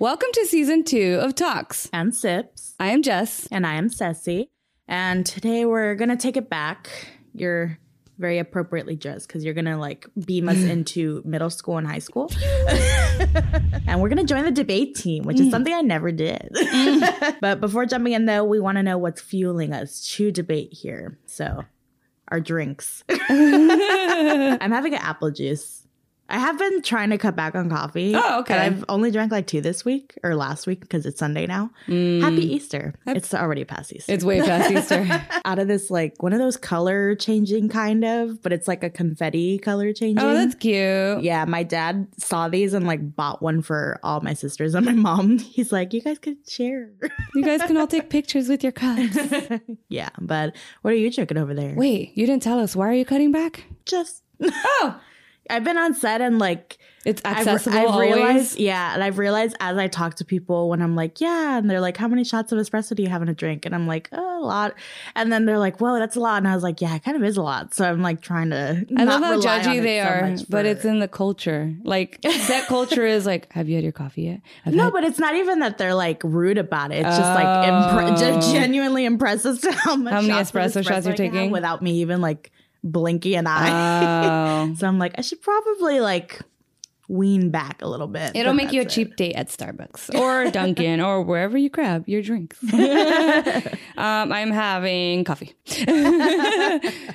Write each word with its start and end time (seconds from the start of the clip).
Welcome 0.00 0.30
to 0.32 0.44
season 0.46 0.82
two 0.82 1.20
of 1.22 1.36
Talks. 1.36 1.88
and 1.92 2.12
Sips. 2.12 2.74
I 2.80 2.88
am 2.88 3.00
Jess. 3.00 3.46
And 3.52 3.64
I 3.64 3.74
am 3.74 3.88
Ceci. 3.88 4.50
And 4.88 5.24
today 5.24 5.64
we're 5.64 5.94
going 5.94 6.08
to 6.08 6.16
take 6.16 6.36
it 6.36 6.50
back. 6.50 6.90
You're 7.32 7.78
very 8.18 8.40
appropriately 8.40 8.96
dressed 8.96 9.28
because 9.28 9.44
you're 9.44 9.54
going 9.54 9.66
to 9.66 9.76
like 9.76 10.08
beam 10.26 10.48
us 10.48 10.56
into 10.64 11.22
middle 11.24 11.48
school 11.48 11.78
and 11.78 11.86
high 11.86 12.00
school. 12.00 12.28
and 13.86 14.02
we're 14.02 14.08
going 14.08 14.18
to 14.18 14.24
join 14.24 14.42
the 14.42 14.50
debate 14.50 14.96
team, 14.96 15.24
which 15.24 15.38
is 15.38 15.46
mm. 15.46 15.50
something 15.52 15.72
I 15.72 15.82
never 15.82 16.10
did. 16.10 16.50
Mm. 16.52 17.36
but 17.40 17.60
before 17.60 17.86
jumping 17.86 18.14
in, 18.14 18.24
though, 18.24 18.42
we 18.42 18.58
want 18.58 18.78
to 18.78 18.82
know 18.82 18.98
what's 18.98 19.20
fueling 19.20 19.72
us 19.72 20.04
to 20.16 20.32
debate 20.32 20.72
here. 20.72 21.18
So, 21.26 21.64
our 22.28 22.40
drinks. 22.40 23.04
I'm 23.08 24.72
having 24.72 24.94
an 24.94 25.00
apple 25.00 25.30
juice. 25.30 25.83
I 26.28 26.38
have 26.38 26.58
been 26.58 26.80
trying 26.82 27.10
to 27.10 27.18
cut 27.18 27.36
back 27.36 27.54
on 27.54 27.68
coffee. 27.68 28.14
Oh, 28.14 28.40
okay. 28.40 28.54
I've 28.54 28.84
only 28.88 29.10
drank 29.10 29.30
like 29.30 29.46
two 29.46 29.60
this 29.60 29.84
week 29.84 30.18
or 30.22 30.34
last 30.34 30.66
week 30.66 30.80
because 30.80 31.04
it's 31.04 31.18
Sunday 31.18 31.46
now. 31.46 31.70
Mm. 31.86 32.22
Happy 32.22 32.54
Easter. 32.54 32.94
it's 33.06 33.34
already 33.34 33.64
past 33.64 33.92
Easter. 33.92 34.12
It's 34.12 34.24
way 34.24 34.40
past 34.40 34.70
Easter. 34.76 35.06
out 35.44 35.58
of 35.58 35.68
this 35.68 35.90
like 35.90 36.22
one 36.22 36.32
of 36.32 36.38
those 36.38 36.56
color 36.56 37.14
changing 37.14 37.68
kind 37.68 38.04
of, 38.04 38.42
but 38.42 38.52
it's 38.52 38.66
like 38.66 38.82
a 38.82 38.90
confetti 38.90 39.58
color 39.58 39.88
oh, 39.88 39.92
changing. 39.92 40.24
oh, 40.24 40.32
that's 40.34 40.54
cute. 40.54 41.22
yeah, 41.22 41.44
my 41.44 41.62
dad 41.62 42.06
saw 42.16 42.48
these 42.48 42.72
and 42.72 42.86
like 42.86 43.14
bought 43.14 43.42
one 43.42 43.60
for 43.60 44.00
all 44.02 44.20
my 44.22 44.32
sisters 44.32 44.74
and 44.74 44.86
my 44.86 44.92
mom. 44.92 45.38
He's 45.54 45.72
like, 45.72 45.92
you 45.92 46.00
guys 46.00 46.18
could 46.18 46.48
share. 46.48 46.90
You 47.34 47.44
guys 47.44 47.62
can 47.62 47.76
all 47.76 47.86
take 47.86 48.08
pictures 48.08 48.48
with 48.48 48.62
your 48.62 48.72
cups. 48.72 49.18
yeah, 49.88 50.08
but 50.20 50.56
what 50.82 50.92
are 50.92 50.96
you 50.96 51.10
drinking 51.10 51.36
over 51.36 51.52
there? 51.52 51.74
Wait, 51.74 52.16
you 52.16 52.26
didn't 52.26 52.42
tell 52.42 52.58
us. 52.58 52.74
Why 52.74 52.88
are 52.88 52.94
you 52.94 53.04
cutting 53.04 53.30
back? 53.30 53.64
Just 53.84 54.22
Oh, 54.40 55.00
I've 55.50 55.64
been 55.64 55.76
on 55.78 55.94
set 55.94 56.20
and 56.20 56.38
like 56.38 56.78
it's 57.04 57.20
I've, 57.22 57.46
accessible 57.46 57.76
I've 57.78 58.00
realized, 58.00 58.58
yeah, 58.58 58.94
and 58.94 59.04
I've 59.04 59.18
realized 59.18 59.54
as 59.60 59.76
I 59.76 59.88
talk 59.88 60.14
to 60.14 60.24
people 60.24 60.70
when 60.70 60.80
I'm 60.80 60.96
like, 60.96 61.20
yeah, 61.20 61.58
and 61.58 61.68
they're 61.68 61.80
like, 61.80 61.98
how 61.98 62.08
many 62.08 62.24
shots 62.24 62.50
of 62.50 62.58
espresso 62.58 62.96
do 62.96 63.02
you 63.02 63.10
have 63.10 63.20
in 63.20 63.28
a 63.28 63.34
drink? 63.34 63.66
And 63.66 63.74
I'm 63.74 63.86
like, 63.86 64.08
oh, 64.12 64.42
a 64.42 64.46
lot. 64.46 64.72
And 65.14 65.30
then 65.30 65.44
they're 65.44 65.58
like, 65.58 65.80
whoa, 65.82 65.98
that's 65.98 66.16
a 66.16 66.20
lot. 66.20 66.38
And 66.38 66.48
I 66.48 66.54
was 66.54 66.62
like, 66.62 66.80
yeah, 66.80 66.94
it 66.96 67.04
kind 67.04 67.14
of 67.18 67.22
is 67.22 67.36
a 67.36 67.42
lot. 67.42 67.74
So 67.74 67.84
I'm 67.84 68.00
like 68.00 68.22
trying 68.22 68.48
to. 68.50 68.86
I 68.96 69.04
not 69.04 69.20
love 69.20 69.44
how 69.44 69.60
judgy 69.60 69.82
they 69.82 70.00
so 70.00 70.08
are, 70.08 70.30
much 70.30 70.48
but 70.48 70.64
it's 70.64 70.86
in 70.86 70.98
the 70.98 71.08
culture. 71.08 71.74
Like 71.84 72.20
that 72.22 72.64
culture 72.68 73.04
is 73.06 73.26
like, 73.26 73.52
have 73.52 73.68
you 73.68 73.74
had 73.74 73.82
your 73.84 73.92
coffee 73.92 74.22
yet? 74.22 74.40
Have 74.64 74.72
No, 74.72 74.84
had- 74.84 74.92
but 74.94 75.04
it's 75.04 75.18
not 75.18 75.34
even 75.34 75.58
that 75.58 75.76
they're 75.76 75.94
like 75.94 76.22
rude 76.24 76.56
about 76.56 76.90
it. 76.90 77.04
It's 77.04 77.18
just 77.18 77.34
like 77.34 77.68
impre- 77.68 78.14
Oh. 78.14 78.52
genuinely 78.52 79.04
impressed 79.04 79.44
to 79.62 79.72
how 79.72 79.96
much 79.96 80.12
How 80.14 80.20
many 80.22 80.32
shots 80.32 80.50
of 80.50 80.56
espresso 80.56 80.88
shots 80.88 81.06
you're 81.06 81.14
taking? 81.16 81.50
without 81.50 81.82
me 81.82 82.00
even 82.00 82.22
like 82.22 82.50
blinking 82.84 83.34
an 83.34 83.46
eye. 83.48 84.68
Oh. 84.68 84.74
so 84.78 84.86
I'm 84.86 84.98
like, 85.00 85.14
I 85.18 85.22
should 85.22 85.42
probably 85.42 85.98
like 86.00 86.40
wean 87.08 87.50
back 87.50 87.82
a 87.82 87.86
little 87.88 88.06
bit. 88.06 88.32
It'll 88.34 88.54
make 88.54 88.72
you 88.72 88.80
a 88.80 88.84
cheap 88.86 89.16
date 89.16 89.34
at 89.34 89.48
Starbucks 89.48 90.14
or 90.18 90.50
Dunkin' 90.52 91.00
or 91.02 91.20
wherever 91.22 91.58
you 91.58 91.68
grab 91.68 92.08
your 92.08 92.22
drinks. 92.22 92.58
um, 92.72 94.32
I'm 94.32 94.50
having 94.50 95.24
coffee. 95.24 95.54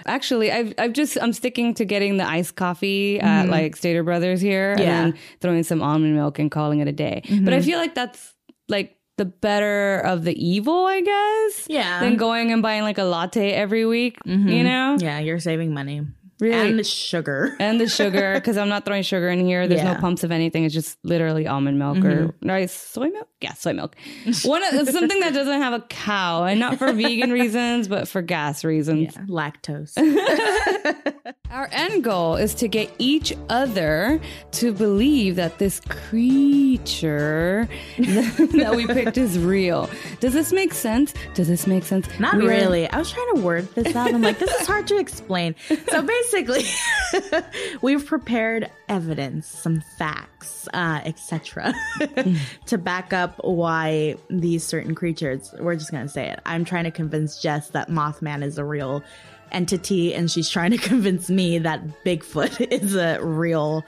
Actually, 0.06 0.52
I've 0.52 0.74
I've 0.78 0.94
just 0.94 1.18
I'm 1.22 1.34
sticking 1.34 1.74
to 1.76 1.86
getting 1.86 2.18
the 2.18 2.28
iced 2.28 2.56
coffee 2.56 3.20
at 3.20 3.48
like 3.48 3.76
Stater 3.76 4.04
Brothers 4.04 4.42
here, 4.42 4.76
Mm-hmm. 4.76 4.82
Yeah. 4.84 4.90
Mm-hmm. 4.90 5.06
and 5.06 5.14
then 5.14 5.20
throwing 5.42 5.64
some 5.64 5.82
almond 5.82 6.16
milk 6.16 6.38
and 6.40 6.52
calling 6.52 6.80
it 6.80 6.88
a 6.88 6.92
day. 6.92 7.24
But 7.42 7.54
I 7.54 7.62
feel 7.62 7.80
like 7.80 7.96
that's 7.96 8.36
like 8.68 8.96
the 9.20 9.26
better 9.26 10.00
of 10.00 10.24
the 10.24 10.34
evil, 10.34 10.86
I 10.86 11.02
guess. 11.02 11.68
Yeah. 11.70 12.00
Than 12.00 12.16
going 12.16 12.52
and 12.52 12.64
buying 12.64 12.84
like 12.84 12.98
a 12.98 13.04
latte 13.04 13.52
every 13.52 13.86
week. 13.86 14.18
You 14.26 14.38
mm-hmm. 14.38 14.64
know. 14.64 14.98
Yeah, 15.00 15.20
you're 15.20 15.40
saving 15.40 15.74
money. 15.74 16.08
Really? 16.40 16.70
And 16.70 16.80
the 16.80 16.84
sugar. 16.84 17.56
and 17.60 17.82
the 17.82 17.88
sugar 17.88 18.34
because 18.36 18.58
I'm 18.58 18.70
not 18.70 18.86
throwing 18.86 19.04
sugar 19.04 19.30
in 19.30 19.46
here. 19.46 19.68
There's 19.68 19.84
no 19.84 19.96
pumps 19.96 20.24
of 20.24 20.32
anything. 20.32 20.64
It's 20.64 20.74
just 20.74 20.98
literally 21.04 21.48
almond 21.48 21.80
milk 21.80 21.98
or 21.98 22.28
mm-hmm. 22.28 22.48
nice 22.48 22.72
soy 22.72 23.10
milk. 23.10 23.28
Yeah, 23.42 23.54
soy 23.54 23.74
milk. 23.74 23.96
One 24.44 24.64
something 24.86 25.20
that 25.20 25.34
doesn't 25.34 25.62
have 25.62 25.74
a 25.74 25.82
cow, 25.82 26.46
and 26.46 26.60
not 26.60 26.78
for 26.78 26.92
vegan 26.94 27.32
reasons, 27.32 27.88
but 27.88 28.08
for 28.08 28.22
gas 28.22 28.64
reasons. 28.64 29.16
Yeah, 29.16 29.24
lactose. 29.28 29.98
Our 31.52 31.68
end 31.72 32.04
goal 32.04 32.36
is 32.36 32.54
to 32.56 32.68
get 32.68 32.94
each 33.00 33.34
other 33.50 34.22
to 34.52 34.72
believe 34.72 35.36
that 35.36 35.58
this 35.58 35.80
creature 35.82 37.68
that 37.98 38.74
we 38.76 38.86
picked 38.86 39.18
is 39.18 39.40
real. 39.40 39.90
Does 40.20 40.34
this 40.34 40.54
make 40.54 40.74
sense? 40.74 41.14
Does 41.34 41.48
this 41.48 41.66
make 41.66 41.84
sense? 41.84 42.08
Not 42.20 42.38
We 42.38 42.46
are- 42.46 42.50
really. 42.50 42.88
I 42.90 42.98
was 42.98 43.12
trying 43.12 43.36
to 43.36 43.42
word 43.42 43.74
this 43.76 43.96
out. 43.96 44.14
I'm 44.14 44.22
like, 44.22 44.40
this 44.40 44.54
is 44.62 44.68
hard 44.68 44.88
to 44.88 44.98
explain. 44.98 45.56
So 45.90 46.02
basically, 46.02 46.29
we've 47.82 48.06
prepared 48.06 48.70
evidence, 48.88 49.48
some 49.48 49.82
facts, 49.98 50.68
uh, 50.74 51.02
etc., 51.06 51.74
to 52.66 52.78
back 52.78 53.14
up 53.14 53.36
why 53.44 54.16
these 54.30 54.64
certain 54.64 54.96
creatures. 54.96 55.54
We're 55.60 55.76
just 55.76 55.92
gonna 55.92 56.08
say 56.08 56.30
it. 56.30 56.40
I'm 56.46 56.66
trying 56.66 56.86
to 56.86 56.92
convince 56.92 57.42
Jess 57.42 57.70
that 57.70 57.90
Mothman 57.90 58.44
is 58.44 58.58
a 58.58 58.66
real 58.66 59.04
entity, 59.52 60.14
and 60.14 60.30
she's 60.30 60.50
trying 60.50 60.72
to 60.72 60.78
convince 60.90 61.30
me 61.30 61.60
that 61.60 62.04
Bigfoot 62.04 62.72
is 62.72 62.96
a 62.96 63.20
real 63.24 63.84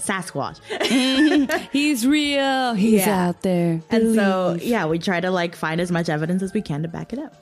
Sasquatch. 0.00 0.58
He's 1.72 2.06
real. 2.06 2.74
He's 2.74 3.06
Yeah. 3.06 3.28
out 3.28 3.42
there. 3.42 3.80
And 3.90 4.14
so, 4.14 4.56
yeah, 4.60 4.86
we 4.86 4.98
try 4.98 5.20
to 5.20 5.30
like 5.30 5.54
find 5.56 5.80
as 5.80 5.90
much 5.90 6.08
evidence 6.08 6.42
as 6.42 6.52
we 6.52 6.62
can 6.62 6.82
to 6.82 6.88
back 6.88 7.12
it 7.12 7.18
up. 7.18 7.34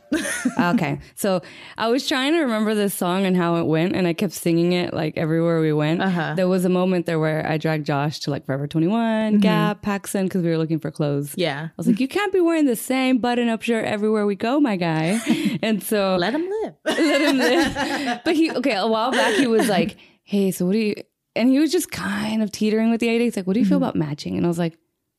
okay. 0.75 0.99
So 1.15 1.43
I 1.77 1.89
was 1.89 2.07
trying 2.07 2.33
to 2.35 2.41
remember 2.41 2.75
this 2.75 2.95
song 2.95 3.25
and 3.27 3.37
how 3.37 3.57
it 3.57 3.65
went, 3.67 3.95
and 3.95 4.07
I 4.07 4.13
kept 4.13 4.33
singing 4.33 4.73
it 4.73 4.95
like 4.95 5.17
everywhere 5.17 5.61
we 5.61 5.73
went. 5.73 6.03
Uh-huh. 6.03 6.35
There 6.35 6.49
was 6.49 6.65
a 6.65 6.69
moment 6.69 7.07
there 7.07 7.19
where 7.19 7.47
I 7.47 7.59
dragged 7.59 7.87
Josh 7.87 8.21
to 8.21 8.31
like 8.31 8.47
Forever 8.47 8.67
21, 8.67 9.39
Gap, 9.39 9.83
PacSun, 9.83 10.25
because 10.25 10.43
we 10.43 10.51
were 10.51 10.59
looking 10.59 10.79
for 10.79 10.91
clothes. 10.91 11.31
Mm-hmm. 11.31 11.41
yeah. 11.41 11.65
I 11.67 11.71
was 11.77 11.87
like, 11.87 12.01
you 12.01 12.09
can't 12.09 12.33
be 12.33 12.41
wearing 12.41 12.67
the 12.67 12.77
same 12.77 13.19
button 13.19 13.49
up 13.49 13.63
shirt 13.63 13.85
everywhere 13.85 14.27
we 14.27 14.35
go, 14.35 14.61
my 14.61 14.77
guy. 14.77 15.21
And 15.63 15.83
so 15.83 16.17
Let 16.19 16.35
him 16.35 16.49
live. 16.63 16.75
let 16.85 16.99
him 17.23 17.39
live. 17.39 18.21
But 18.25 18.35
he, 18.37 18.51
okay, 18.53 18.75
a 18.77 18.87
while 18.87 19.11
back, 19.11 19.35
he 19.35 19.47
was 19.47 19.69
like, 19.69 19.97
hey, 20.23 20.51
so 20.51 20.67
what 20.67 20.73
do 20.73 20.79
you, 20.79 20.95
and 21.37 21.49
he 21.49 21.59
was 21.59 21.71
just 21.73 21.91
kind 21.91 22.43
of 22.43 22.51
teetering 22.53 22.91
with 22.91 23.01
the 23.01 23.09
idea. 23.09 23.25
He's 23.25 23.37
like, 23.37 23.47
what 23.47 23.55
do 23.55 23.61
you 23.61 23.67
feel 23.67 23.77
Mm-hmm. 23.79 23.85
about 23.85 23.97
matching? 23.97 24.37
And 24.37 24.45
I 24.45 24.49
was 24.49 24.59
like, 24.59 24.77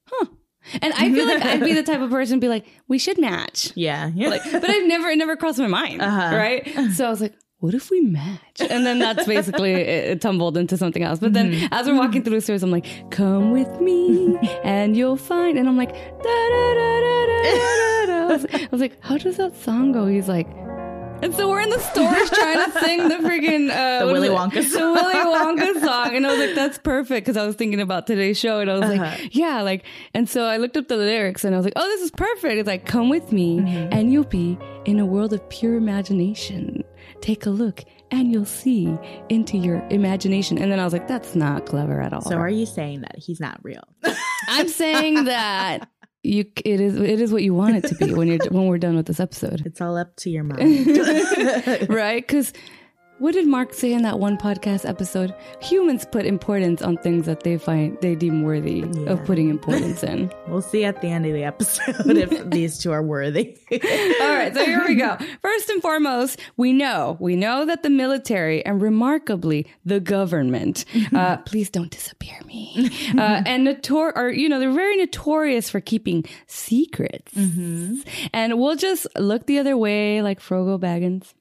huh. 0.08 0.25
And 0.81 0.94
I 0.94 1.12
feel 1.12 1.25
like 1.25 1.42
I'd 1.44 1.62
be 1.62 1.74
the 1.74 1.84
type 1.84 2.02
of 2.02 2.09
person 2.12 2.38
to 2.38 2.42
be 2.42 2.50
like, 2.50 2.66
we 2.88 2.97
should 3.00 3.18
match 3.18 3.72
Yeah. 3.75 4.12
yeah. 4.14 4.28
like, 4.30 4.44
but 4.52 4.69
I've 4.69 4.86
never, 4.88 5.08
it 5.09 5.18
never 5.18 5.36
crossed 5.38 5.58
my 5.59 5.68
mind, 5.68 6.02
Uh-huh. 6.02 6.36
right? 6.36 6.68
So 6.94 7.06
I 7.06 7.09
was 7.09 7.22
like, 7.22 7.34
what 7.59 7.74
if 7.74 7.90
we 7.90 8.02
match? 8.02 8.62
And 8.69 8.86
then 8.86 9.00
that's 9.00 9.25
basically 9.25 9.72
it, 9.74 9.88
it 10.12 10.22
tumbled 10.22 10.58
into 10.58 10.78
something 10.78 11.02
else. 11.03 11.19
But 11.19 11.34
then 11.34 11.52
Mm-hmm. 11.52 11.74
as 11.74 11.88
we're 11.88 11.98
walking 11.98 12.24
through 12.24 12.36
the 12.36 12.42
stairs, 12.42 12.62
I'm 12.64 12.72
like, 12.72 12.86
come 13.12 13.52
with 13.52 13.80
me 13.81 14.38
and 14.64 14.96
you'll 14.98 15.18
find. 15.18 15.58
And 15.58 15.68
I'm 15.68 15.78
like, 15.78 15.92
da 15.94 16.24
da 16.24 16.74
da 16.74 17.00
da 17.02 17.25
da 17.28 17.36
da. 17.36 18.06
da. 18.06 18.19
I 18.19 18.25
was, 18.28 18.46
I 18.53 18.68
was 18.72 18.81
like, 18.81 19.02
how 19.02 19.18
does 19.18 19.38
that 19.38 19.56
song 19.58 19.92
go? 19.94 20.06
He's 20.08 20.28
like. 20.28 20.48
And 21.22 21.35
so 21.35 21.50
we're 21.50 21.59
in 21.59 21.69
the 21.69 21.80
stores 21.80 22.30
trying 22.30 22.72
to 22.72 22.80
sing 22.80 23.09
the 23.09 23.16
freaking 23.16 23.69
uh, 23.69 24.06
The 24.06 24.12
Willy? 24.13 24.30
Wonka 24.30 24.53
the 24.53 24.63
song. 24.63 24.94
Willy 24.94 25.16
Wonka 25.16 25.81
song, 25.85 26.16
and 26.16 26.25
I 26.25 26.30
was 26.31 26.40
like, 26.40 26.56
"That's 26.56 26.78
perfect," 26.78 27.25
because 27.25 27.35
I 27.35 27.46
was 27.46 27.56
thinking 27.57 27.81
about 27.81 28.07
today's 28.07 28.38
show, 28.40 28.62
and 28.62 28.72
I 28.72 28.75
was 28.80 28.84
Uh-huh. 28.90 28.97
like, 29.03 29.35
"Yeah," 29.35 29.62
like, 29.62 29.84
and 30.13 30.30
so 30.30 30.46
I 30.46 30.57
looked 30.57 30.78
up 30.78 30.88
the 30.88 30.96
lyrics, 30.96 31.44
and 31.44 31.53
I 31.53 31.57
was 31.57 31.66
like, 31.66 31.74
"Oh, 31.75 31.85
this 31.85 32.02
is 32.02 32.12
perfect." 32.12 32.56
It's 32.56 32.68
like, 32.68 32.85
"Come 32.85 33.09
with 33.09 33.34
me, 33.34 33.59
Mm-hmm. 33.59 33.90
and 33.94 34.13
you'll 34.13 34.24
be 34.24 34.57
in 34.85 35.00
a 35.00 35.06
world 35.06 35.34
of 35.34 35.47
pure 35.50 35.75
imagination. 35.75 36.84
Take 37.19 37.46
a 37.46 37.50
look, 37.50 37.84
and 38.12 38.31
you'll 38.31 38.46
see 38.46 38.97
into 39.28 39.57
your 39.57 39.86
imagination." 39.90 40.57
And 40.57 40.72
then 40.72 40.80
I 40.80 40.86
was 40.86 40.94
like, 40.94 41.09
"That's 41.09 41.36
not 41.36 41.66
clever 41.66 42.00
at 42.01 42.13
all." 42.13 42.22
So 42.22 42.38
are 42.38 42.50
you 42.50 42.66
saying 42.66 43.01
that 43.01 43.16
he's 43.18 43.41
not 43.41 43.59
real? 43.62 43.84
I'm 44.47 44.69
saying 44.69 45.25
that 45.25 45.90
you, 46.24 46.46
it 46.66 46.81
is, 46.81 46.96
it 46.96 47.22
is 47.22 47.31
what 47.31 47.44
you 47.44 47.53
want 47.53 47.78
it 47.78 47.88
to 47.88 47.96
be 47.96 48.13
when 48.13 48.28
you're 48.28 48.40
when 48.50 48.68
we're 48.68 48.78
done 48.78 48.96
with 48.96 49.06
this 49.06 49.19
episode. 49.19 49.62
it's 49.66 49.80
all 49.81 49.97
up 49.97 50.16
to 50.18 50.30
your 50.30 50.44
mind. 50.44 50.88
right? 51.90 52.25
Because 52.25 52.53
what 53.19 53.34
did 53.34 53.47
Mark 53.47 53.74
say 53.74 53.91
in 53.94 54.02
that 54.03 54.19
one 54.19 54.38
podcast 54.38 54.88
episode? 54.88 55.34
Humans 55.62 56.06
put 56.12 56.25
importance 56.25 56.81
on 56.81 56.97
things 56.97 57.25
that 57.25 57.41
they 57.44 57.57
find 57.57 57.97
they 58.02 58.16
deem 58.16 58.44
worthy 58.44 58.84
Yeah. 58.94 59.12
of 59.12 59.25
putting 59.25 59.50
importance 59.50 60.04
in. 60.04 60.31
we'll 60.48 60.62
see 60.62 60.86
at 60.86 61.01
the 61.01 61.07
end 61.07 61.25
of 61.25 61.33
the 61.33 61.44
episode 61.44 61.95
if 62.18 62.50
these 62.50 62.77
two 62.77 62.92
are 62.92 63.04
worthy. 63.04 63.57
All 63.71 63.77
right, 64.33 64.51
so 64.54 64.66
here 64.66 64.83
we 64.88 64.95
go. 64.95 65.18
First 65.42 65.69
and 65.69 65.81
foremost, 65.81 66.39
we 66.57 66.74
know 66.74 67.18
we 67.19 67.36
know 67.36 67.66
that 67.66 67.83
the 67.83 67.89
military 67.89 68.66
and 68.66 68.81
remarkably 68.81 69.68
the 69.86 70.00
government. 70.00 70.86
Uh, 71.13 71.38
please 71.38 71.69
don't 71.69 71.92
disappear 71.92 72.38
me. 72.45 72.89
Uh, 73.18 73.42
and 73.45 73.68
notor 73.68 74.12
or 74.16 74.30
you 74.30 74.48
know 74.50 74.60
they're 74.60 74.71
very 74.71 74.95
notorious 74.98 75.69
for 75.69 75.80
keeping 75.81 76.24
secrets. 76.48 77.31
And 77.36 78.60
we'll 78.60 78.75
just 78.75 79.07
look 79.18 79.45
the 79.45 79.60
other 79.60 79.75
way 79.77 80.21
like 80.21 80.39
Frodo 80.39 80.80
Baggins. 80.80 81.33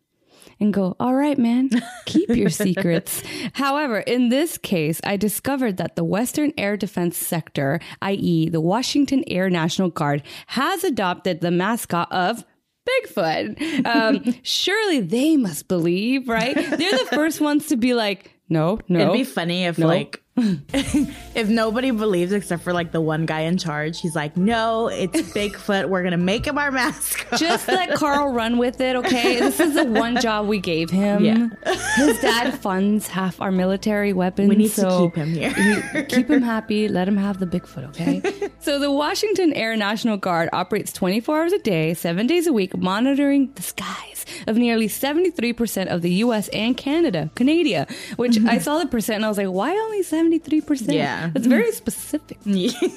And 0.60 0.72
go, 0.72 0.96
all 0.99 1.14
right, 1.14 1.38
man, 1.38 1.70
keep 2.06 2.28
your 2.31 2.50
secrets. 2.50 3.22
However, 3.52 3.99
in 4.00 4.28
this 4.28 4.58
case, 4.58 5.00
I 5.05 5.16
discovered 5.16 5.76
that 5.76 5.96
the 5.96 6.05
Western 6.05 6.52
Air 6.58 6.76
Defense 6.76 7.16
Sector, 7.16 7.81
i.e., 8.02 8.49
the 8.49 8.60
Washington 8.60 9.22
Air 9.28 9.50
National 9.50 9.88
Guard, 9.90 10.22
has 10.49 10.84
adopted 10.84 11.40
the 11.40 11.50
mascot 11.50 12.10
of 12.10 12.44
Bigfoot. 12.88 13.87
Um, 13.87 14.34
surely 14.43 15.00
they 15.00 15.37
must 15.37 15.69
believe, 15.69 16.28
right? 16.28 16.55
They're 16.55 16.76
the 16.99 17.08
first 17.12 17.40
ones 17.40 17.66
to 17.69 17.76
be 17.76 17.94
like, 17.94 18.32
no, 18.49 18.78
no. 18.88 19.00
It'd 19.00 19.12
be 19.12 19.25
funny 19.25 19.64
if 19.64 19.78
No. 19.78 19.87
like 19.87 20.22
if 21.35 21.49
nobody 21.49 21.90
believes 21.90 22.32
except 22.32 22.62
for 22.62 22.73
like 22.73 22.93
the 22.93 23.00
one 23.00 23.26
guy 23.26 23.40
in 23.40 23.58
charge, 23.58 24.00
he's 24.00 24.14
like, 24.14 24.37
"No, 24.37 24.88
it's 24.88 25.20
Bigfoot. 25.35 25.88
We're 25.88 26.02
gonna 26.02 26.17
make 26.17 26.46
him 26.46 26.58
our 26.58 26.70
mascot." 26.70 27.38
Just 27.38 27.69
let 27.69 27.94
Carl 27.94 28.32
run 28.32 28.58
with 28.58 28.81
it, 28.81 28.96
okay? 28.96 29.38
This 29.38 29.61
is 29.61 29.75
the 29.75 29.85
one 29.85 30.20
job 30.20 30.46
we 30.46 30.58
gave 30.58 30.90
him. 30.90 31.25
Yeah. 31.25 31.49
His 31.96 32.20
dad 32.20 32.58
funds 32.58 33.06
half 33.06 33.40
our 33.40 33.50
military 33.50 34.12
weapons. 34.12 34.49
we 34.49 34.56
need 34.56 34.70
so 34.70 34.88
to 34.88 35.06
keep 35.06 35.17
him 35.17 35.35
here. 35.35 36.05
keep 36.05 36.31
him 36.31 36.43
happy. 36.43 36.88
Let 36.88 37.08
him 37.08 37.17
have 37.17 37.38
the 37.38 37.46
Bigfoot, 37.46 37.88
okay? 37.88 38.50
so 38.61 38.79
the 38.79 38.90
Washington 38.90 39.52
Air 39.52 39.76
National 39.76 40.17
Guard 40.17 40.49
operates 40.52 40.93
24 40.93 41.38
hours 41.38 41.52
a 41.52 41.58
day, 41.58 41.94
seven 41.94 42.26
days 42.26 42.46
a 42.46 42.52
week, 42.52 42.76
monitoring 42.76 43.52
the 43.55 43.62
skies 43.62 44.26
of 44.46 44.56
nearly 44.56 44.88
73% 44.88 45.87
of 45.87 46.02
the 46.02 46.11
U.S. 46.14 46.49
and 46.49 46.76
Canada, 46.76 47.31
Canada, 47.35 47.87
which 48.17 48.32
mm-hmm. 48.32 48.49
I 48.49 48.58
saw 48.58 48.79
the 48.79 48.87
percent 48.87 49.17
and 49.17 49.25
I 49.25 49.29
was 49.29 49.38
like, 49.38 49.49
why 49.49 49.70
only 49.70 50.02
73%? 50.30 50.92
Yeah. 50.92 51.30
That's 51.32 51.46
very 51.46 51.72
specific 51.72 52.38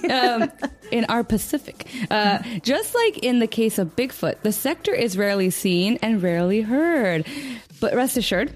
um, 0.10 0.52
in 0.92 1.06
our 1.06 1.24
Pacific. 1.24 1.88
Uh, 2.10 2.40
just 2.64 2.94
like 2.96 3.20
in 3.20 3.40
the 3.40 3.48
case 3.48 3.78
of 3.78 3.96
Bigfoot, 3.96 4.42
the 4.42 4.52
sector 4.52 4.94
is 4.94 5.18
rarely 5.18 5.50
seen 5.50 5.98
and 6.02 6.22
rarely 6.22 6.62
heard. 6.62 7.26
But 7.80 7.96
rest 7.96 8.18
assured, 8.18 8.54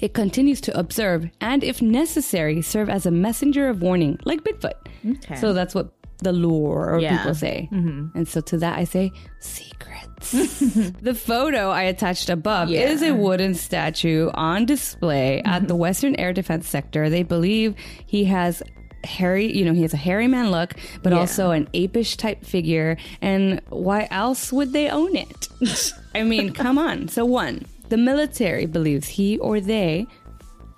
it 0.00 0.14
continues 0.14 0.60
to 0.62 0.78
observe 0.78 1.30
and, 1.40 1.62
if 1.62 1.80
necessary, 1.80 2.62
serve 2.62 2.88
as 2.88 3.06
a 3.06 3.10
messenger 3.10 3.68
of 3.68 3.82
warning, 3.82 4.18
like 4.24 4.42
Bigfoot. 4.42 4.74
Okay. 5.06 5.36
So 5.36 5.52
that's 5.52 5.74
what 5.74 5.93
the 6.24 6.32
lore 6.32 6.92
or 6.94 6.98
Yeah. 7.00 7.16
people 7.18 7.34
say. 7.34 7.68
Mm-hmm. 7.72 8.16
And 8.16 8.26
so 8.28 8.40
to 8.40 8.58
that, 8.58 8.78
I 8.78 8.84
say 8.84 9.12
secrets. 9.40 10.32
the 11.00 11.14
photo 11.14 11.70
I 11.70 11.82
attached 11.82 12.28
above 12.30 12.68
Yeah. 12.70 12.88
is 12.88 13.02
a 13.02 13.12
wooden 13.12 13.54
statue 13.54 14.30
on 14.34 14.66
display 14.66 15.40
at 15.44 15.44
mm-hmm. 15.44 15.66
the 15.68 15.76
Western 15.76 16.16
Air 16.16 16.32
Defense 16.32 16.68
Sector. 16.68 17.10
They 17.10 17.22
believe 17.22 17.74
he 18.06 18.24
has 18.24 18.62
hairy, 19.04 19.54
you 19.54 19.64
know, 19.66 19.74
he 19.74 19.82
has 19.82 19.92
a 19.92 19.98
hairy 19.98 20.26
man 20.26 20.50
look, 20.50 20.74
but 21.02 21.12
Yeah. 21.12 21.18
also 21.20 21.50
an 21.50 21.68
apish 21.74 22.16
type 22.16 22.44
figure. 22.44 22.96
And 23.20 23.60
why 23.68 24.08
else 24.10 24.52
would 24.52 24.72
they 24.72 24.88
own 24.88 25.14
it? 25.14 25.48
I 26.14 26.22
mean, 26.22 26.52
come 26.52 26.78
on. 26.78 27.08
So 27.08 27.24
one, 27.24 27.66
the 27.90 27.98
military 27.98 28.66
believes 28.66 29.06
he 29.06 29.38
or 29.38 29.60
they. 29.60 30.06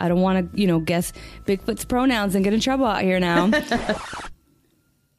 I 0.00 0.08
don't 0.08 0.20
want 0.20 0.52
to, 0.52 0.60
you 0.60 0.66
know, 0.66 0.80
guess 0.80 1.12
Bigfoot's 1.46 1.84
pronouns 1.86 2.34
and 2.34 2.44
get 2.44 2.52
in 2.52 2.60
trouble 2.60 2.84
out 2.84 3.02
here 3.02 3.18
now. 3.20 3.50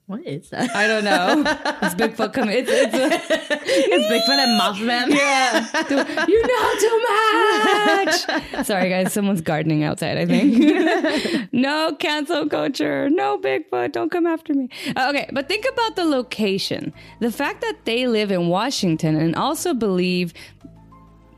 what 0.07 0.25
is 0.25 0.49
that? 0.51 0.73
I 0.73 0.87
don't 0.87 1.03
know. 1.03 1.43
It's 1.81 1.93
Bigfoot 1.95 2.31
coming. 2.31 2.57
It's, 2.57 2.69
it's 2.71 2.93
a, 2.93 3.09
It's 3.11 4.07
Bigfoot 4.07 4.37
and 4.37 4.59
Mothman. 4.59 5.09
Yeah. 5.13 6.25
you 6.27 6.41
know 6.47 6.67
too 6.79 8.55
much. 8.55 8.65
Sorry, 8.65 8.89
guys. 8.89 9.11
Someone's 9.11 9.41
gardening 9.41 9.83
outside, 9.83 10.17
I 10.17 10.25
think. 10.25 11.51
no 11.51 11.93
cancel 11.99 12.47
culture. 12.47 13.09
No 13.09 13.37
Bigfoot. 13.37 13.91
Don't 13.91 14.09
come 14.09 14.25
after 14.25 14.53
me. 14.53 14.69
Uh, 14.95 15.09
okay, 15.09 15.29
but 15.33 15.49
think 15.49 15.65
about 15.73 15.97
the 15.97 16.05
location. 16.05 16.93
The 17.19 17.31
fact 17.31 17.59
that 17.59 17.83
they 17.83 18.07
live 18.07 18.31
in 18.31 18.47
Washington 18.47 19.17
and 19.17 19.35
also 19.35 19.73
believe. 19.73 20.33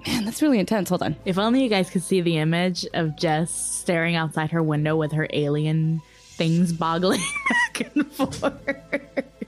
Man, 0.05 0.25
that's 0.25 0.43
really 0.43 0.59
intense. 0.59 0.89
Hold 0.89 1.01
on. 1.01 1.15
If 1.25 1.39
only 1.39 1.63
you 1.63 1.69
guys 1.69 1.89
could 1.89 2.03
see 2.03 2.21
the 2.21 2.37
image 2.37 2.85
of 2.93 3.17
Jess 3.17 3.49
staring 3.51 4.15
outside 4.15 4.51
her 4.51 4.61
window 4.61 4.95
with 4.95 5.11
her 5.11 5.27
alien 5.33 6.01
things 6.39 6.71
boggling 6.73 7.21
back 7.49 7.91
and 7.93 8.11
forth. 8.13 8.43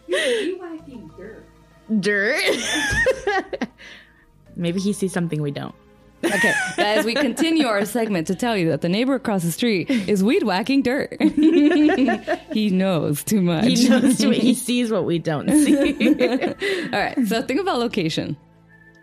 You 0.08 0.60
whacking 0.60 1.10
dirt. 1.18 1.46
Dirt? 2.02 2.44
Maybe 4.56 4.80
he 4.80 4.92
sees 4.94 5.14
something 5.14 5.42
we 5.42 5.52
don't. 5.52 5.74
Okay, 6.24 6.54
as 6.78 7.04
we 7.04 7.16
continue 7.16 7.66
our 7.66 7.84
segment 7.86 8.28
to 8.28 8.36
tell 8.36 8.56
you 8.56 8.70
that 8.70 8.82
the 8.82 8.90
neighbor 8.90 9.16
across 9.16 9.42
the 9.42 9.52
street 9.52 9.90
is 9.90 10.24
weed 10.24 10.44
whacking 10.44 10.84
dirt. 10.84 11.20
he 12.54 12.70
knows 12.70 13.24
too 13.24 13.42
much. 13.42 13.66
He 13.66 13.90
knows 13.90 14.20
too- 14.20 14.28
much. 14.28 14.38
he 14.38 14.54
sees 14.54 14.92
what 14.92 15.06
we 15.06 15.18
don't 15.18 15.50
see. 15.50 16.10
All 16.94 17.00
right, 17.00 17.18
so 17.26 17.42
think 17.42 17.60
about 17.60 17.80
location. 17.80 18.38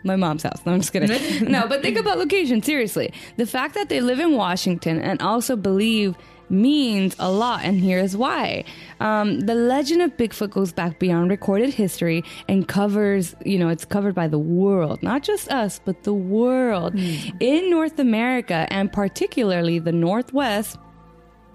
My 0.04 0.14
mom's 0.14 0.44
house. 0.44 0.60
No, 0.64 0.72
I'm 0.74 0.80
just 0.80 0.92
kidding. 0.92 1.50
No, 1.50 1.66
but 1.66 1.82
think 1.82 1.98
about 1.98 2.18
location. 2.18 2.62
Seriously, 2.62 3.12
the 3.36 3.46
fact 3.46 3.74
that 3.74 3.88
they 3.88 4.00
live 4.00 4.20
in 4.20 4.36
Washington 4.36 5.00
and 5.00 5.20
also 5.20 5.56
believe 5.56 6.14
means 6.50 7.14
a 7.18 7.30
lot, 7.30 7.64
and 7.64 7.80
here's 7.80 8.16
why. 8.16 8.64
Um, 9.00 9.40
the 9.40 9.54
legend 9.54 10.02
of 10.02 10.16
Bigfoot 10.16 10.50
goes 10.50 10.72
back 10.72 10.98
beyond 10.98 11.30
recorded 11.30 11.74
history 11.74 12.24
and 12.48 12.66
covers, 12.66 13.34
you 13.44 13.58
know, 13.58 13.68
it's 13.68 13.84
covered 13.84 14.14
by 14.14 14.28
the 14.28 14.38
world, 14.38 15.02
not 15.02 15.22
just 15.22 15.50
us, 15.50 15.80
but 15.84 16.02
the 16.02 16.14
world. 16.14 16.94
In 17.40 17.70
North 17.70 17.98
America, 17.98 18.66
and 18.70 18.92
particularly 18.92 19.78
the 19.78 19.92
Northwest, 19.92 20.78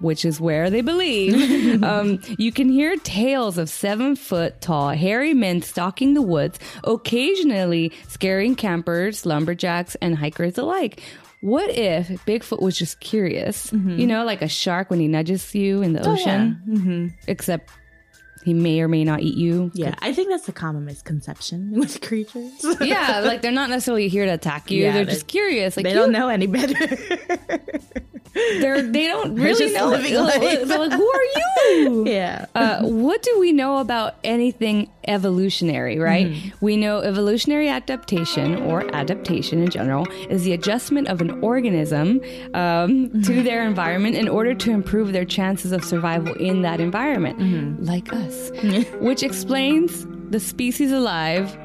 which 0.00 0.24
is 0.24 0.40
where 0.40 0.70
they 0.70 0.82
believe. 0.82 1.82
um, 1.82 2.20
you 2.38 2.52
can 2.52 2.68
hear 2.68 2.96
tales 2.96 3.58
of 3.58 3.68
seven 3.68 4.16
foot 4.16 4.60
tall, 4.60 4.90
hairy 4.90 5.34
men 5.34 5.62
stalking 5.62 6.14
the 6.14 6.22
woods, 6.22 6.58
occasionally 6.84 7.92
scaring 8.08 8.54
campers, 8.54 9.24
lumberjacks, 9.24 9.96
and 9.96 10.16
hikers 10.16 10.58
alike. 10.58 11.02
What 11.44 11.68
if 11.68 12.08
Bigfoot 12.24 12.62
was 12.62 12.74
just 12.74 13.00
curious? 13.00 13.70
Mm-hmm. 13.70 13.98
You 13.98 14.06
know, 14.06 14.24
like 14.24 14.40
a 14.40 14.48
shark 14.48 14.88
when 14.88 14.98
he 14.98 15.08
nudges 15.08 15.54
you 15.54 15.82
in 15.82 15.92
the 15.92 16.00
oh, 16.00 16.12
ocean, 16.12 16.62
mm-hmm. 16.66 17.06
except 17.26 17.70
he 18.44 18.54
may 18.54 18.80
or 18.80 18.88
may 18.88 19.04
not 19.04 19.20
eat 19.20 19.36
you. 19.36 19.70
yeah, 19.74 19.94
I 20.00 20.12
think 20.12 20.28
that's 20.30 20.48
a 20.48 20.52
common 20.52 20.84
misconception 20.84 21.70
with 21.80 22.00
creatures. 22.00 22.52
Yeah, 22.80 23.20
like 23.24 23.42
they're 23.42 23.52
not 23.52 23.70
necessarily 23.70 24.08
here 24.08 24.26
to 24.26 24.32
attack 24.34 24.70
you. 24.70 24.82
Yeah, 24.82 24.92
they're 24.92 25.04
they- 25.04 25.12
just 25.12 25.26
curious. 25.26 25.76
Like 25.76 25.84
they 25.84 25.90
you- 25.90 25.96
don't 25.98 26.12
know 26.12 26.28
any 26.28 26.46
better. 26.46 26.74
They're 28.34 28.82
they 28.82 29.06
don't 29.06 29.36
really 29.36 29.54
just 29.66 29.74
know. 29.76 29.90
living 29.90 30.12
They're 30.14 30.78
like, 30.78 30.90
who 30.92 31.08
are 31.08 31.24
you? 31.70 32.04
yeah. 32.08 32.46
uh, 32.56 32.82
what 32.82 33.22
do 33.22 33.38
we 33.38 33.52
know 33.52 33.78
about 33.78 34.16
anything 34.24 34.90
evolutionary, 35.06 36.00
right? 36.00 36.52
We 36.60 36.76
know 36.76 36.98
evolutionary 36.98 37.68
adaptation 37.68 38.56
or 38.62 38.92
adaptation 38.92 39.62
in 39.62 39.70
general 39.70 40.08
is 40.28 40.42
the 40.42 40.52
adjustment 40.52 41.06
of 41.06 41.20
an 41.20 41.30
organism 41.44 42.20
um, 42.54 43.22
to 43.22 43.40
their 43.44 43.64
environment 43.64 44.16
in 44.16 44.28
order 44.28 44.52
to 44.52 44.70
improve 44.72 45.12
their 45.12 45.24
chances 45.24 45.70
of 45.70 45.84
survival 45.84 46.34
in 46.34 46.62
that 46.62 46.80
environment, 46.80 47.84
like 47.84 48.12
us, 48.12 48.33
which 49.00 49.22
explains 49.22 50.06
the 50.30 50.40
species 50.40 50.92
alive 50.92 51.56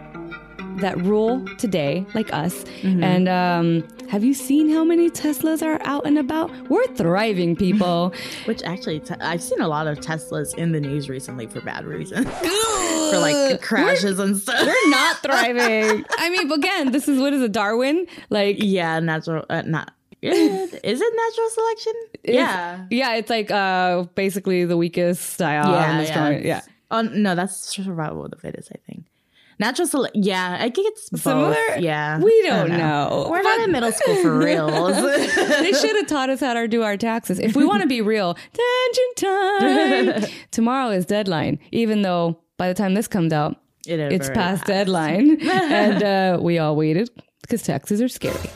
that 0.77 0.97
rule 0.99 1.45
today, 1.57 2.05
like 2.13 2.31
us. 2.31 2.63
And 2.83 3.27
um, 3.27 3.85
have 4.09 4.23
you 4.23 4.33
seen 4.33 4.69
how 4.69 4.83
many 4.85 5.09
Teslas 5.09 5.61
are 5.61 5.81
out 5.85 6.05
and 6.05 6.17
about? 6.17 6.51
We're 6.69 6.87
thriving, 6.95 7.55
people. 7.57 8.13
Which 8.45 8.63
actually, 8.63 9.01
te- 9.01 9.15
I've 9.19 9.43
seen 9.43 9.59
a 9.59 9.67
lot 9.67 9.87
of 9.87 9.99
Teslas 9.99 10.57
in 10.57 10.71
the 10.71 10.79
news 10.79 11.09
recently 11.09 11.47
for 11.47 11.59
bad 11.61 11.83
reasons. 11.85 12.25
for 13.11 13.17
like 13.19 13.61
crashes 13.61 14.19
and 14.19 14.37
stuff. 14.37 14.65
We're 14.65 14.89
not 14.89 15.17
thriving. 15.21 16.05
I 16.17 16.29
mean, 16.29 16.49
again, 16.51 16.91
this 16.91 17.07
is 17.09 17.19
what 17.19 17.33
is 17.33 17.41
a 17.41 17.49
Darwin? 17.49 18.07
Like, 18.29 18.57
Yeah, 18.59 18.99
natural, 18.99 19.45
uh, 19.49 19.63
not. 19.63 19.91
Is 20.21 21.01
it 21.01 21.13
natural 21.15 21.49
selection? 21.49 21.93
yeah. 22.23 22.85
yeah, 22.89 23.15
it's 23.15 23.29
like 23.29 23.49
uh 23.51 24.03
basically 24.15 24.65
the 24.65 24.77
weakest 24.77 25.21
style. 25.33 25.71
Yeah, 25.71 26.01
yeah. 26.01 26.29
yeah. 26.39 26.61
Oh 26.91 27.01
no, 27.03 27.35
that's 27.35 27.55
survival 27.55 28.17
of 28.17 28.21
what 28.23 28.31
the 28.31 28.37
fittest. 28.37 28.69
I 28.73 28.79
think 28.85 29.05
natural 29.59 29.87
selection. 29.87 30.23
Yeah, 30.23 30.57
I 30.59 30.69
think 30.69 30.87
it's 30.89 31.09
both. 31.09 31.21
Similar? 31.21 31.55
Yeah, 31.79 32.19
We 32.19 32.31
I 32.47 32.65
don't 32.65 32.77
know. 32.77 33.27
We're 33.29 33.41
not 33.43 33.59
in 33.61 33.71
middle 33.71 33.91
school 33.91 34.15
for 34.21 34.37
reals. 34.47 34.95
they 35.01 35.71
should 35.73 35.95
have 35.97 36.07
taught 36.07 36.29
us 36.29 36.39
how 36.39 36.53
to 36.53 36.67
do 36.67 36.81
our 36.83 36.97
taxes. 36.97 37.39
If 37.39 37.55
we 37.55 37.65
want 37.65 37.81
to 37.81 37.87
be 37.87 38.01
real, 38.01 38.33
tangent 38.53 39.15
time. 40.23 40.31
Tomorrow 40.51 40.89
is 40.91 41.05
deadline, 41.05 41.59
even 41.71 42.01
though 42.01 42.39
by 42.57 42.67
the 42.67 42.73
time 42.73 42.93
this 42.93 43.07
comes 43.07 43.31
out, 43.33 43.55
It 43.85 43.99
it's 43.99 44.29
past 44.29 44.61
has. 44.61 44.67
deadline, 44.67 45.41
and 45.49 46.03
uh, 46.03 46.39
we 46.41 46.57
all 46.59 46.75
waited 46.75 47.09
because 47.41 47.61
taxes 47.63 48.01
are 48.01 48.09
scary. 48.09 48.49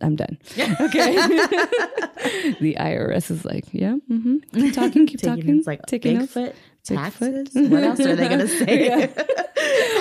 I'm 0.00 0.16
done. 0.16 0.38
Okay. 0.80 1.14
the 2.60 2.76
IRS 2.78 3.30
is 3.30 3.44
like, 3.44 3.64
yeah, 3.72 3.96
mm-hmm. 4.10 4.36
keep 4.52 4.74
talking, 4.74 5.06
keep 5.06 5.20
Taking, 5.20 5.36
talking. 5.36 5.58
it's 5.58 5.66
like 5.66 5.86
taking. 5.86 6.18
Bigfoot, 6.18 6.54
taxes. 6.84 7.48
What 7.54 7.82
else 7.82 8.00
are 8.00 8.16
they 8.16 8.28
gonna 8.28 8.48
say? 8.48 9.12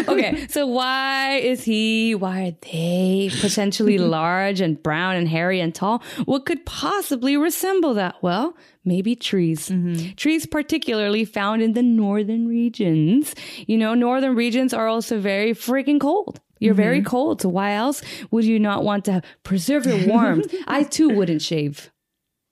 okay, 0.08 0.48
so 0.50 0.68
why 0.68 1.36
is 1.36 1.64
he, 1.64 2.16
why 2.16 2.48
are 2.48 2.56
they 2.72 3.32
potentially 3.40 3.98
large 3.98 4.62
and 4.62 4.82
brown 4.82 5.16
and 5.16 5.28
hairy 5.28 5.60
and 5.60 5.74
tall? 5.74 6.04
What 6.26 6.46
could 6.46 6.66
possibly 6.66 7.38
resemble 7.38 7.94
that? 7.96 8.16
Well, 8.22 8.56
maybe 8.84 9.16
trees. 9.16 9.72
Trees, 10.18 10.46
particularly 10.46 11.26
found 11.26 11.62
in 11.62 11.74
the 11.74 11.84
northern 11.84 12.48
regions. 12.48 13.34
You 13.68 13.78
know, 13.78 13.94
northern 13.94 14.36
regions 14.36 14.74
are 14.74 14.88
also 14.88 15.20
very 15.20 15.54
freaking 15.54 16.00
cold. 16.00 16.40
You're 16.60 16.74
very 16.74 17.00
mm-hmm. 17.00 17.08
cold, 17.08 17.42
so 17.42 17.50
why 17.50 17.74
else 17.74 18.02
would 18.32 18.46
you 18.46 18.60
not 18.60 18.84
want 18.84 19.06
to 19.06 19.22
preserve 19.44 19.86
your 19.86 20.08
warmth? 20.08 20.54
I 20.68 20.84
too 20.84 21.10
wouldn't 21.10 21.42
shave 21.42 21.92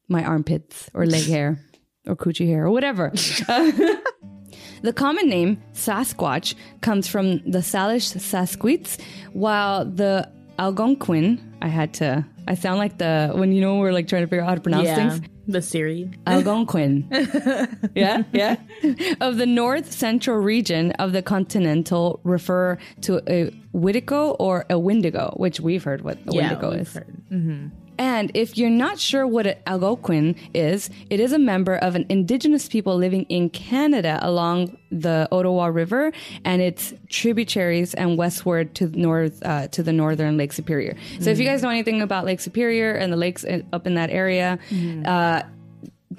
my 0.10 0.24
armpits 0.24 0.89
or 0.93 1.05
leg 1.05 1.25
hair 1.25 1.60
or 2.05 2.15
coochie 2.15 2.48
hair 2.48 2.65
or 2.65 2.72
whatever. 2.72 3.13
The 4.83 4.91
common 4.91 5.29
name 5.29 5.63
Sasquatch 5.74 6.55
comes 6.81 7.07
from 7.07 7.38
the 7.50 7.60
Salish 7.60 8.13
Sasquatch, 8.17 9.00
while 9.31 9.86
the 9.86 10.29
Algonquin, 10.60 11.52
I 11.63 11.67
had 11.67 11.93
to, 11.96 12.25
I 12.48 12.55
sound 12.55 12.77
like 12.77 12.98
the, 12.98 13.32
when 13.34 13.51
you 13.53 13.62
know, 13.62 13.77
we're 13.77 13.93
like 13.93 14.08
trying 14.08 14.24
to 14.24 14.27
figure 14.27 14.43
out 14.43 14.50
how 14.50 14.55
to 14.55 14.62
pronounce 14.62 14.86
Yeah. 14.86 14.96
things. 15.17 15.22
The 15.48 15.62
Siri. 15.62 16.10
Algonquin. 16.27 17.08
yeah, 17.96 18.24
yeah. 18.32 18.55
Of 19.20 19.38
the 19.38 19.46
north 19.46 19.91
central 19.91 20.38
region 20.38 20.91
of 20.93 21.12
the 21.12 21.22
continental 21.22 22.20
refer 22.24 22.77
to 23.01 23.17
a 23.27 23.51
Witico 23.74 24.36
or 24.39 24.65
a 24.70 24.77
Wendigo, 24.79 25.34
which 25.38 25.60
we've 25.60 25.84
heard 25.84 26.01
what 26.01 26.17
a 26.27 26.36
Wendigo 26.36 26.72
we've 26.72 26.82
is. 26.82 26.93
heard. 26.93 27.15
Mm-hmm. 27.32 27.67
And 28.03 28.31
if 28.33 28.57
you're 28.57 28.69
not 28.69 29.00
sure 29.00 29.25
what 29.25 29.48
an 29.48 29.55
Algonquin 29.65 30.36
is, 30.53 30.89
it 31.10 31.19
is 31.22 31.31
a 31.31 31.39
member 31.39 31.75
of 31.77 31.95
an 31.95 32.05
indigenous 32.10 32.67
people 32.67 32.98
living 32.98 33.24
in 33.29 33.50
Canada 33.50 34.19
along 34.22 34.77
the 34.91 35.25
Ottawa 35.31 35.67
River 35.67 36.12
and 36.43 36.62
its 36.62 36.93
tributaries 37.10 37.93
and 37.93 38.17
westward 38.17 38.75
to 38.75 38.88
the 38.88 38.98
north 39.00 39.41
uh, 39.45 39.67
to 39.69 39.81
the 39.83 39.93
northern 39.93 40.36
Lake 40.36 40.51
Superior. 40.51 40.98
So 41.22 41.29
if 41.29 41.39
you 41.39 41.45
guys 41.45 41.63
know 41.63 41.69
anything 41.69 42.01
about 42.01 42.25
Lake 42.25 42.41
Superior 42.41 42.91
and 42.93 43.12
the 43.13 43.17
lakes 43.17 43.45
up 43.72 43.88
in 43.88 43.93
that 43.95 44.10
area, 44.10 44.60
uh, 45.05 45.43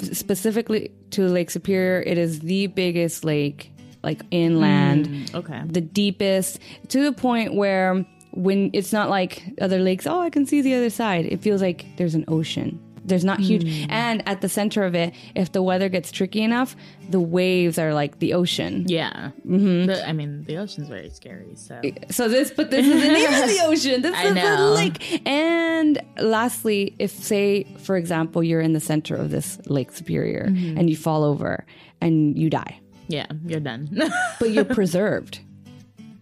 specifically 0.00 0.91
to 1.11 1.29
Lake 1.29 1.50
Superior, 1.50 2.00
it 2.00 2.17
is 2.17 2.41
the 2.41 2.67
biggest 2.69 3.25
lake 3.26 3.71
like 4.03 4.21
inland 4.31 5.31
Okay. 5.35 5.62
the 5.64 5.81
deepest 5.81 6.59
to 6.88 7.03
the 7.05 7.12
point 7.12 7.55
where 7.55 8.05
when 8.37 8.71
it's 8.73 8.93
not 8.93 9.09
like 9.11 9.43
other 9.61 9.79
lakes, 9.79 10.07
oh, 10.07 10.21
I 10.21 10.31
can 10.31 10.47
see 10.47 10.61
the 10.62 10.75
other 10.75 10.91
side. 10.91 11.26
It 11.26 11.41
feels 11.43 11.62
like 11.62 11.87
there's 11.97 12.14
an 12.14 12.25
ocean. 12.29 12.81
There's 13.07 13.23
not 13.25 13.38
huge. 13.38 13.64
Hmm. 13.85 13.91
And 13.91 14.23
at 14.26 14.41
the 14.41 14.49
center 14.49 14.83
of 14.85 14.95
it, 14.95 15.12
if 15.35 15.53
the 15.53 15.62
weather 15.62 15.91
gets 15.91 16.11
tricky 16.11 16.41
enough, 16.43 16.75
the 17.11 17.21
waves 17.21 17.79
are 17.79 17.93
like 17.93 18.19
the 18.19 18.33
ocean. 18.33 18.87
Yeah. 18.88 19.31
Mm-hmm. 19.47 19.85
The- 19.88 20.09
I 20.09 20.12
mean, 20.14 20.43
the 20.45 20.57
ocean's 20.57 20.88
very 20.88 21.11
scary. 21.11 21.55
So 21.55 21.79
eh, 21.85 21.93
So 22.11 22.29
this, 22.31 22.50
but 22.50 22.71
this 22.71 22.87
isn't 22.87 23.17
even 23.17 23.47
the 23.57 23.61
ocean. 23.67 24.00
This 24.00 24.14
I 24.17 24.29
is 24.29 24.35
know. 24.35 24.57
the 24.57 24.71
lake. 24.75 25.23
And 25.29 26.00
lastly, 26.19 26.97
if 26.99 27.11
say, 27.11 27.64
for 27.79 27.99
example, 27.99 28.43
you're 28.43 28.62
in 28.62 28.73
the 28.73 28.81
center 28.81 29.14
of 29.17 29.31
this 29.31 29.59
Lake 29.67 29.93
Superior 29.93 30.47
Mm-hmm. 30.49 30.79
and 30.79 30.88
you 30.88 30.97
fall 30.97 31.25
over 31.25 31.67
and 32.00 32.38
you 32.38 32.49
die, 32.49 32.81
yeah, 33.09 33.26
you're 33.45 33.61
done. 33.61 33.91
but 34.41 34.50
you're 34.50 34.64
preserved. 34.64 35.41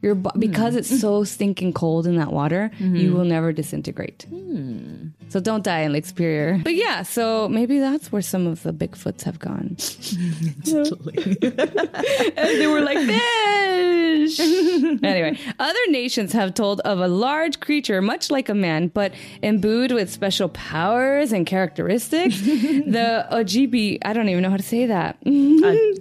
Your 0.02 0.16
bo- 0.16 0.32
because 0.37 0.75
hmm. 0.75 0.80
it's 0.80 1.00
so 1.00 1.25
stinking 1.25 1.73
cold 1.73 2.06
in 2.06 2.16
that 2.16 2.32
water, 2.32 2.71
you 2.78 3.11
hmm. 3.11 3.16
will 3.16 3.25
never 3.25 3.52
disintegrate. 3.52 4.26
Hmm. 4.28 5.09
So 5.28 5.40
don't 5.40 5.64
die 5.64 5.80
in 5.80 5.92
Lake 5.92 6.04
Superior. 6.04 6.61
But 6.62 6.75
yeah, 6.75 7.02
so 7.02 7.49
maybe 7.49 7.78
that's 7.78 8.12
where 8.12 8.21
some 8.21 8.47
of 8.47 8.62
the 8.64 8.73
Bigfoots 8.73 9.23
have 9.23 9.38
gone. 9.38 9.76
and 12.37 12.61
they 12.61 12.66
were 12.66 12.80
like 12.80 12.99
fish. 12.99 14.40
anyway, 15.02 15.38
other 15.59 15.78
nations 15.88 16.32
have 16.32 16.54
told 16.54 16.80
of 16.80 16.99
a 16.99 17.09
large 17.09 17.61
creature, 17.61 18.02
much 18.02 18.30
like 18.30 18.49
a 18.49 18.54
man, 18.54 18.88
but 18.88 19.12
imbued 19.42 19.92
with 19.92 20.11
special 20.11 20.49
powers 20.49 21.32
and 21.32 21.47
characteristics. 21.47 22.40
the 22.40 23.26
Ojibwe, 23.30 23.99
I 24.04 24.12
don't 24.12 24.28
even 24.28 24.42
know 24.42 24.50
how 24.50 24.56
to 24.56 24.62
say 24.62 24.87
that. 24.87 25.16
A- 25.25 25.97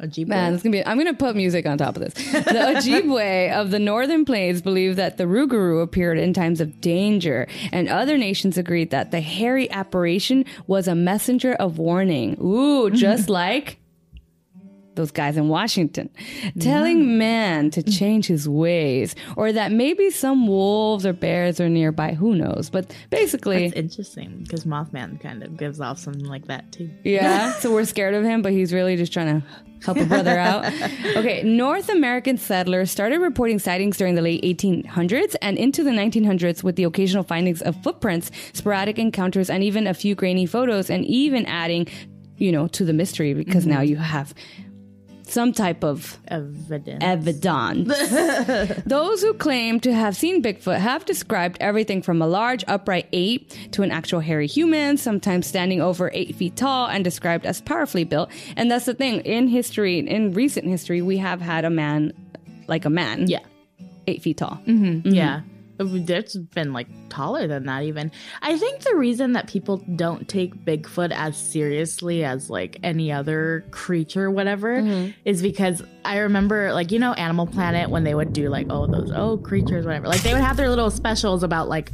Ojibwe? 0.00 0.28
Man, 0.28 0.54
it's 0.54 0.62
gonna 0.62 0.72
be. 0.72 0.86
I'm 0.86 0.96
gonna 0.96 1.14
put 1.14 1.34
music 1.36 1.66
on 1.66 1.78
top 1.78 1.96
of 1.96 2.02
this. 2.02 2.14
The 2.14 2.40
Ojibwe 2.40 3.52
of 3.60 3.70
the 3.70 3.78
Northern 3.78 4.24
Plains 4.24 4.62
believe 4.62 4.96
that 4.96 5.16
the 5.16 5.24
Rougarou 5.24 5.82
appeared 5.82 6.18
in 6.18 6.32
times 6.32 6.60
of 6.60 6.80
danger, 6.80 7.46
and 7.72 7.88
other 7.88 8.16
nations 8.16 8.56
agreed 8.56 8.90
that 8.90 9.10
the 9.10 9.20
hairy 9.20 9.70
apparition 9.70 10.44
was 10.66 10.88
a 10.88 10.94
messenger 10.94 11.54
of 11.54 11.78
warning. 11.78 12.36
Ooh, 12.40 12.90
just 12.98 13.28
like 13.28 13.78
those 14.98 15.10
guys 15.12 15.36
in 15.36 15.48
Washington, 15.48 16.10
telling 16.58 17.02
mm. 17.04 17.16
man 17.18 17.70
to 17.70 17.82
change 17.82 18.26
his 18.26 18.48
ways, 18.48 19.14
or 19.36 19.52
that 19.52 19.72
maybe 19.72 20.10
some 20.10 20.46
wolves 20.46 21.06
or 21.06 21.12
bears 21.12 21.60
are 21.60 21.68
nearby. 21.68 22.12
Who 22.12 22.34
knows? 22.34 22.68
But 22.68 22.94
basically, 23.08 23.66
It's 23.66 23.76
interesting 23.76 24.40
because 24.42 24.64
Mothman 24.64 25.20
kind 25.20 25.42
of 25.42 25.56
gives 25.56 25.80
off 25.80 25.98
something 25.98 26.24
like 26.24 26.46
that 26.48 26.70
too. 26.72 26.90
yeah. 27.04 27.52
So 27.58 27.72
we're 27.72 27.84
scared 27.84 28.14
of 28.14 28.24
him, 28.24 28.42
but 28.42 28.52
he's 28.52 28.72
really 28.72 28.96
just 28.96 29.12
trying 29.12 29.40
to 29.40 29.46
help 29.84 29.98
a 29.98 30.04
brother 30.04 30.38
out. 30.38 30.72
Okay. 31.18 31.42
North 31.42 31.88
American 31.88 32.36
settlers 32.36 32.90
started 32.90 33.18
reporting 33.20 33.58
sightings 33.58 33.96
during 33.96 34.14
the 34.14 34.22
late 34.22 34.42
1800s 34.42 35.34
and 35.42 35.56
into 35.56 35.82
the 35.82 35.90
1900s 35.90 36.62
with 36.62 36.76
the 36.76 36.84
occasional 36.84 37.24
findings 37.24 37.62
of 37.62 37.80
footprints, 37.82 38.30
sporadic 38.52 38.98
encounters, 38.98 39.50
and 39.50 39.64
even 39.64 39.86
a 39.86 39.94
few 39.94 40.14
grainy 40.14 40.46
photos, 40.46 40.90
and 40.90 41.04
even 41.06 41.44
adding, 41.46 41.86
you 42.36 42.52
know, 42.52 42.68
to 42.68 42.84
the 42.84 42.92
mystery 42.92 43.34
because 43.34 43.64
mm-hmm. 43.64 43.74
now 43.74 43.80
you 43.80 43.96
have 43.96 44.34
some 45.30 45.52
type 45.52 45.84
of 45.84 46.18
Evidence. 46.28 47.02
evidence. 47.02 47.88
Those 48.86 49.22
who 49.22 49.34
claim 49.34 49.80
to 49.80 49.92
have 49.92 50.16
seen 50.16 50.42
Bigfoot 50.42 50.78
have 50.78 51.04
described 51.04 51.58
everything 51.60 52.02
from 52.02 52.20
a 52.22 52.26
large 52.26 52.64
upright 52.68 53.08
ape 53.12 53.50
to 53.72 53.82
an 53.82 53.90
actual 53.90 54.20
hairy 54.20 54.46
human, 54.46 54.96
sometimes 54.96 55.46
standing 55.46 55.80
over 55.80 56.10
eight 56.14 56.34
feet 56.34 56.56
tall 56.56 56.86
and 56.86 57.04
described 57.04 57.46
as 57.46 57.60
powerfully 57.60 58.04
built. 58.04 58.30
And 58.56 58.70
that's 58.70 58.86
the 58.86 58.94
thing. 58.94 59.20
In 59.20 59.48
history, 59.48 59.98
in 59.98 60.32
recent 60.32 60.66
history, 60.66 61.02
we 61.02 61.18
have 61.18 61.40
had 61.40 61.64
a 61.64 61.70
man 61.70 62.12
like 62.66 62.84
a 62.84 62.90
man, 62.90 63.26
yeah. 63.28 63.40
eight 64.06 64.22
feet 64.22 64.36
tall. 64.38 64.60
Mm-hmm. 64.66 64.84
Mm-hmm. 64.84 65.14
Yeah. 65.14 65.40
There's 65.78 66.36
been 66.36 66.72
like 66.72 66.88
taller 67.08 67.46
than 67.46 67.66
that, 67.66 67.84
even. 67.84 68.10
I 68.42 68.58
think 68.58 68.82
the 68.82 68.96
reason 68.96 69.32
that 69.34 69.46
people 69.46 69.78
don't 69.96 70.28
take 70.28 70.54
Bigfoot 70.64 71.12
as 71.12 71.36
seriously 71.36 72.24
as 72.24 72.50
like 72.50 72.78
any 72.82 73.12
other 73.12 73.64
creature, 73.70 74.30
whatever, 74.30 74.80
mm-hmm. 74.80 75.12
is 75.24 75.40
because 75.40 75.82
I 76.04 76.18
remember, 76.18 76.72
like, 76.72 76.90
you 76.90 76.98
know, 76.98 77.12
Animal 77.12 77.46
Planet 77.46 77.90
when 77.90 78.04
they 78.04 78.14
would 78.14 78.32
do 78.32 78.48
like, 78.48 78.66
oh, 78.70 78.86
those, 78.86 79.12
oh, 79.14 79.38
creatures, 79.38 79.86
whatever. 79.86 80.08
Like, 80.08 80.22
they 80.22 80.32
would 80.32 80.42
have 80.42 80.56
their 80.56 80.68
little 80.68 80.90
specials 80.90 81.42
about 81.42 81.68
like, 81.68 81.92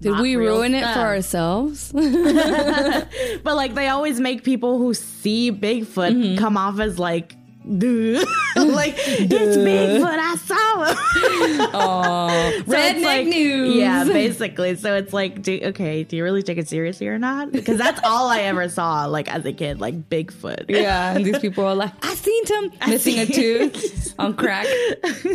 Did 0.00 0.20
we 0.20 0.36
ruin 0.36 0.74
it 0.74 0.82
for 0.82 1.00
ourselves? 1.00 1.92
But 1.94 3.56
like, 3.56 3.74
they 3.74 3.88
always 3.88 4.20
make 4.20 4.44
people 4.44 4.78
who 4.78 4.94
see 4.94 5.50
Bigfoot 5.50 6.12
mm-hmm. 6.12 6.38
come 6.38 6.56
off 6.56 6.78
as 6.78 6.98
like, 6.98 7.36
Duh. 7.66 8.24
like 8.56 8.94
it's 8.98 9.56
Bigfoot. 9.56 10.18
I 10.18 10.36
saw 10.36 10.84
him. 10.84 11.70
oh, 11.74 12.52
So 12.66 12.72
redneck 12.72 13.02
like- 13.02 13.26
news. 13.26 13.74
Yeah, 13.76 14.04
basically. 14.04 14.74
So 14.76 14.94
it's 14.96 15.12
like, 15.14 15.40
do, 15.42 15.58
okay, 15.64 16.04
do 16.04 16.16
you 16.16 16.24
really 16.24 16.42
take 16.42 16.58
it 16.58 16.68
seriously 16.68 17.08
or 17.08 17.18
not? 17.18 17.52
Because 17.52 17.78
that's 17.78 18.00
all 18.04 18.28
I 18.28 18.40
ever 18.42 18.68
saw, 18.68 19.06
like 19.06 19.32
as 19.32 19.46
a 19.46 19.52
kid, 19.52 19.80
like 19.80 20.10
Bigfoot. 20.10 20.66
Yeah, 20.68 21.14
and 21.16 21.24
these 21.24 21.38
people 21.38 21.64
are 21.64 21.74
like, 21.74 21.92
I 22.04 22.14
seen 22.14 22.46
him 22.46 22.72
I 22.82 22.90
missing 22.90 23.18
a 23.18 23.26
tooth 23.26 24.14
on 24.18 24.34
crack. 24.34 24.66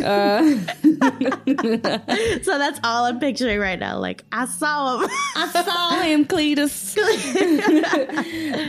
Uh, 0.04 0.56
So 2.42 2.58
that's 2.58 2.78
all 2.84 3.04
I'm 3.06 3.18
picturing 3.18 3.58
right 3.58 3.78
now. 3.78 3.98
Like 3.98 4.24
I 4.32 4.46
saw 4.46 5.00
him. 5.00 5.10
I 5.36 5.48
saw 5.64 6.00
him, 6.02 6.24
Cletus. 6.26 6.96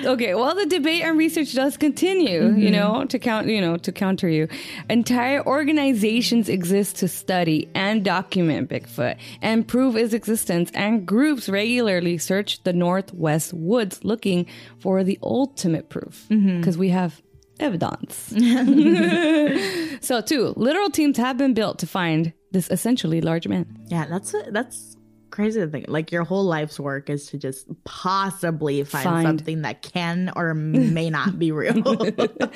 okay, 0.05 0.35
well, 0.35 0.55
the 0.55 0.65
debate 0.65 1.03
and 1.03 1.17
research 1.17 1.53
does 1.53 1.77
continue, 1.77 2.53
you 2.55 2.71
know, 2.71 3.05
to 3.05 3.19
count, 3.19 3.47
you 3.51 3.61
know, 3.61 3.77
to 3.77 3.91
counter 3.91 4.29
you. 4.29 4.47
Entire 4.89 5.45
organizations 5.45 6.49
exist 6.49 6.97
to 6.97 7.07
study 7.07 7.69
and 7.75 8.03
document 8.03 8.69
Bigfoot 8.69 9.17
and 9.41 9.67
prove 9.67 9.95
its 9.95 10.13
existence, 10.13 10.71
and 10.73 11.05
groups 11.05 11.49
regularly 11.49 12.17
search 12.17 12.63
the 12.63 12.73
Northwest 12.73 13.53
woods 13.53 14.03
looking 14.03 14.47
for 14.79 15.03
the 15.03 15.19
ultimate 15.21 15.89
proof 15.89 16.27
mm-hmm. 16.29 16.57
because 16.57 16.77
we 16.77 16.89
have 16.89 17.21
evidence. 17.59 18.15
so, 20.01 20.21
two 20.21 20.53
literal 20.55 20.89
teams 20.89 21.17
have 21.17 21.37
been 21.37 21.53
built 21.53 21.79
to 21.79 21.87
find 21.87 22.33
this 22.51 22.69
essentially 22.69 23.21
large 23.21 23.47
man. 23.47 23.65
yeah, 23.87 24.05
that's 24.09 24.35
that's 24.51 24.97
crazy 25.31 25.59
to 25.59 25.67
think. 25.67 25.85
Like 25.87 26.11
your 26.11 26.23
whole 26.23 26.43
life's 26.43 26.79
work 26.79 27.09
is 27.09 27.27
to 27.27 27.37
just 27.37 27.67
possibly 27.83 28.83
find, 28.83 29.03
Find. 29.03 29.25
something 29.25 29.61
that 29.63 29.81
can 29.81 30.31
or 30.35 30.53
may 30.53 31.09
not 31.09 31.39
be 31.39 31.51
real. 31.51 31.81
but 31.81 32.51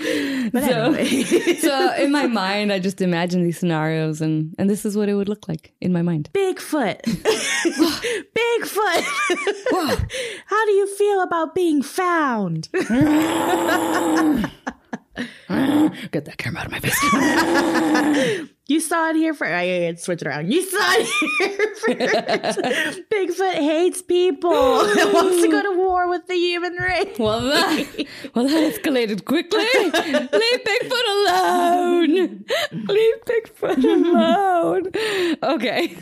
anyway. 0.55 1.23
so 1.55 1.93
in 1.97 2.11
my 2.11 2.27
mind, 2.27 2.71
I 2.71 2.79
just 2.79 3.01
imagine 3.01 3.43
these 3.43 3.57
scenarios, 3.57 4.21
and 4.21 4.53
and 4.57 4.69
this 4.69 4.85
is 4.85 4.95
what 4.95 5.09
it 5.09 5.15
would 5.15 5.29
look 5.29 5.47
like 5.47 5.73
in 5.81 5.91
my 5.91 6.01
mind. 6.01 6.29
Bigfoot. 6.33 7.01
Bigfoot. 8.35 9.03
How 10.45 10.65
do 10.65 10.71
you 10.71 10.87
feel 10.95 11.21
about 11.21 11.55
being 11.55 11.81
found? 11.81 12.69
Get 16.11 16.25
that 16.25 16.37
camera 16.37 16.61
out 16.61 16.65
of 16.67 16.71
my 16.71 16.79
face. 16.79 18.49
You 18.67 18.79
saw 18.79 19.09
it 19.11 19.15
here 19.15 19.35
for 19.35 19.45
I 19.45 19.93
switch 19.93 20.23
it 20.23 20.27
around. 20.27 20.51
You 20.51 20.63
saw 20.63 20.77
it 20.97 21.07
here 21.37 21.75
first. 21.75 22.59
Bigfoot 23.11 23.53
hates 23.53 24.01
people 24.01 24.79
and 24.81 25.13
wants 25.13 25.41
to 25.43 25.47
go 25.49 25.61
to 25.61 25.77
war 25.77 26.09
with 26.09 26.25
the 26.25 26.33
human 26.33 26.73
race. 26.73 27.19
well, 27.19 27.41
that 27.41 28.05
well 28.33 28.47
that 28.47 28.73
escalated 28.73 29.23
quickly. 29.25 29.59
Leave 29.59 30.63
Bigfoot 30.63 31.05
alone. 31.27 32.45
Leave 32.87 33.15
Bigfoot 33.25 33.83
alone. 33.83 35.43
Okay, 35.43 35.93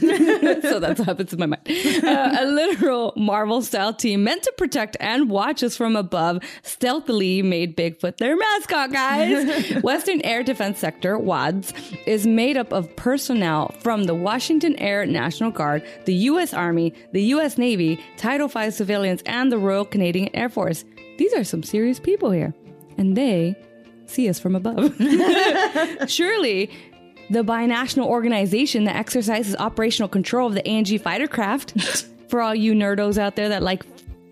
so 0.62 0.80
that's 0.80 1.00
what 1.00 1.08
happens 1.08 1.34
in 1.34 1.40
my 1.40 1.48
mind. 1.48 1.68
Uh, 1.68 2.38
a 2.40 2.46
literal 2.46 3.12
Marvel 3.18 3.62
style 3.62 3.94
team 3.94 4.24
meant 4.24 4.44
to 4.44 4.54
protect 4.58 4.96
and 5.02 5.30
watch 5.30 5.64
us 5.64 5.76
from 5.76 5.98
above 5.98 6.42
stealthily 6.62 7.42
made 7.42 7.76
Bigfoot 7.76 8.18
their 8.18 8.38
mascot. 8.38 8.92
Guys, 8.94 9.82
Western 9.84 10.22
Air 10.22 10.44
Defense 10.44 10.80
Sector 10.80 11.18
(WADS) 11.18 11.74
is 12.06 12.26
made 12.26 12.53
made 12.54 12.60
up 12.60 12.72
of 12.72 12.96
personnel 12.96 13.74
from 13.80 14.04
the 14.04 14.14
Washington 14.14 14.76
Air 14.76 15.08
National 15.08 15.50
Guard, 15.50 15.84
the 16.06 16.14
U.S. 16.30 16.54
Army, 16.54 16.94
the 17.12 17.24
U.S. 17.34 17.58
Navy, 17.58 18.00
Title 18.16 18.48
V 18.48 18.70
civilians, 18.70 19.24
and 19.26 19.52
the 19.52 19.58
Royal 19.58 19.86
Canadian 19.86 20.30
Air 20.36 20.50
Force. 20.50 20.86
These 21.18 21.34
are 21.34 21.44
some 21.44 21.64
serious 21.64 22.00
people 22.00 22.30
here. 22.30 22.54
And 23.00 23.18
they 23.18 23.56
see 24.06 24.30
us 24.30 24.38
from 24.38 24.56
above. 24.56 24.96
Surely, 26.08 26.70
the 27.32 27.44
binational 27.44 28.06
organization 28.06 28.84
that 28.84 28.98
exercises 28.98 29.56
operational 29.56 30.08
control 30.08 30.48
of 30.48 30.54
the 30.54 30.68
ANG 30.68 31.00
fighter 31.00 31.28
craft, 31.28 31.74
for 32.28 32.40
all 32.40 32.54
you 32.54 32.74
nerdos 32.74 33.18
out 33.18 33.36
there 33.36 33.50
that 33.50 33.64
like 33.64 33.84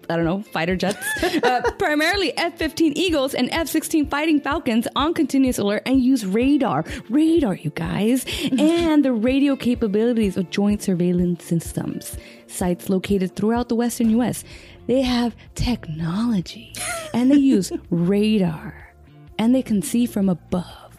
I 0.10 0.15
don't 0.15 0.25
know, 0.25 0.41
fighter 0.41 0.75
jets, 0.75 1.05
uh, 1.43 1.62
primarily 1.77 2.36
F 2.38 2.58
15 2.58 2.93
Eagles 2.96 3.34
and 3.34 3.50
F 3.51 3.67
16 3.67 4.08
Fighting 4.08 4.41
Falcons 4.41 4.88
on 4.96 5.13
continuous 5.13 5.58
alert 5.58 5.84
and 5.86 6.01
use 6.01 6.25
radar. 6.25 6.84
Radar, 7.10 7.55
you 7.55 7.70
guys. 7.72 8.25
and 8.58 9.05
the 9.05 9.13
radio 9.13 9.55
capabilities 9.55 10.38
of 10.38 10.50
joint 10.50 10.81
surveillance 10.81 11.43
systems. 11.43 12.17
Sites 12.48 12.89
located 12.89 13.36
throughout 13.36 13.70
the 13.70 13.75
western 13.75 14.10
US. 14.20 14.43
They 14.88 15.01
have 15.01 15.36
technology 15.55 16.74
and 17.13 17.31
they 17.31 17.38
use 17.38 17.72
radar 17.89 18.93
and 19.38 19.55
they 19.55 19.62
can 19.62 19.81
see 19.81 20.05
from 20.05 20.29
above. 20.29 20.98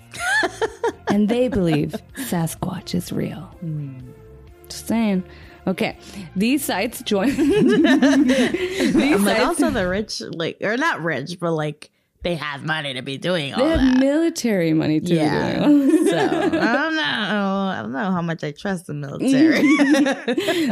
and 1.09 1.29
they 1.29 1.49
believe 1.49 1.95
Sasquatch 2.17 2.95
is 2.95 3.13
real. 3.13 3.55
Just 4.69 4.87
saying. 4.89 5.23
Okay, 5.67 5.97
these 6.35 6.65
sites 6.65 7.03
join. 7.03 7.29
these 7.37 7.85
I'm 7.87 9.25
sites, 9.25 9.45
also 9.45 9.71
the 9.71 9.87
rich, 9.89 10.21
like 10.21 10.59
or 10.61 10.77
not 10.77 11.03
rich, 11.03 11.39
but 11.41 11.53
like 11.53 11.91
they 12.23 12.37
have 12.37 12.65
money 12.65 12.95
to 12.95 13.03
be 13.03 13.19
doing 13.19 13.53
all 13.53 13.65
they 13.65 13.71
have 13.71 13.81
that. 13.81 13.99
military 13.99 14.73
money 14.73 15.01
too. 15.01 15.15
Yeah. 15.15 15.63
so 15.63 15.67
I 15.67 16.49
don't 16.49 16.97
know. 16.97 17.73
I 17.73 17.79
don't 17.83 17.93
know 17.93 18.11
how 18.13 18.23
much 18.23 18.45
I 18.45 18.53
trust 18.53 18.87
the 18.87 18.95
military. 18.95 19.63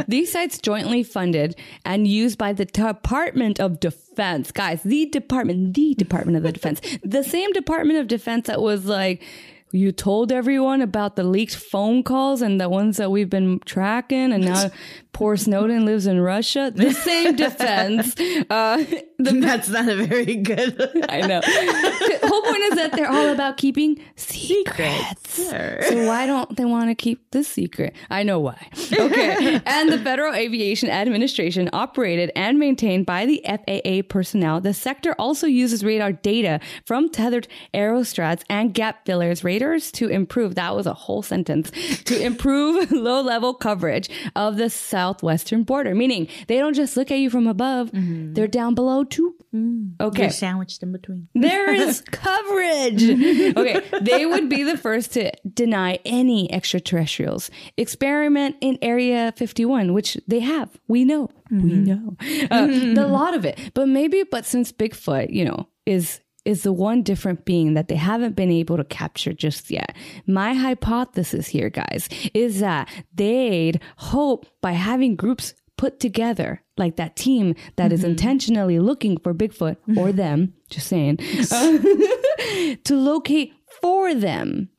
These 0.07 0.31
sites 0.31 0.59
jointly 0.59 1.03
funded 1.03 1.55
and 1.83 2.07
used 2.07 2.37
by 2.37 2.53
the 2.53 2.65
Department 2.65 3.59
of 3.59 3.79
Defense. 3.79 4.51
Guys, 4.51 4.83
the 4.83 5.07
department, 5.07 5.73
the 5.73 5.93
Department 5.95 6.37
of 6.37 6.43
the 6.43 6.51
Defense. 6.51 6.79
The 7.03 7.23
same 7.23 7.51
Department 7.51 7.99
of 7.99 8.07
Defense 8.07 8.47
that 8.47 8.61
was 8.61 8.85
like, 8.85 9.23
you 9.71 9.91
told 9.91 10.31
everyone 10.31 10.81
about 10.81 11.15
the 11.15 11.23
leaked 11.23 11.55
phone 11.55 12.03
calls 12.03 12.41
and 12.41 12.59
the 12.59 12.69
ones 12.69 12.97
that 12.97 13.11
we've 13.11 13.29
been 13.29 13.59
tracking, 13.65 14.31
and 14.33 14.43
now 14.45 14.69
poor 15.13 15.37
Snowden 15.37 15.85
lives 15.85 16.07
in 16.07 16.19
Russia. 16.19 16.71
The 16.73 16.91
same 17.09 17.35
defense. 17.35 18.15
Uh, 18.49 18.77
the, 19.19 19.39
That's 19.41 19.69
not 19.69 19.87
a 19.87 19.95
very 20.05 20.35
good. 20.35 21.05
I 21.09 21.21
know. 21.21 21.41
The 21.41 22.19
whole 22.23 22.41
point 22.41 22.63
is 22.63 22.75
that 22.75 22.91
they're 22.93 23.11
all 23.11 23.29
about 23.29 23.57
keeping 23.57 24.01
secrets. 24.15 25.49
Sure. 25.49 25.81
So 25.83 26.07
why 26.07 26.25
don't 26.25 26.55
they 26.57 26.65
want 26.65 26.89
to 26.89 26.95
keep 26.95 27.31
this 27.31 27.47
secret? 27.47 27.95
I 28.09 28.23
know 28.23 28.39
why. 28.39 28.67
Okay. 28.91 29.61
and 29.65 29.91
the 29.91 29.99
Federal 29.99 30.33
Aviation 30.33 30.89
Administration 30.89 31.69
operated 31.73 32.31
and 32.35 32.59
maintained 32.59 33.05
by 33.05 33.25
the 33.25 33.41
FAA 33.45 34.01
personnel. 34.07 34.61
The 34.61 34.73
sector 34.73 35.13
also 35.19 35.47
uses 35.47 35.83
radar 35.83 36.11
data 36.11 36.59
from 36.85 37.09
tethered 37.09 37.47
aerostats 37.73 38.43
and 38.49 38.73
gap 38.73 39.05
fillers 39.05 39.43
to 39.61 40.07
improve 40.07 40.55
that 40.55 40.75
was 40.75 40.87
a 40.87 40.93
whole 40.93 41.21
sentence 41.21 41.71
to 42.05 42.19
improve 42.21 42.91
low 42.91 43.21
level 43.21 43.53
coverage 43.53 44.09
of 44.35 44.57
the 44.57 44.69
southwestern 44.69 45.63
border 45.63 45.93
meaning 45.93 46.27
they 46.47 46.57
don't 46.57 46.73
just 46.73 46.97
look 46.97 47.11
at 47.11 47.19
you 47.19 47.29
from 47.29 47.47
above 47.47 47.91
mm-hmm. 47.91 48.33
they're 48.33 48.47
down 48.47 48.73
below 48.73 49.03
too 49.03 49.35
mm-hmm. 49.53 50.01
okay 50.01 50.23
You're 50.23 50.31
sandwiched 50.31 50.81
in 50.81 50.91
between. 50.91 51.27
there 51.35 51.73
is 51.73 52.01
coverage. 52.11 53.03
Okay, 53.03 53.81
they 54.01 54.25
would 54.25 54.49
be 54.49 54.63
the 54.63 54.77
first 54.77 55.13
to 55.13 55.31
deny 55.53 55.99
any 56.05 56.51
extraterrestrials. 56.51 57.49
Experiment 57.77 58.55
in 58.61 58.77
Area 58.81 59.33
51, 59.37 59.93
which 59.93 60.17
they 60.27 60.39
have. 60.39 60.69
We 60.87 61.05
know. 61.05 61.29
We 61.49 61.57
mm-hmm. 61.57 61.83
know. 61.83 62.17
Uh, 62.49 62.67
the 62.67 63.07
lot 63.07 63.35
of 63.35 63.45
it. 63.45 63.59
But 63.73 63.87
maybe, 63.87 64.23
but 64.23 64.45
since 64.45 64.71
Bigfoot, 64.71 65.31
you 65.31 65.45
know, 65.45 65.67
is 65.85 66.20
is 66.45 66.63
the 66.63 66.73
one 66.73 67.03
different 67.03 67.45
being 67.45 67.73
that 67.75 67.87
they 67.87 67.95
haven't 67.95 68.35
been 68.35 68.51
able 68.51 68.77
to 68.77 68.83
capture 68.83 69.33
just 69.33 69.69
yet. 69.69 69.95
My 70.25 70.53
hypothesis 70.53 71.47
here, 71.47 71.69
guys, 71.69 72.09
is 72.33 72.59
that 72.61 72.89
they'd 73.13 73.79
hope 73.97 74.47
by 74.61 74.71
having 74.71 75.15
groups 75.15 75.53
put 75.77 75.99
together 75.99 76.61
like 76.77 76.95
that 76.95 77.15
team 77.15 77.55
that 77.75 77.91
is 77.91 78.03
intentionally 78.03 78.79
looking 78.79 79.17
for 79.19 79.33
Bigfoot 79.33 79.77
or 79.97 80.11
them, 80.11 80.53
just 80.69 80.87
saying, 80.87 81.17
uh, 81.51 81.77
to 82.83 82.95
locate 82.95 83.53
for 83.81 84.13
them. 84.13 84.69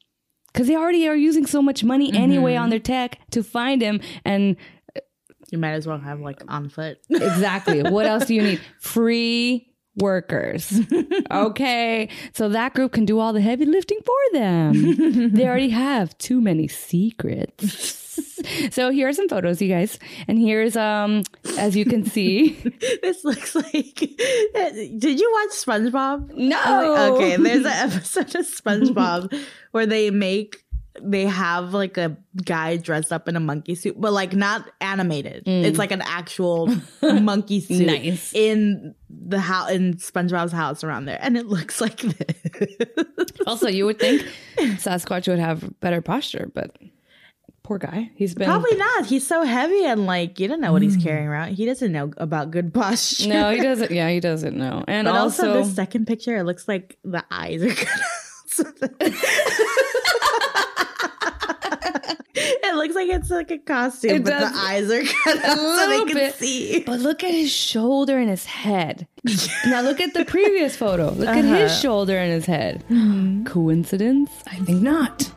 Because 0.53 0.67
they 0.67 0.77
already 0.77 1.09
are 1.09 1.17
using 1.17 1.47
so 1.47 1.63
much 1.63 1.83
money 1.83 2.13
anyway 2.13 2.57
on 2.57 2.69
their 2.71 2.79
tech 2.79 3.19
to 3.31 3.43
find 3.43 3.81
him. 3.81 4.01
And 4.25 4.57
You 5.51 5.57
might 5.59 5.73
as 5.73 5.87
well 5.87 5.99
have 5.99 6.21
like 6.21 6.43
on 6.47 6.69
foot. 6.69 6.99
exactly, 7.09 7.83
what 7.83 8.05
else 8.05 8.27
do 8.27 8.35
you 8.35 8.43
need? 8.43 8.61
Free 8.79 9.72
workers. 9.97 10.81
Okay. 11.31 12.09
So 12.35 12.49
that 12.51 12.75
group 12.75 12.93
can 12.93 13.07
do 13.07 13.19
all 13.19 13.33
the 13.33 13.41
heavy 13.41 13.65
lifting 13.65 13.99
for 14.05 14.39
them. 14.39 15.31
they 15.35 15.47
already 15.47 15.71
have 15.71 16.17
too 16.19 16.41
many 16.41 16.69
secrets. 16.69 17.99
So 18.73 18.91
here 18.91 19.09
are 19.09 19.13
some 19.15 19.29
photos, 19.29 19.63
you 19.63 19.69
guys. 19.69 19.99
And 20.29 20.39
here's 20.39 20.77
um 20.77 21.23
as 21.57 21.75
you 21.77 21.87
can 21.87 22.05
see. 22.05 22.51
this 23.03 23.25
looks 23.25 23.55
like. 23.55 23.95
Did 23.95 25.19
you 25.21 25.31
watch 25.33 25.51
SpongeBob? 25.53 26.35
No. 26.35 27.15
Okay, 27.15 27.37
there's 27.37 27.65
an 27.65 27.91
episode 27.91 28.35
of 28.35 28.45
SpongeBob 28.47 29.33
where 29.71 29.87
they 29.87 30.11
make 30.11 30.63
they 31.01 31.27
have 31.27 31.73
like 31.73 31.97
a 31.97 32.17
guy 32.45 32.77
dressed 32.77 33.13
up 33.13 33.29
in 33.29 33.37
a 33.37 33.41
monkey 33.41 33.75
suit, 33.75 33.99
but 33.99 34.13
like 34.13 34.35
not 34.35 34.69
animated. 34.81 35.45
Mm. 35.45 35.65
It's 35.65 35.79
like 35.79 35.91
an 35.91 36.03
actual 36.03 36.75
monkey 37.03 37.61
suit 37.61 37.87
Nice. 37.87 38.33
in 38.35 38.95
the 39.09 39.41
house 39.41 39.71
in 39.71 39.95
SpongeBob's 39.95 40.53
house 40.53 40.85
around 40.85 41.07
there, 41.07 41.19
and 41.21 41.37
it 41.37 41.47
looks 41.49 41.81
like 41.81 41.99
this. 41.99 43.33
Also, 43.47 43.69
you 43.69 43.87
would 43.87 43.99
think 43.99 44.23
Sasquatch 44.57 45.29
would 45.29 45.39
have 45.39 45.79
better 45.81 46.03
posture, 46.03 46.51
but 46.53 46.77
poor 47.63 47.79
guy. 47.79 48.11
He's 48.15 48.35
been 48.35 48.47
Probably 48.47 48.77
not. 48.77 49.07
He's 49.07 49.27
so 49.27 49.45
heavy 49.45 49.85
and 49.85 50.05
like 50.07 50.39
you 50.39 50.49
don't 50.49 50.61
know 50.61 50.73
what 50.73 50.83
he's 50.83 50.99
mm. 50.99 51.03
carrying 51.03 51.29
around. 51.29 51.55
He 51.55 51.65
doesn't 51.65 51.91
know 51.91 52.13
about 52.19 52.51
good 52.51 52.75
posture. 52.75 53.29
No, 53.29 53.51
he 53.51 53.63
doesn't. 53.63 53.91
Yeah, 53.91 54.11
he 54.11 54.21
doesn't 54.21 54.57
know. 54.57 54.85
And 54.87 55.07
But 55.07 55.15
also, 55.15 55.49
also, 55.49 55.69
the 55.69 55.75
second 55.75 56.07
picture, 56.07 56.37
it 56.37 56.45
looks 56.45 56.69
like 56.69 56.99
the 57.03 57.25
eyes 57.31 57.63
are 57.63 57.71
cut 57.71 57.89
out. 57.89 59.13
It 62.35 62.75
looks 62.77 62.95
like 62.95 63.09
it's 63.09 63.31
like 63.31 63.51
a 63.51 63.59
costume, 63.59 64.11
It 64.17 64.25
but 64.25 64.31
does. 64.31 64.53
the 64.53 64.59
eyes 64.59 64.91
are 64.91 65.03
cut 65.05 65.45
out 65.45 65.57
so 65.59 65.89
they 65.89 66.05
can 66.05 66.15
bit. 66.15 66.35
see. 66.35 66.83
but 66.85 67.01
look 67.01 67.23
at 67.25 67.31
his 67.33 67.51
shoulder 67.53 68.19
and 68.19 68.29
his 68.31 68.45
head. 68.47 69.07
now 69.67 69.81
look 69.83 70.01
at 70.01 70.15
the 70.15 70.25
previous 70.25 70.77
photo. 70.77 71.11
Look 71.13 71.29
at 71.29 71.45
his 71.45 71.71
Uh-huh. 71.73 71.81
shoulder 71.81 72.17
and 72.19 72.33
his 72.33 72.47
head. 72.47 72.85
Coincidence? 73.47 74.31
I 74.47 74.57
think 74.57 74.83
not. 74.83 75.31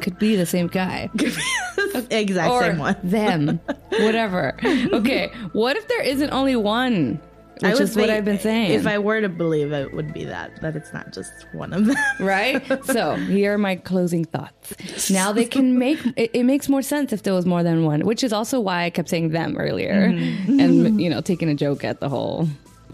Could 0.00 0.18
be 0.18 0.34
the 0.36 0.46
same 0.46 0.66
guy. 0.66 1.08
exact 2.10 2.50
or 2.50 2.62
same 2.62 2.78
one. 2.78 2.96
them. 3.04 3.60
Whatever. 4.00 4.56
Okay. 4.64 5.30
What 5.52 5.76
if 5.76 5.86
there 5.88 6.02
isn't 6.02 6.30
only 6.30 6.56
one? 6.56 7.20
Which 7.62 7.80
is 7.80 7.96
what 7.96 8.10
I've 8.10 8.24
been 8.24 8.38
saying. 8.38 8.72
If 8.72 8.86
I 8.86 8.98
were 8.98 9.20
to 9.20 9.28
believe 9.28 9.72
it, 9.72 9.92
would 9.94 10.12
be 10.12 10.24
that 10.24 10.60
that 10.62 10.76
it's 10.76 10.92
not 10.92 11.12
just 11.12 11.32
one 11.52 11.72
of 11.72 11.86
them. 11.86 11.96
right? 12.20 12.62
So 12.86 13.14
here 13.16 13.54
are 13.54 13.58
my 13.58 13.76
closing 13.76 14.24
thoughts. 14.24 15.10
Now 15.10 15.32
they 15.32 15.44
can 15.44 15.78
make 15.86 15.98
it, 16.16 16.30
it 16.34 16.44
makes 16.44 16.68
more 16.68 16.82
sense 16.82 17.12
if 17.12 17.22
there 17.22 17.34
was 17.34 17.46
more 17.46 17.62
than 17.62 17.84
one, 17.84 18.00
which 18.02 18.22
is 18.24 18.32
also 18.32 18.60
why 18.60 18.84
I 18.84 18.90
kept 18.90 19.08
saying 19.08 19.30
them 19.30 19.56
earlier, 19.56 20.08
Mm-hmm. 20.12 20.60
and 20.60 21.00
you 21.00 21.08
know 21.08 21.20
taking 21.20 21.48
a 21.48 21.54
joke 21.54 21.84
at 21.84 22.00
the 22.00 22.08
whole 22.08 22.48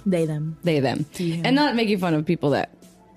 they 0.07 0.27
them. 0.27 0.57
they 0.65 0.81
them, 0.81 1.05
and 1.19 1.55
not 1.57 1.75
making 1.75 1.99
fun 1.99 2.15
of 2.15 2.25
people 2.25 2.51
that 2.51 2.71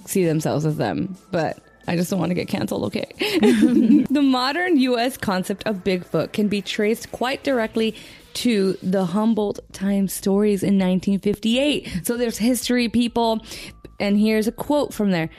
see 0.06 0.26
themselves 0.26 0.66
as 0.66 0.78
them, 0.78 1.16
but. 1.32 1.58
I 1.88 1.96
just 1.96 2.12
don't 2.12 2.20
want 2.20 2.30
to 2.30 2.36
get 2.36 2.48
canceled, 2.48 2.84
okay? 2.86 3.12
the 3.20 4.22
modern 4.24 4.78
US 4.78 5.18
concept 5.18 5.66
of 5.66 5.84
Bigfoot 5.84 6.32
can 6.32 6.48
be 6.48 6.62
traced 6.62 7.12
quite 7.12 7.44
directly 7.44 7.96
to 8.36 8.78
the 8.82 9.06
Humboldt 9.06 9.60
Times 9.74 10.14
stories 10.14 10.64
in 10.64 10.76
1958. 10.78 12.06
So 12.06 12.18
there's 12.18 12.38
history, 12.38 12.90
people. 12.90 13.42
And 14.00 14.20
here's 14.20 14.48
a 14.48 14.52
quote 14.52 14.94
from 14.94 15.12
there. 15.12 15.30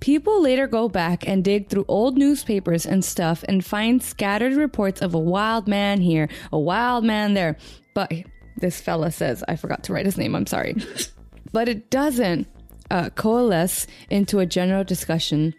People 0.00 0.42
later 0.42 0.66
go 0.66 0.88
back 0.88 1.26
and 1.26 1.42
dig 1.42 1.68
through 1.68 1.86
old 1.88 2.18
newspapers 2.18 2.84
and 2.84 3.04
stuff 3.04 3.44
and 3.48 3.64
find 3.64 4.02
scattered 4.02 4.54
reports 4.54 5.00
of 5.00 5.14
a 5.14 5.18
wild 5.18 5.66
man 5.66 6.00
here, 6.00 6.28
a 6.52 6.58
wild 6.58 7.04
man 7.04 7.34
there. 7.34 7.56
But 7.94 8.12
this 8.56 8.80
fella 8.80 9.10
says, 9.10 9.42
I 9.48 9.56
forgot 9.56 9.84
to 9.84 9.92
write 9.92 10.06
his 10.06 10.18
name, 10.18 10.34
I'm 10.34 10.46
sorry. 10.46 10.76
but 11.52 11.68
it 11.68 11.90
doesn't 11.90 12.46
uh, 12.90 13.10
coalesce 13.10 13.86
into 14.10 14.38
a 14.38 14.46
general 14.46 14.84
discussion 14.84 15.54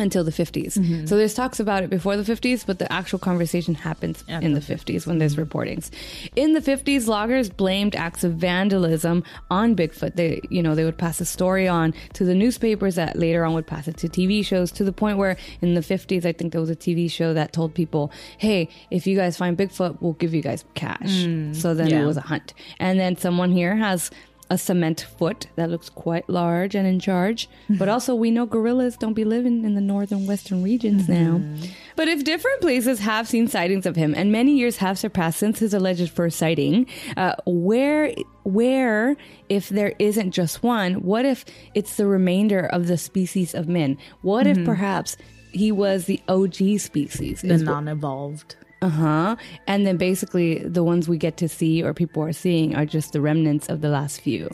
until 0.00 0.24
the 0.24 0.30
50s. 0.30 1.08
So 1.08 1.16
there's 1.16 1.34
talks 1.34 1.60
about 1.60 1.82
it 1.82 1.90
before 1.90 2.16
the 2.16 2.30
50s, 2.30 2.64
but 2.66 2.78
the 2.78 2.90
actual 2.92 3.18
conversation 3.18 3.74
happens 3.74 4.24
in 4.28 4.54
the 4.54 4.60
50s 4.60 5.06
when 5.06 5.18
there's 5.18 5.36
reportings. 5.36 5.90
In 6.36 6.52
the 6.52 6.60
50s, 6.60 7.06
loggers 7.06 7.48
blamed 7.48 7.94
acts 7.94 8.24
of 8.24 8.34
vandalism 8.34 9.24
on 9.50 9.76
Bigfoot. 9.76 10.14
They, 10.14 10.40
you 10.50 10.62
know, 10.62 10.74
they 10.74 10.84
would 10.84 10.98
pass 10.98 11.20
a 11.20 11.24
story 11.24 11.68
on 11.68 11.94
to 12.14 12.24
the 12.24 12.34
newspapers 12.34 12.96
that 12.96 13.16
later 13.18 13.44
on 13.44 13.54
would 13.54 13.66
pass 13.66 13.88
it 13.88 13.96
to 13.98 14.08
TV 14.08 14.44
shows 14.44 14.72
to 14.72 14.84
the 14.84 14.92
point 14.92 15.18
where 15.18 15.36
in 15.60 15.74
the 15.74 15.80
50s, 15.80 16.24
I 16.24 16.32
think 16.32 16.52
there 16.52 16.60
was 16.60 16.70
a 16.70 16.76
TV 16.76 17.10
show 17.10 17.34
that 17.34 17.52
told 17.52 17.74
people, 17.74 18.10
"Hey, 18.38 18.68
if 18.90 19.06
you 19.06 19.16
guys 19.16 19.36
find 19.36 19.56
Bigfoot, 19.56 19.98
we'll 20.00 20.14
give 20.14 20.34
you 20.34 20.42
guys 20.42 20.64
cash." 20.74 21.26
so 21.52 21.74
then 21.74 21.88
yeah. 21.88 22.02
it 22.02 22.04
was 22.04 22.16
a 22.16 22.22
hunt. 22.22 22.54
And 22.78 22.98
then 22.98 23.16
someone 23.16 23.50
here 23.50 23.76
has 23.76 24.10
a 24.50 24.56
cement 24.56 25.06
foot 25.18 25.46
that 25.56 25.70
looks 25.70 25.88
quite 25.88 26.28
large 26.28 26.74
and 26.74 26.86
in 26.86 26.98
charge. 27.00 27.48
But 27.68 27.74
mm-hmm. 27.74 27.90
also, 27.90 28.14
we 28.14 28.30
know 28.30 28.46
gorillas 28.46 28.96
don't 28.96 29.14
be 29.14 29.24
living 29.24 29.64
in 29.64 29.74
the 29.74 29.80
northern 29.80 30.26
western 30.26 30.62
regions 30.62 31.06
mm-hmm. 31.06 31.56
now. 31.58 31.68
But 31.96 32.08
if 32.08 32.24
different 32.24 32.60
places 32.60 33.00
have 33.00 33.28
seen 33.28 33.48
sightings 33.48 33.84
of 33.86 33.96
him, 33.96 34.14
and 34.14 34.32
many 34.32 34.56
years 34.56 34.78
have 34.78 34.98
surpassed 34.98 35.38
since 35.38 35.58
his 35.58 35.74
alleged 35.74 36.10
first 36.10 36.38
sighting, 36.38 36.86
uh, 37.16 37.34
where, 37.44 38.14
where, 38.44 39.16
if 39.48 39.68
there 39.68 39.94
isn't 39.98 40.30
just 40.32 40.62
one, 40.62 41.02
what 41.02 41.24
if 41.24 41.44
it's 41.74 41.96
the 41.96 42.06
remainder 42.06 42.66
of 42.66 42.86
the 42.86 42.96
species 42.96 43.54
of 43.54 43.68
men? 43.68 43.98
What 44.22 44.46
if 44.46 44.56
mm-hmm. 44.56 44.66
perhaps 44.66 45.16
he 45.52 45.72
was 45.72 46.06
the 46.06 46.22
OG 46.28 46.78
species? 46.78 47.42
The 47.42 47.58
non-evolved. 47.58 48.56
Uh 48.80 48.88
huh. 48.88 49.36
And 49.66 49.86
then 49.86 49.96
basically 49.96 50.58
the 50.58 50.84
ones 50.84 51.08
we 51.08 51.18
get 51.18 51.36
to 51.38 51.48
see 51.48 51.82
or 51.82 51.94
people 51.94 52.22
are 52.22 52.32
seeing 52.32 52.76
are 52.76 52.86
just 52.86 53.12
the 53.12 53.20
remnants 53.20 53.68
of 53.68 53.80
the 53.80 53.88
last 53.88 54.20
few. 54.20 54.48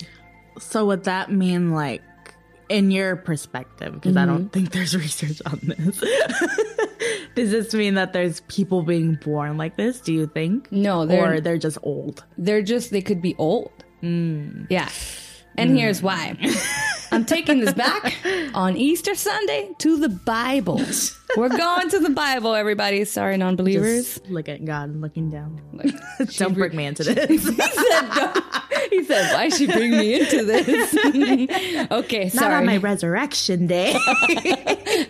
So 0.58 0.86
would 0.86 1.04
that 1.04 1.30
mean 1.30 1.72
like 1.72 2.02
in 2.68 2.90
your 2.90 3.16
perspective 3.16 3.94
because 3.94 4.16
I 4.16 4.24
don't 4.24 4.44
mm-hmm. 4.44 4.48
think 4.48 4.72
there's 4.72 4.96
research 4.96 5.40
on 5.46 5.60
this. 5.62 6.00
Does 7.34 7.50
this 7.50 7.74
mean 7.74 7.94
that 7.94 8.12
there's 8.12 8.40
people 8.42 8.82
being 8.82 9.16
born 9.16 9.56
like 9.56 9.76
this, 9.76 10.00
do 10.00 10.12
you 10.12 10.26
think? 10.26 10.70
No, 10.70 11.04
they're 11.04 11.34
or 11.34 11.40
they're 11.40 11.58
just 11.58 11.78
old. 11.82 12.24
they're 12.38 12.62
just 12.62 12.90
they 12.90 13.02
could 13.02 13.20
be 13.20 13.34
old. 13.38 13.72
Mm. 14.02 14.66
Yeah. 14.70 14.88
And 15.56 15.70
mm. 15.70 15.78
here's 15.78 16.02
why. 16.02 16.36
I'm 17.12 17.24
taking 17.24 17.60
this 17.60 17.74
back 17.74 18.14
on 18.54 18.76
Easter 18.76 19.14
Sunday 19.14 19.70
to 19.78 19.98
the 19.98 20.08
Bible. 20.08 20.80
We're 21.36 21.48
going 21.48 21.90
to 21.90 21.98
the 21.98 22.10
Bible, 22.10 22.54
everybody. 22.54 23.04
Sorry, 23.04 23.36
non 23.36 23.56
believers. 23.56 24.20
Look 24.28 24.48
at 24.48 24.64
God 24.64 24.94
looking 25.00 25.30
down. 25.30 25.60
don't 26.36 26.54
bring 26.54 26.76
me 26.76 26.86
into 26.86 27.04
this. 27.04 27.44
he 28.94 29.04
said, 29.04 29.32
why 29.32 29.48
she 29.48 29.66
bring 29.66 29.90
me 29.90 30.20
into 30.20 30.44
this? 30.44 30.94
okay, 31.90 32.24
Not 32.24 32.32
sorry. 32.32 32.54
on 32.54 32.66
my 32.66 32.76
resurrection 32.76 33.66
day. 33.66 33.94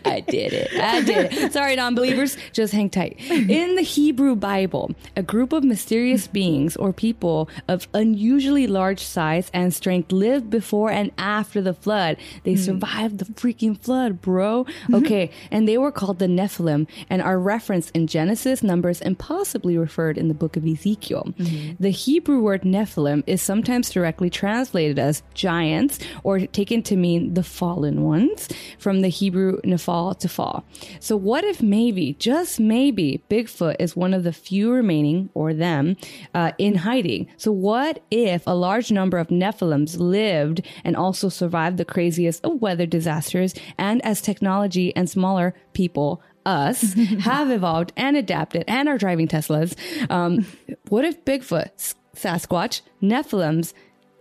I 0.05 0.25
did 0.27 0.53
it. 0.53 0.73
I 0.81 1.03
did 1.03 1.33
it. 1.33 1.53
Sorry, 1.53 1.77
non 1.77 1.95
believers. 1.95 2.37
Just 2.53 2.73
hang 2.73 2.91
tight. 2.91 3.21
In 3.31 3.75
the 3.75 3.83
Hebrew 3.83 4.35
Bible, 4.37 4.95
a 5.17 5.23
group 5.23 5.53
of 5.53 5.65
mysterious 5.65 6.27
beings 6.27 6.77
or 6.77 6.93
people 6.93 7.49
of 7.69 7.89
unusually 7.93 8.67
large 8.67 9.01
size 9.01 9.51
and 9.53 9.75
strength 9.75 10.13
lived 10.13 10.51
before 10.51 10.91
and 10.91 11.11
after 11.19 11.61
the 11.61 11.75
flood. 11.75 12.17
They 12.45 12.55
hmm. 12.55 12.61
survived 12.61 13.19
the 13.19 13.27
freaking 13.27 13.79
flood, 13.79 14.21
bro. 14.21 14.65
Mm-hmm. 14.65 14.95
Okay. 14.95 15.31
And 15.51 15.69
they 15.69 15.79
were 15.79 15.93
called 15.93 16.19
the 16.19 16.27
Nephilim 16.27 16.87
and 17.11 17.21
are 17.21 17.39
referenced 17.39 17.91
in 17.93 18.07
Genesis, 18.07 18.63
Numbers, 18.63 19.01
and 19.01 19.19
possibly 19.19 19.77
referred 19.77 20.17
in 20.17 20.29
the 20.29 20.35
book 20.35 20.57
of 20.57 20.67
Ezekiel. 20.67 21.35
Mm-hmm. 21.39 21.83
The 21.83 21.91
Hebrew 21.91 22.41
word 22.41 22.63
Nephilim 22.63 23.23
is 23.27 23.43
sometimes 23.43 23.74
directly 23.83 24.31
translated 24.31 24.99
as 24.99 25.23
giants 25.35 25.99
or 26.23 26.41
taken 26.41 26.83
to 26.85 26.97
mean 26.97 27.35
the 27.35 27.43
fallen 27.43 28.03
ones 28.03 28.49
from 28.79 29.01
the 29.01 29.09
Hebrew 29.09 29.61
Nephal 29.63 30.19
to 30.19 30.29
fall. 30.29 30.65
So 31.01 31.17
what 31.17 31.45
if 31.45 31.63
maybe, 31.63 32.15
just 32.15 32.61
maybe, 32.61 33.23
Bigfoot 33.29 33.77
is 33.79 33.97
one 33.97 34.15
of 34.15 34.25
the 34.25 34.33
few 34.33 34.73
remaining, 34.73 35.31
or 35.35 35.55
them, 35.55 35.97
uh, 36.35 36.53
in 36.59 36.77
hiding? 36.77 37.29
So 37.37 37.53
what 37.53 38.03
if 38.11 38.47
a 38.47 38.55
large 38.55 38.91
number 38.91 39.19
of 39.19 39.29
Nephilims 39.29 39.99
lived 39.99 40.63
and 40.85 40.97
also 40.97 41.29
survived 41.29 41.77
the 41.77 41.85
craziest 41.85 42.45
of 42.45 42.61
weather 42.61 42.87
disasters 42.87 43.55
and 43.79 44.05
as 44.05 44.21
technology 44.21 44.95
and 44.97 45.09
smaller 45.09 45.55
people 45.73 46.23
us 46.47 46.93
have 47.21 47.51
evolved 47.51 47.93
and 47.97 48.17
adapted 48.17 48.65
and 48.69 48.89
are 48.89 48.99
driving 48.99 49.29
Teslas. 49.29 49.75
Um, 50.11 50.47
what 50.89 51.05
if 51.05 51.25
Bigfoot, 51.25 51.95
Sasquatch, 52.15 52.81
Nephilims 53.03 53.73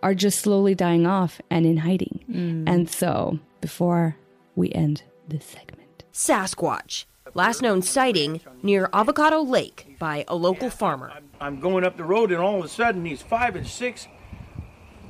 are 0.02 0.14
just 0.14 0.40
slowly 0.40 0.76
dying 0.76 1.06
off 1.06 1.42
and 1.50 1.66
in 1.66 1.78
hiding? 1.78 2.24
Mm. 2.30 2.70
And 2.70 2.90
so, 2.90 3.40
before 3.62 4.16
we 4.56 4.72
end 4.72 5.04
this 5.28 5.46
segment, 5.46 6.04
Sasquatch. 6.14 7.06
Last 7.36 7.62
known 7.62 7.82
sighting 7.82 8.42
near 8.62 8.90
Avocado 8.94 9.42
Lake 9.42 9.96
by 9.98 10.24
a 10.28 10.36
local 10.36 10.70
farmer. 10.70 11.12
I'm 11.42 11.60
going 11.60 11.84
up 11.84 11.98
the 11.98 12.04
road, 12.04 12.32
and 12.32 12.40
all 12.40 12.60
of 12.60 12.66
a 12.66 12.68
sudden, 12.68 13.04
these 13.04 13.24
five 13.24 13.56
and 13.56 13.66
six 13.66 14.08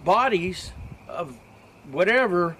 bodies 0.06 0.72
of 1.10 1.38
whatever 1.91 2.56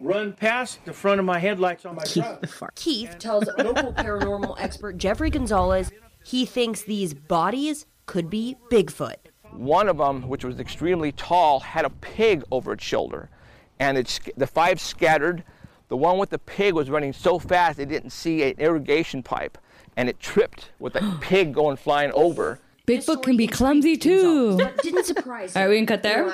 run 0.00 0.32
past 0.32 0.84
the 0.84 0.92
front 0.92 1.20
of 1.20 1.26
my 1.26 1.38
headlights 1.38 1.86
on 1.86 1.94
my 1.94 2.04
truck. 2.04 2.74
Keith 2.74 3.16
tells 3.18 3.46
local 3.58 3.92
paranormal 3.92 4.56
expert 4.58 4.98
Jeffrey 4.98 5.30
Gonzalez 5.30 5.92
he 6.24 6.46
thinks 6.46 6.82
these 6.82 7.14
bodies 7.14 7.86
could 8.06 8.30
be 8.30 8.56
Bigfoot. 8.70 9.16
One 9.54 9.88
of 9.88 9.98
them, 9.98 10.28
which 10.28 10.44
was 10.44 10.58
extremely 10.58 11.12
tall, 11.12 11.60
had 11.60 11.84
a 11.84 11.90
pig 11.90 12.42
over 12.50 12.72
its 12.72 12.84
shoulder, 12.84 13.30
and 13.78 13.96
it's, 13.96 14.20
the 14.36 14.46
five 14.46 14.80
scattered. 14.80 15.44
The 15.88 15.96
one 15.96 16.18
with 16.18 16.30
the 16.30 16.38
pig 16.38 16.74
was 16.74 16.90
running 16.90 17.12
so 17.12 17.38
fast 17.38 17.78
it 17.78 17.88
didn't 17.88 18.10
see 18.10 18.42
an 18.42 18.54
irrigation 18.58 19.22
pipe, 19.22 19.58
and 19.96 20.08
it 20.08 20.18
tripped 20.18 20.72
with 20.78 20.94
the 20.94 21.18
pig 21.20 21.54
going 21.54 21.76
flying 21.76 22.12
over. 22.12 22.60
Bigfoot 22.86 23.22
can 23.22 23.36
be 23.36 23.46
clumsy 23.46 23.96
too. 23.96 24.56
That 24.56 24.76
didn't 24.78 25.04
surprise 25.04 25.56
All 25.56 25.62
right, 25.62 25.68
we 25.70 25.76
can 25.76 25.86
cut 25.86 26.02
there 26.02 26.30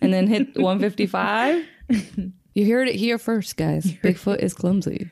and 0.00 0.12
then 0.12 0.26
hit 0.26 0.56
155. 0.56 1.66
You 2.52 2.66
heard 2.66 2.88
it 2.88 2.96
here 2.96 3.16
first, 3.16 3.56
guys. 3.56 3.84
Bigfoot 4.02 4.40
is 4.40 4.54
clumsy. 4.54 5.08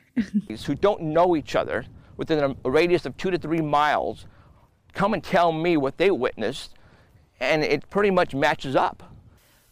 Who 0.65 0.75
don't 0.75 1.01
know 1.01 1.37
each 1.37 1.55
other 1.55 1.85
within 2.17 2.39
a, 2.43 2.55
a 2.65 2.69
radius 2.69 3.05
of 3.05 3.15
two 3.15 3.31
to 3.31 3.37
three 3.37 3.61
miles 3.61 4.25
come 4.93 5.13
and 5.13 5.23
tell 5.23 5.53
me 5.53 5.77
what 5.77 5.97
they 5.97 6.11
witnessed, 6.11 6.75
and 7.39 7.63
it 7.63 7.89
pretty 7.89 8.11
much 8.11 8.35
matches 8.35 8.75
up. 8.75 9.03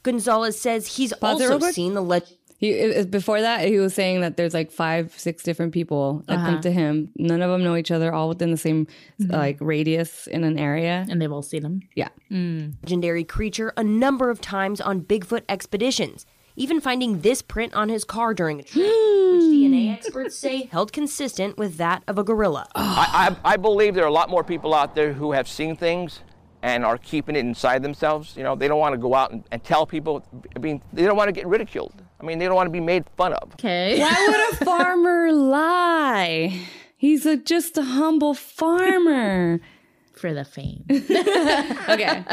Gonzalez 0.03 0.59
says 0.59 0.87
he's 0.95 1.13
Pause 1.13 1.41
also 1.41 1.59
quick. 1.59 1.75
seen 1.75 1.93
the 1.93 2.01
legend. 2.01 2.37
He 2.59 2.71
it- 2.71 2.97
it- 2.97 3.11
before 3.11 3.41
that 3.41 3.67
he 3.67 3.77
was 3.77 3.93
saying 3.93 4.21
that 4.21 4.35
there's 4.35 4.53
like 4.53 4.71
five, 4.71 5.13
six 5.17 5.43
different 5.43 5.73
people 5.73 6.23
that 6.27 6.37
uh-huh. 6.37 6.45
come 6.45 6.61
to 6.61 6.71
him. 6.71 7.09
None 7.17 7.41
of 7.41 7.51
them 7.51 7.63
know 7.63 7.75
each 7.75 7.91
other, 7.91 8.11
all 8.13 8.29
within 8.29 8.49
the 8.49 8.57
same 8.57 8.87
mm-hmm. 9.21 9.31
like 9.31 9.57
radius 9.59 10.27
in 10.27 10.43
an 10.43 10.57
area. 10.57 11.05
and 11.09 11.21
they've 11.21 11.31
all 11.31 11.43
seen 11.43 11.63
him. 11.63 11.81
Yeah, 11.95 12.09
mm. 12.31 12.73
legendary 12.83 13.23
creature 13.23 13.73
a 13.77 13.83
number 13.83 14.29
of 14.29 14.41
times 14.41 14.81
on 14.81 15.01
Bigfoot 15.01 15.43
expeditions, 15.49 16.25
even 16.55 16.81
finding 16.81 17.21
this 17.21 17.43
print 17.43 17.75
on 17.75 17.89
his 17.89 18.03
car 18.03 18.33
during 18.33 18.59
a 18.59 18.63
trip, 18.63 18.85
which 18.85 18.91
DNA 19.43 19.93
experts 19.93 20.35
say 20.35 20.63
held 20.71 20.91
consistent 20.91 21.57
with 21.57 21.77
that 21.77 22.01
of 22.07 22.17
a 22.17 22.23
gorilla. 22.23 22.67
I, 22.75 23.35
I, 23.43 23.53
I 23.53 23.57
believe 23.57 23.93
there 23.93 24.05
are 24.05 24.07
a 24.07 24.11
lot 24.11 24.31
more 24.31 24.43
people 24.43 24.73
out 24.73 24.95
there 24.95 25.13
who 25.13 25.33
have 25.33 25.47
seen 25.47 25.75
things 25.75 26.21
and 26.61 26.83
are 26.83 26.97
keeping 26.97 27.35
it 27.35 27.39
inside 27.39 27.83
themselves. 27.83 28.35
You 28.35 28.43
know, 28.43 28.55
they 28.55 28.67
don't 28.67 28.79
want 28.79 28.93
to 28.93 28.97
go 28.97 29.13
out 29.13 29.31
and, 29.31 29.43
and 29.51 29.63
tell 29.63 29.85
people. 29.85 30.25
I 30.55 30.59
mean, 30.59 30.81
they 30.93 31.03
don't 31.03 31.17
want 31.17 31.27
to 31.27 31.31
get 31.31 31.47
ridiculed. 31.47 32.01
I 32.19 32.25
mean, 32.25 32.39
they 32.39 32.45
don't 32.45 32.55
want 32.55 32.67
to 32.67 32.71
be 32.71 32.79
made 32.79 33.05
fun 33.15 33.33
of. 33.33 33.53
Okay. 33.53 33.99
why 33.99 34.27
would 34.27 34.61
a 34.61 34.65
farmer 34.65 35.31
lie? 35.31 36.59
He's 36.97 37.25
a, 37.25 37.37
just 37.37 37.77
a 37.77 37.83
humble 37.83 38.33
farmer. 38.33 39.59
For 40.13 40.33
the 40.33 40.45
fame. 40.45 40.83
okay, 40.91 42.23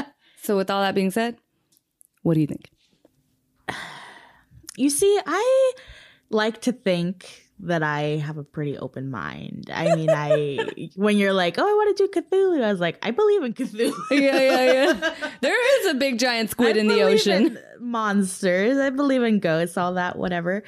so 0.41 0.57
with 0.57 0.71
all 0.71 0.81
that 0.81 0.95
being 0.95 1.11
said, 1.11 1.37
what 2.23 2.35
do 2.35 2.41
you 2.41 2.47
think? 2.47 2.71
You 4.77 4.91
see, 4.91 5.21
I 5.25 5.73
like 6.31 6.61
to 6.63 6.73
think 6.73 7.44
that 7.61 7.83
I 7.83 8.17
have 8.17 8.37
a 8.37 8.45
pretty 8.45 8.77
open 8.77 9.11
mind. 9.11 9.71
I 9.73 9.95
mean, 9.95 10.11
I 10.11 10.91
when 10.97 11.17
you're 11.19 11.33
like, 11.33 11.57
"Oh, 11.59 11.63
I 11.63 11.73
want 11.73 11.97
to 11.97 12.07
do 12.07 12.21
Cthulhu," 12.21 12.63
I 12.63 12.71
was 12.71 12.81
like, 12.81 12.99
"I 13.03 13.11
believe 13.11 13.43
in 13.43 13.55
Cthulhu." 13.55 13.93
Yeah, 14.11 14.41
yeah, 14.41 14.73
yeah. 14.73 15.15
There 15.41 15.81
is 15.81 15.95
a 15.95 15.95
big 15.95 16.19
giant 16.19 16.51
squid 16.51 16.77
I 16.77 16.81
in 16.81 16.89
the 16.89 17.03
ocean. 17.03 17.57
in 17.57 17.59
monsters. 17.81 18.79
I 18.79 18.91
believe 18.91 19.23
in 19.23 19.39
ghosts, 19.41 19.77
all 19.77 19.95
that, 19.95 20.17
whatever. 20.19 20.63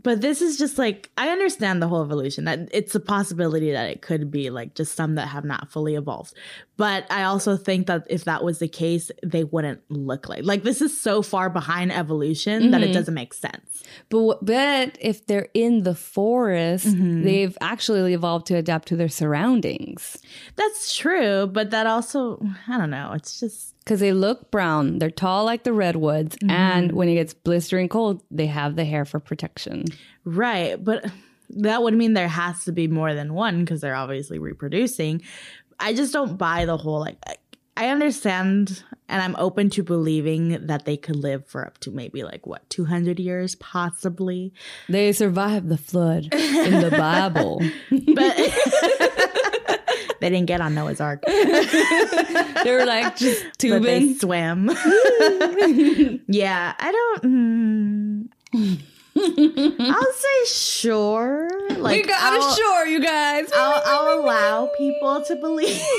But 0.00 0.20
this 0.20 0.40
is 0.40 0.56
just 0.58 0.78
like 0.78 1.10
I 1.18 1.28
understand 1.28 1.82
the 1.82 1.86
whole 1.88 2.02
evolution. 2.02 2.44
That 2.44 2.68
it's 2.72 2.94
a 2.94 3.00
possibility 3.00 3.72
that 3.72 3.90
it 3.90 4.00
could 4.02 4.30
be 4.30 4.50
like 4.50 4.74
just 4.74 4.96
some 4.96 5.16
that 5.16 5.28
have 5.28 5.44
not 5.44 5.70
fully 5.70 5.94
evolved. 5.96 6.34
But 6.76 7.04
I 7.10 7.24
also 7.24 7.56
think 7.56 7.86
that 7.86 8.06
if 8.08 8.24
that 8.24 8.42
was 8.42 8.58
the 8.58 8.68
case, 8.68 9.10
they 9.22 9.44
wouldn't 9.44 9.82
look 9.90 10.28
like 10.28 10.44
like 10.44 10.62
this 10.62 10.80
is 10.80 10.98
so 10.98 11.20
far 11.22 11.50
behind 11.50 11.92
evolution 11.92 12.70
that 12.70 12.80
Mm-hmm. 12.80 12.90
it 12.90 12.94
doesn't 12.94 13.14
make 13.14 13.34
sense. 13.34 13.82
But 14.08 14.44
but 14.44 14.96
if 15.00 15.26
they're 15.26 15.48
in 15.54 15.82
the 15.82 15.94
forest, 15.94 16.86
they've 16.98 17.56
actually 17.60 18.14
evolved 18.14 18.46
to 18.46 18.56
adapt 18.56 18.88
to 18.88 18.96
their 18.96 19.08
surroundings 19.10 20.18
That's 20.56 20.96
true, 20.96 21.46
but 21.46 21.70
that 21.70 21.86
also 21.86 22.40
I 22.66 22.78
don't 22.78 22.90
know. 22.90 23.12
It's 23.14 23.38
just 23.38 23.71
because 23.84 24.00
they 24.00 24.12
look 24.12 24.50
brown. 24.50 24.98
They're 24.98 25.10
tall 25.10 25.44
like 25.44 25.64
the 25.64 25.72
redwoods, 25.72 26.36
and 26.42 26.88
mm-hmm. 26.88 26.96
when 26.96 27.08
it 27.08 27.14
gets 27.14 27.34
blistering 27.34 27.88
cold, 27.88 28.22
they 28.30 28.46
have 28.46 28.76
the 28.76 28.84
hair 28.84 29.04
for 29.04 29.20
protection. 29.20 29.84
right, 30.24 30.82
but 30.82 31.04
that 31.50 31.82
would 31.82 31.94
mean 31.94 32.14
there 32.14 32.28
has 32.28 32.64
to 32.64 32.72
be 32.72 32.88
more 32.88 33.14
than 33.14 33.34
one 33.34 33.60
because 33.60 33.80
they're 33.80 33.94
obviously 33.94 34.38
reproducing. 34.38 35.22
I 35.78 35.94
just 35.94 36.12
don't 36.12 36.36
buy 36.36 36.64
the 36.64 36.76
whole 36.76 37.00
like. 37.00 37.18
I- 37.26 37.36
I 37.74 37.88
understand 37.88 38.84
and 39.08 39.22
I'm 39.22 39.34
open 39.36 39.70
to 39.70 39.82
believing 39.82 40.66
that 40.66 40.84
they 40.84 40.96
could 40.96 41.16
live 41.16 41.46
for 41.46 41.66
up 41.66 41.78
to 41.78 41.90
maybe 41.90 42.22
like 42.22 42.46
what 42.46 42.68
200 42.70 43.18
years 43.18 43.54
possibly. 43.56 44.52
They 44.88 45.12
survived 45.12 45.68
the 45.68 45.78
flood 45.78 46.32
in 46.32 46.80
the 46.80 46.90
Bible. 46.96 47.62
But 47.90 48.36
they 50.22 50.30
didn't 50.30 50.46
get 50.46 50.60
on 50.60 50.72
Noah's 50.76 51.00
Ark. 51.00 51.24
they 51.26 52.62
were 52.66 52.86
like 52.86 53.16
just 53.24 53.44
tubing. 53.58 53.82
But 53.82 53.86
they 53.86 54.14
swam. 54.14 54.68
yeah, 56.28 56.74
I 56.78 56.92
don't. 56.92 58.30
Mm, 58.54 58.80
I'll 59.16 60.12
say 60.12 60.44
sure. 60.46 61.48
Like 61.76 62.02
we 62.02 62.08
got 62.08 62.32
I'll, 62.32 62.52
a 62.52 62.56
shore, 62.56 62.86
you 62.86 63.00
guys. 63.00 63.50
I'll, 63.54 63.82
I'll 63.84 64.20
allow 64.20 64.70
people 64.78 65.22
to 65.26 65.36
believe. 65.36 65.80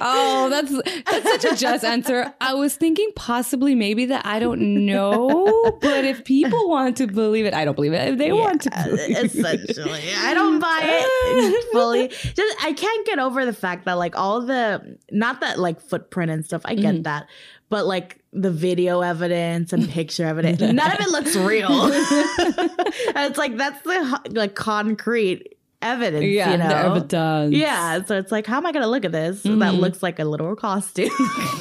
Oh, 0.00 0.48
that's 0.48 0.72
that's 1.04 1.42
such 1.42 1.44
a 1.52 1.54
just 1.54 1.84
answer. 1.84 2.32
I 2.40 2.54
was 2.54 2.74
thinking 2.76 3.10
possibly 3.14 3.74
maybe 3.74 4.06
that 4.06 4.24
I 4.24 4.38
don't 4.38 4.86
know, 4.86 5.76
but 5.82 6.06
if 6.06 6.24
people 6.24 6.70
want 6.70 6.96
to 6.98 7.06
believe 7.06 7.44
it, 7.44 7.52
I 7.52 7.66
don't 7.66 7.74
believe 7.74 7.92
it. 7.92 8.12
If 8.12 8.16
they 8.18 8.32
want 8.32 8.62
to 8.62 8.70
believe 8.70 9.10
it. 9.10 9.26
essentially. 9.26 10.00
I 10.16 10.32
don't 10.32 10.58
buy 10.58 10.80
it 10.82 11.64
fully. 11.72 12.08
Just 12.08 12.64
I 12.64 12.72
can't 12.72 13.06
get 13.06 13.18
over 13.18 13.44
the 13.44 13.52
fact 13.52 13.84
that 13.84 13.94
like 13.98 14.16
all 14.16 14.40
the 14.40 14.96
not 15.10 15.42
that 15.42 15.58
like 15.58 15.82
footprint 15.82 16.30
and 16.30 16.46
stuff. 16.46 16.62
I 16.64 16.74
get 16.74 16.94
Mm-hmm. 16.94 17.02
that, 17.02 17.26
but 17.68 17.84
like 17.84 18.17
the 18.32 18.50
video 18.50 19.00
evidence 19.00 19.72
and 19.72 19.88
picture 19.88 20.26
evidence, 20.26 20.60
none 20.60 20.92
of 20.92 21.00
it 21.00 21.08
looks 21.08 21.36
real. 21.36 21.70
and 21.84 23.30
it's 23.30 23.38
like 23.38 23.56
that's 23.56 23.80
the 23.82 24.20
like 24.30 24.54
concrete 24.54 25.58
evidence. 25.80 26.24
Yeah, 26.24 26.52
you 26.52 26.58
know? 26.58 26.96
evidence. 26.96 27.54
Yeah, 27.54 28.02
so 28.04 28.18
it's 28.18 28.32
like, 28.32 28.46
how 28.46 28.56
am 28.56 28.66
I 28.66 28.72
going 28.72 28.82
to 28.82 28.88
look 28.88 29.04
at 29.04 29.12
this? 29.12 29.42
That 29.42 29.50
mm-hmm. 29.50 29.76
looks 29.76 30.02
like 30.02 30.18
a 30.18 30.24
literal 30.24 30.56
costume. 30.56 31.10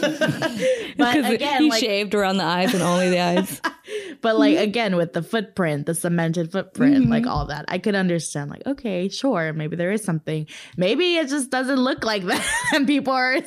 but 0.98 1.32
again, 1.32 1.64
he 1.64 1.70
like, 1.70 1.80
shaved 1.80 2.16
around 2.16 2.38
the 2.38 2.44
eyes 2.44 2.74
and 2.74 2.84
only 2.84 3.10
the 3.10 3.20
eyes. 3.20 3.62
but 4.22 4.38
like 4.38 4.56
mm-hmm. 4.56 4.64
again 4.64 4.96
with 4.96 5.14
the 5.14 5.24
footprint, 5.24 5.86
the 5.86 5.96
cemented 5.96 6.52
footprint, 6.52 7.10
like 7.10 7.24
mm-hmm. 7.24 7.32
all 7.32 7.46
that, 7.48 7.66
I 7.68 7.78
could 7.78 7.96
understand. 7.96 8.50
Like, 8.50 8.66
okay, 8.66 9.10
sure, 9.10 9.54
maybe 9.54 9.76
there 9.76 9.92
is 9.92 10.04
something. 10.04 10.48
Maybe 10.76 11.16
it 11.18 11.30
just 11.30 11.50
doesn't 11.50 11.80
look 11.80 12.04
like 12.04 12.24
that, 12.24 12.46
and 12.74 12.88
people 12.88 13.14
are 13.14 13.38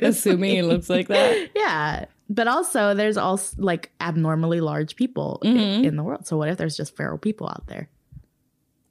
Assuming 0.00 0.56
it 0.56 0.64
looks 0.64 0.88
like 0.88 1.08
that. 1.08 1.50
Yeah, 1.54 2.06
but 2.28 2.48
also 2.48 2.94
there's 2.94 3.16
also 3.16 3.54
like 3.58 3.90
abnormally 4.00 4.60
large 4.60 4.96
people 4.96 5.40
i- 5.42 5.46
mm-hmm. 5.46 5.84
in 5.84 5.96
the 5.96 6.02
world. 6.02 6.26
So 6.26 6.36
what 6.36 6.48
if 6.48 6.56
there's 6.56 6.76
just 6.76 6.96
feral 6.96 7.18
people 7.18 7.48
out 7.48 7.66
there? 7.66 7.88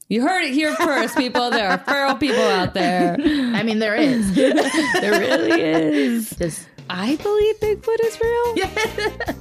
You 0.10 0.22
heard 0.22 0.43
it 0.43 0.54
here 0.54 0.76
first, 0.76 1.17
people. 1.17 1.50
There 1.50 1.69
are 1.69 1.78
feral 1.80 2.15
people 2.15 2.43
out 2.43 2.74
there. 2.74 3.15
I 3.19 3.63
mean, 3.63 3.80
there 3.80 3.96
is. 3.96 4.36
There 4.36 5.19
really 5.19 5.62
is. 5.62 6.30
just 6.32 6.67
I 6.89 7.15
believe 7.15 7.60
Bigfoot 7.60 7.98
is 8.04 8.19
real. 8.22 8.58
Yeah. 8.58 9.36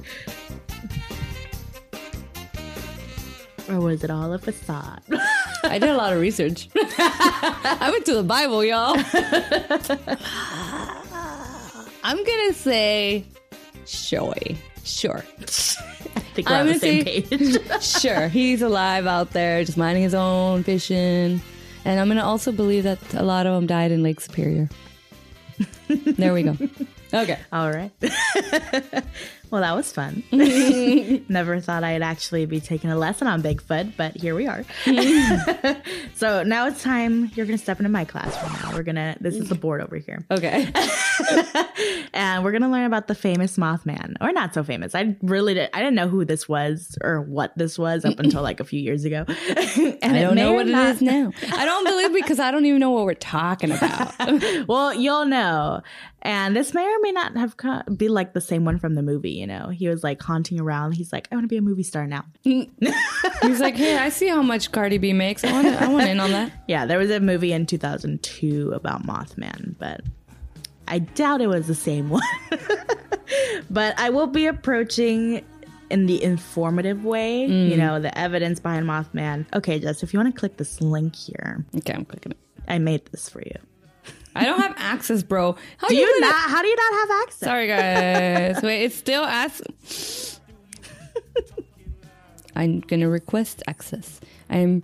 or 3.75 3.79
was 3.81 4.03
it 4.03 4.09
all 4.09 4.33
a 4.33 4.39
facade? 4.39 5.01
I 5.63 5.77
did 5.79 5.89
a 5.89 5.97
lot 5.97 6.13
of 6.13 6.19
research. 6.19 6.69
I 6.75 7.89
went 7.91 8.05
to 8.05 8.15
the 8.15 8.23
Bible, 8.23 8.63
y'all. 8.63 8.95
I'm 12.03 12.23
gonna 12.23 12.53
say 12.53 13.25
sure. 13.85 14.33
Sure. 14.83 15.23
I 15.41 16.19
think 16.35 16.49
we're 16.49 16.55
I'm 16.55 16.67
on 16.67 16.73
the 16.73 16.79
same 16.79 17.03
say- 17.05 17.21
page. 17.21 17.57
Sure. 18.01 18.27
He's 18.27 18.61
alive 18.61 19.05
out 19.07 19.31
there, 19.31 19.63
just 19.63 19.77
minding 19.77 20.03
his 20.03 20.13
own, 20.13 20.63
fishing. 20.63 21.41
And 21.85 21.99
I'm 21.99 22.07
gonna 22.07 22.23
also 22.25 22.51
believe 22.51 22.83
that 22.83 22.99
a 23.13 23.23
lot 23.23 23.45
of 23.45 23.53
them 23.55 23.67
died 23.67 23.91
in 23.91 24.03
Lake 24.03 24.19
Superior. 24.21 24.69
there 25.87 26.33
we 26.33 26.43
go. 26.43 26.57
Okay. 27.13 27.37
All 27.51 27.69
right. 27.71 27.91
Well, 29.53 29.61
that 29.61 29.75
was 29.75 29.91
fun. 29.91 30.23
Never 31.29 31.59
thought 31.59 31.83
I'd 31.83 32.01
actually 32.01 32.47
be 32.47 32.59
taking 32.59 32.89
a 32.89 32.97
lesson 32.97 33.27
on 33.27 33.43
Bigfoot, 33.43 33.95
but 33.95 34.17
here 34.17 34.33
we 34.33 34.47
are. 34.47 34.65
so 36.15 36.41
now 36.41 36.65
it's 36.65 36.81
time. 36.81 37.29
You're 37.35 37.45
going 37.45 37.55
to 37.59 37.63
step 37.63 37.79
into 37.79 37.91
my 37.91 38.03
classroom 38.03 38.51
now. 38.51 38.75
We're 38.75 38.81
going 38.81 38.95
to, 38.95 39.15
this 39.21 39.35
is 39.35 39.49
the 39.49 39.55
board 39.55 39.81
over 39.81 39.97
here. 39.97 40.25
Okay. 40.31 40.71
And 42.15 42.43
we're 42.43 42.51
going 42.51 42.63
to 42.63 42.67
learn 42.67 42.85
about 42.85 43.07
the 43.07 43.13
famous 43.13 43.57
Mothman, 43.57 44.15
or 44.21 44.31
not 44.31 44.55
so 44.55 44.63
famous. 44.63 44.95
I 44.95 45.15
really 45.21 45.53
did, 45.53 45.69
I 45.71 45.79
didn't 45.79 45.95
know 45.95 46.07
who 46.07 46.25
this 46.25 46.49
was 46.49 46.97
or 47.03 47.21
what 47.21 47.55
this 47.55 47.77
was 47.77 48.05
up 48.05 48.17
until 48.19 48.41
like 48.41 48.59
a 48.59 48.63
few 48.63 48.79
years 48.79 49.05
ago. 49.05 49.25
and 49.27 50.17
I 50.17 50.21
don't 50.21 50.35
know 50.35 50.53
what 50.53 50.65
not- 50.65 50.87
it 50.87 50.95
is 50.95 51.01
now. 51.03 51.31
I 51.51 51.65
don't 51.65 51.83
believe 51.83 52.13
because 52.13 52.39
I 52.39 52.49
don't 52.49 52.65
even 52.65 52.79
know 52.79 52.89
what 52.89 53.05
we're 53.05 53.13
talking 53.13 53.71
about. 53.71 54.15
well, 54.67 54.95
you'll 54.95 55.25
know. 55.25 55.81
And 56.23 56.55
this 56.55 56.73
may 56.73 56.85
or 56.85 56.99
may 57.01 57.11
not 57.11 57.35
have 57.35 57.57
co- 57.57 57.81
be 57.95 58.07
like 58.07 58.33
the 58.33 58.39
same 58.41 58.63
one 58.63 58.79
from 58.79 58.95
the 58.95 59.01
movie. 59.03 59.41
You 59.43 59.47
know, 59.47 59.67
he 59.67 59.89
was 59.89 60.05
like 60.05 60.21
haunting 60.21 60.57
around. 60.57 60.93
He's 60.93 61.11
like, 61.11 61.27
I 61.29 61.35
want 61.35 61.43
to 61.43 61.49
be 61.49 61.57
a 61.57 61.61
movie 61.61 61.83
star 61.83 62.07
now. 62.07 62.23
He's 62.43 63.59
like, 63.59 63.75
hey, 63.75 63.97
I 63.97 64.07
see 64.07 64.29
how 64.29 64.41
much 64.41 64.71
Cardi 64.71 64.97
B 64.97 65.11
makes. 65.11 65.43
I 65.43 65.51
want 65.51 65.67
I 65.67 65.89
want 65.89 66.07
in 66.07 66.21
on 66.21 66.31
that. 66.31 66.53
Yeah, 66.69 66.85
there 66.85 66.97
was 66.97 67.11
a 67.11 67.19
movie 67.19 67.51
in 67.51 67.65
2002 67.65 68.71
about 68.71 69.05
Mothman, 69.05 69.75
but 69.77 69.99
I 70.87 70.99
doubt 70.99 71.41
it 71.41 71.47
was 71.47 71.67
the 71.67 71.75
same 71.75 72.07
one. 72.07 72.21
but 73.69 73.99
I 73.99 74.11
will 74.11 74.27
be 74.27 74.45
approaching 74.45 75.43
in 75.89 76.05
the 76.05 76.23
informative 76.23 77.03
way, 77.03 77.41
you 77.41 77.75
mm. 77.75 77.77
know, 77.77 77.99
the 77.99 78.17
evidence 78.17 78.61
behind 78.61 78.85
Mothman. 78.85 79.45
Okay, 79.53 79.77
Jess, 79.77 80.03
if 80.03 80.13
you 80.13 80.19
want 80.19 80.33
to 80.33 80.39
click 80.39 80.55
this 80.55 80.79
link 80.79 81.17
here, 81.17 81.65
Okay, 81.75 81.91
I'm 81.91 82.05
clicking 82.05 82.31
it. 82.31 82.37
I 82.69 82.77
made 82.77 83.05
this 83.07 83.27
for 83.27 83.41
you. 83.41 83.57
I 84.35 84.45
don't 84.45 84.59
have 84.59 84.73
access, 84.77 85.21
bro. 85.23 85.55
How 85.77 85.87
Do 85.87 85.95
you 85.95 86.05
let 86.05 86.15
it- 86.17 86.21
not? 86.21 86.49
How 86.49 86.61
do 86.61 86.67
you 86.67 86.75
not 86.75 86.93
have 86.99 87.09
access? 87.23 87.39
Sorry, 87.39 87.67
guys. 87.67 88.61
Wait, 88.63 88.83
it's 88.83 88.95
still 88.95 89.23
asks. 89.23 90.39
I'm 92.55 92.81
gonna 92.81 93.09
request 93.09 93.63
access. 93.67 94.19
I'm. 94.49 94.83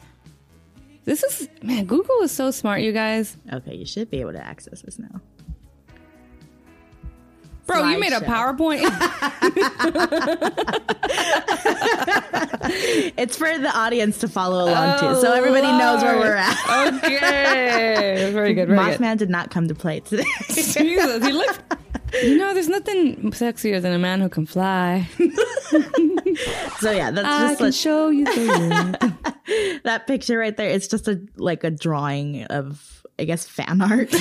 This 1.05 1.23
is 1.23 1.49
man. 1.63 1.85
Google 1.85 2.21
is 2.21 2.31
so 2.31 2.51
smart, 2.51 2.81
you 2.81 2.91
guys. 2.91 3.37
Okay, 3.51 3.75
you 3.75 3.85
should 3.85 4.09
be 4.09 4.21
able 4.21 4.33
to 4.33 4.45
access 4.45 4.81
this 4.81 4.97
now. 4.99 5.21
Bro, 7.69 7.89
you 7.89 7.99
made 7.99 8.13
a 8.13 8.19
PowerPoint. 8.21 8.83
It's 13.17 13.35
for 13.35 13.57
the 13.57 13.75
audience 13.75 14.19
to 14.19 14.27
follow 14.27 14.65
along 14.65 14.99
too, 14.99 15.21
so 15.21 15.31
oh, 15.31 15.33
everybody 15.33 15.67
knows 15.67 16.01
where 16.03 16.17
we're 16.17 16.35
at. 16.35 16.93
okay, 17.03 18.31
very 18.31 18.53
good. 18.53 18.67
Very 18.69 18.87
good. 18.87 18.99
Mothman 18.99 19.17
did 19.17 19.29
not 19.29 19.49
come 19.51 19.67
to 19.67 19.75
play 19.75 19.99
today. 20.01 20.23
Jesus, 20.47 21.25
he 21.25 21.31
looks. 21.31 21.59
You 22.23 22.37
know, 22.37 22.53
there's 22.53 22.69
nothing 22.69 23.31
sexier 23.31 23.81
than 23.81 23.93
a 23.93 23.99
man 23.99 24.21
who 24.21 24.29
can 24.29 24.45
fly. 24.45 25.07
so 26.79 26.91
yeah, 26.91 27.11
that's 27.11 27.27
I 27.27 27.47
just 27.47 27.57
can 27.57 27.67
a, 27.67 27.71
show 27.71 28.09
you 28.09 28.25
the 28.25 29.81
that 29.83 30.07
picture 30.07 30.37
right 30.37 30.55
there. 30.55 30.69
It's 30.69 30.87
just 30.87 31.07
a 31.07 31.21
like 31.37 31.63
a 31.63 31.71
drawing 31.71 32.43
of 32.45 33.05
I 33.17 33.25
guess 33.25 33.45
fan 33.45 33.81
art 33.81 34.13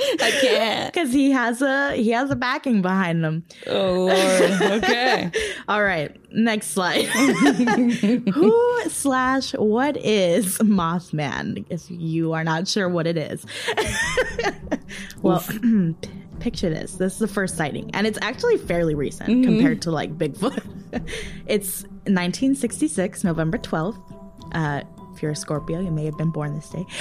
I 0.20 0.30
can't. 0.40 0.92
because 0.94 1.12
he 1.12 1.30
has 1.30 1.62
a 1.62 1.94
he 1.94 2.10
has 2.10 2.30
a 2.30 2.36
backing 2.36 2.82
behind 2.82 3.24
him. 3.24 3.44
Oh 3.66 4.06
Lord. 4.06 4.60
Okay. 4.80 5.30
All 5.68 5.82
right, 5.82 6.14
next 6.32 6.68
slide. 6.68 7.04
Who 7.06 8.80
slash 8.88 9.52
what 9.52 9.96
is 9.98 10.58
Mothman? 10.58 11.64
If 11.70 11.90
you 11.90 12.32
are 12.32 12.44
not 12.44 12.68
sure 12.68 12.88
what 12.88 13.06
it 13.06 13.16
is, 13.16 13.44
well, 15.22 15.44
picture 16.40 16.70
this. 16.70 16.94
This 16.94 17.14
is 17.14 17.18
the 17.18 17.28
first 17.28 17.56
sighting, 17.56 17.90
and 17.94 18.06
it's 18.06 18.18
actually 18.22 18.58
fairly 18.58 18.94
recent 18.94 19.44
compared 19.44 19.82
to 19.82 19.90
like 19.90 20.16
Bigfoot. 20.16 20.62
it's 21.46 21.82
1966, 22.06 23.24
November 23.24 23.58
12th. 23.58 24.00
Uh, 24.52 24.82
if 25.14 25.22
you're 25.22 25.32
a 25.32 25.36
Scorpio, 25.36 25.80
you 25.80 25.90
may 25.90 26.04
have 26.04 26.16
been 26.16 26.30
born 26.30 26.54
this 26.54 26.68
day. 26.70 26.86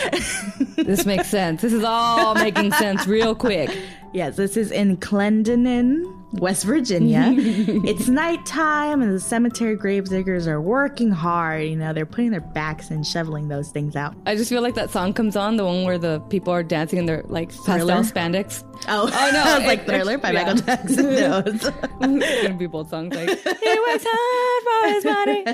This 0.83 1.05
makes 1.05 1.27
sense. 1.27 1.61
This 1.61 1.73
is 1.73 1.83
all 1.83 2.33
making 2.35 2.71
sense 2.71 3.05
real 3.05 3.35
quick. 3.35 3.69
Yes, 4.13 4.37
this 4.37 4.55
is 4.57 4.71
in 4.71 4.97
Clendenin, 4.97 6.18
West 6.33 6.63
Virginia. 6.63 7.33
it's 7.35 8.07
nighttime 8.07 9.01
and 9.01 9.11
the 9.13 9.19
cemetery 9.19 9.75
grave 9.75 10.05
diggers 10.09 10.47
are 10.47 10.61
working 10.61 11.09
hard. 11.09 11.63
You 11.65 11.75
know, 11.75 11.91
they're 11.91 12.05
putting 12.05 12.29
their 12.31 12.39
backs 12.41 12.91
and 12.91 13.05
shoveling 13.05 13.47
those 13.47 13.69
things 13.71 13.95
out. 13.95 14.15
I 14.27 14.35
just 14.35 14.49
feel 14.49 14.61
like 14.61 14.75
that 14.75 14.91
song 14.91 15.13
comes 15.13 15.35
on, 15.35 15.57
the 15.57 15.65
one 15.65 15.83
where 15.85 15.97
the 15.97 16.19
people 16.29 16.53
are 16.53 16.61
dancing 16.63 16.99
in 16.99 17.05
their 17.07 17.23
like 17.27 17.51
Thriller? 17.51 17.95
pastel 17.95 18.21
spandex. 18.21 18.63
Oh, 18.87 19.09
Oh, 19.11 19.29
no, 19.33 19.41
I 19.45 19.57
was 19.57 19.67
like 19.67 19.85
Thriller 19.85 20.17
by 20.19 20.31
yeah. 20.31 20.43
Michael 20.45 20.61
Jackson. 20.61 21.05
No, 21.15 21.39
it's- 21.39 21.71
it's 22.01 22.41
gonna 22.43 22.53
be 22.55 22.67
both 22.67 22.89
songs 22.89 23.15
like 23.15 23.29
He 23.43 23.79
works 23.79 24.05
hard 24.07 24.63
for 24.65 24.93
his 24.93 25.05
money. 25.05 25.45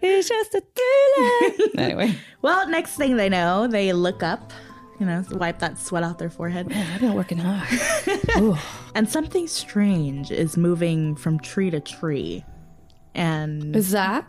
He's 0.00 0.28
just 0.28 0.54
a 0.54 0.62
thriller. 0.74 1.68
Anyway, 1.84 2.14
well, 2.40 2.68
next 2.68 2.96
thing 2.96 3.16
they 3.16 3.28
know, 3.28 3.66
they 3.66 3.92
look 3.92 4.22
up, 4.22 4.52
you 4.98 5.06
know, 5.06 5.22
wipe 5.32 5.58
that 5.60 5.78
sweat 5.78 6.02
off 6.02 6.18
their 6.18 6.30
forehead. 6.30 6.68
Man, 6.68 6.90
I've 6.92 7.00
been 7.00 7.14
working 7.14 7.38
hard. 7.38 8.58
And 8.94 9.08
something 9.08 9.46
strange 9.46 10.30
is 10.30 10.56
moving 10.56 11.16
from 11.16 11.38
tree 11.38 11.70
to 11.70 11.80
tree. 11.80 12.44
And 13.14 13.74
Is 13.74 13.90
that? 13.90 14.26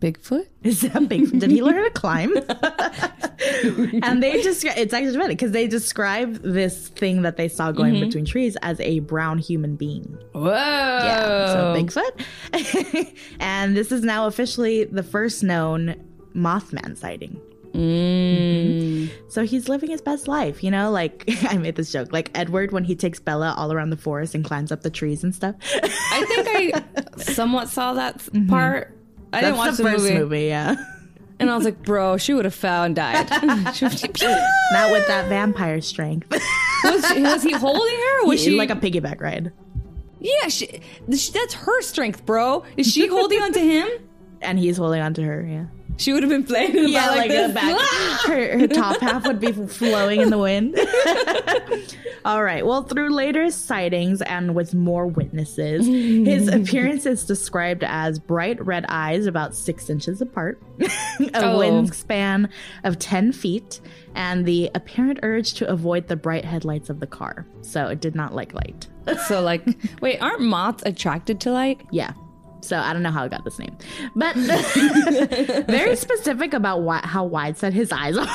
Bigfoot? 0.00 0.46
Is 0.62 0.82
that 0.82 0.92
Bigfoot? 0.92 1.40
Did 1.40 1.50
he 1.50 1.62
learn 1.62 1.74
how 1.74 1.84
to 1.84 1.90
climb? 1.90 2.36
and 4.04 4.22
they 4.22 4.42
just, 4.42 4.64
it's 4.64 4.94
actually 4.94 5.18
funny 5.18 5.34
because 5.34 5.50
they 5.50 5.66
describe 5.66 6.34
this 6.42 6.88
thing 6.88 7.22
that 7.22 7.36
they 7.36 7.48
saw 7.48 7.72
going 7.72 7.94
mm-hmm. 7.94 8.04
between 8.06 8.24
trees 8.24 8.56
as 8.62 8.78
a 8.80 9.00
brown 9.00 9.38
human 9.38 9.74
being. 9.74 10.18
Whoa. 10.32 10.50
Yeah, 10.52 11.52
so 11.52 11.74
Bigfoot. 11.74 13.14
and 13.40 13.76
this 13.76 13.90
is 13.90 14.02
now 14.02 14.26
officially 14.26 14.84
the 14.84 15.02
first 15.02 15.42
known 15.42 15.96
Mothman 16.34 16.96
sighting. 16.96 17.40
Mm. 17.78 19.10
So 19.30 19.44
he's 19.44 19.68
living 19.68 19.90
his 19.90 20.00
best 20.02 20.26
life, 20.28 20.62
you 20.64 20.70
know? 20.70 20.90
Like, 20.90 21.24
I 21.44 21.56
made 21.58 21.76
this 21.76 21.92
joke. 21.92 22.12
Like 22.12 22.30
Edward 22.34 22.72
when 22.72 22.84
he 22.84 22.94
takes 22.96 23.20
Bella 23.20 23.54
all 23.56 23.72
around 23.72 23.90
the 23.90 23.96
forest 23.96 24.34
and 24.34 24.44
climbs 24.44 24.72
up 24.72 24.82
the 24.82 24.90
trees 24.90 25.22
and 25.24 25.34
stuff. 25.34 25.54
I 25.82 26.24
think 26.44 26.74
I 26.76 27.12
somewhat 27.18 27.68
saw 27.68 27.94
that 27.94 28.26
part. 28.48 28.94
I 29.32 29.40
didn't 29.40 29.56
watch 29.56 29.76
the, 29.76 29.82
the 29.82 29.90
first 29.90 30.04
movie. 30.04 30.18
movie, 30.18 30.44
yeah. 30.46 30.74
And 31.40 31.50
I 31.50 31.56
was 31.56 31.64
like, 31.64 31.82
bro, 31.84 32.16
she 32.16 32.34
would 32.34 32.44
have 32.46 32.54
found 32.54 32.86
and 32.86 32.96
died. 32.96 33.30
Not 33.42 34.90
with 34.90 35.06
that 35.06 35.26
vampire 35.28 35.80
strength. 35.80 36.26
was, 36.82 37.06
she- 37.08 37.22
was 37.22 37.42
he 37.42 37.52
holding 37.52 37.94
her? 37.96 38.24
Or 38.24 38.28
was 38.28 38.42
she 38.42 38.56
like 38.56 38.70
a 38.70 38.76
piggyback 38.76 39.20
ride. 39.20 39.52
Yeah, 40.20 40.48
she, 40.48 40.80
she, 41.14 41.30
that's 41.30 41.54
her 41.54 41.80
strength, 41.82 42.26
bro. 42.26 42.64
Is 42.76 42.92
she 42.92 43.06
holding 43.06 43.40
on 43.40 43.52
to 43.52 43.60
him? 43.60 43.88
And 44.40 44.58
he's 44.58 44.76
holding 44.76 45.00
on 45.00 45.14
to 45.14 45.22
her, 45.22 45.46
yeah. 45.46 45.66
She 45.98 46.12
would 46.12 46.22
have 46.22 46.30
been 46.30 46.44
playing 46.44 46.76
in 46.76 46.84
the 46.84 46.90
Yeah, 46.90 47.06
back 47.08 47.16
like, 47.16 47.18
like, 47.18 47.28
the 47.30 47.36
this. 47.48 47.54
back. 47.54 48.20
her, 48.26 48.58
her 48.60 48.66
top 48.68 49.00
half 49.00 49.26
would 49.26 49.40
be 49.40 49.52
flowing 49.52 50.20
in 50.20 50.30
the 50.30 50.38
wind. 50.38 50.78
All 52.24 52.42
right. 52.42 52.64
Well, 52.64 52.82
through 52.82 53.10
later 53.10 53.50
sightings 53.50 54.22
and 54.22 54.54
with 54.54 54.74
more 54.74 55.06
witnesses, 55.06 55.86
his 55.86 56.48
appearance 56.52 57.06
is 57.06 57.24
described 57.24 57.84
as 57.84 58.18
bright 58.18 58.64
red 58.64 58.84
eyes 58.88 59.26
about 59.26 59.54
six 59.54 59.88
inches 59.90 60.20
apart, 60.20 60.60
a 60.80 60.84
Oh. 61.34 61.58
wingspan 61.58 62.48
of 62.84 62.98
10 62.98 63.32
feet, 63.32 63.80
and 64.14 64.44
the 64.46 64.70
apparent 64.74 65.20
urge 65.22 65.54
to 65.54 65.68
avoid 65.68 66.08
the 66.08 66.16
bright 66.16 66.44
headlights 66.44 66.90
of 66.90 67.00
the 67.00 67.06
car. 67.06 67.46
So 67.62 67.86
it 67.88 68.00
did 68.00 68.14
not 68.14 68.34
like 68.34 68.54
light. 68.54 68.86
So, 69.26 69.40
like, 69.40 69.64
wait, 70.02 70.20
aren't 70.20 70.40
moths 70.42 70.82
attracted 70.84 71.40
to 71.40 71.50
light? 71.52 71.80
Yeah. 71.90 72.12
So 72.60 72.76
I 72.76 72.92
don't 72.92 73.02
know 73.02 73.10
how 73.12 73.24
it 73.24 73.30
got 73.30 73.44
this 73.44 73.58
name, 73.58 73.76
but 74.16 74.34
very 75.68 75.94
specific 75.96 76.52
about 76.54 76.82
why, 76.82 76.98
how 77.04 77.24
wide 77.24 77.56
set 77.56 77.72
his 77.72 77.92
eyes 77.92 78.16
are. 78.18 78.26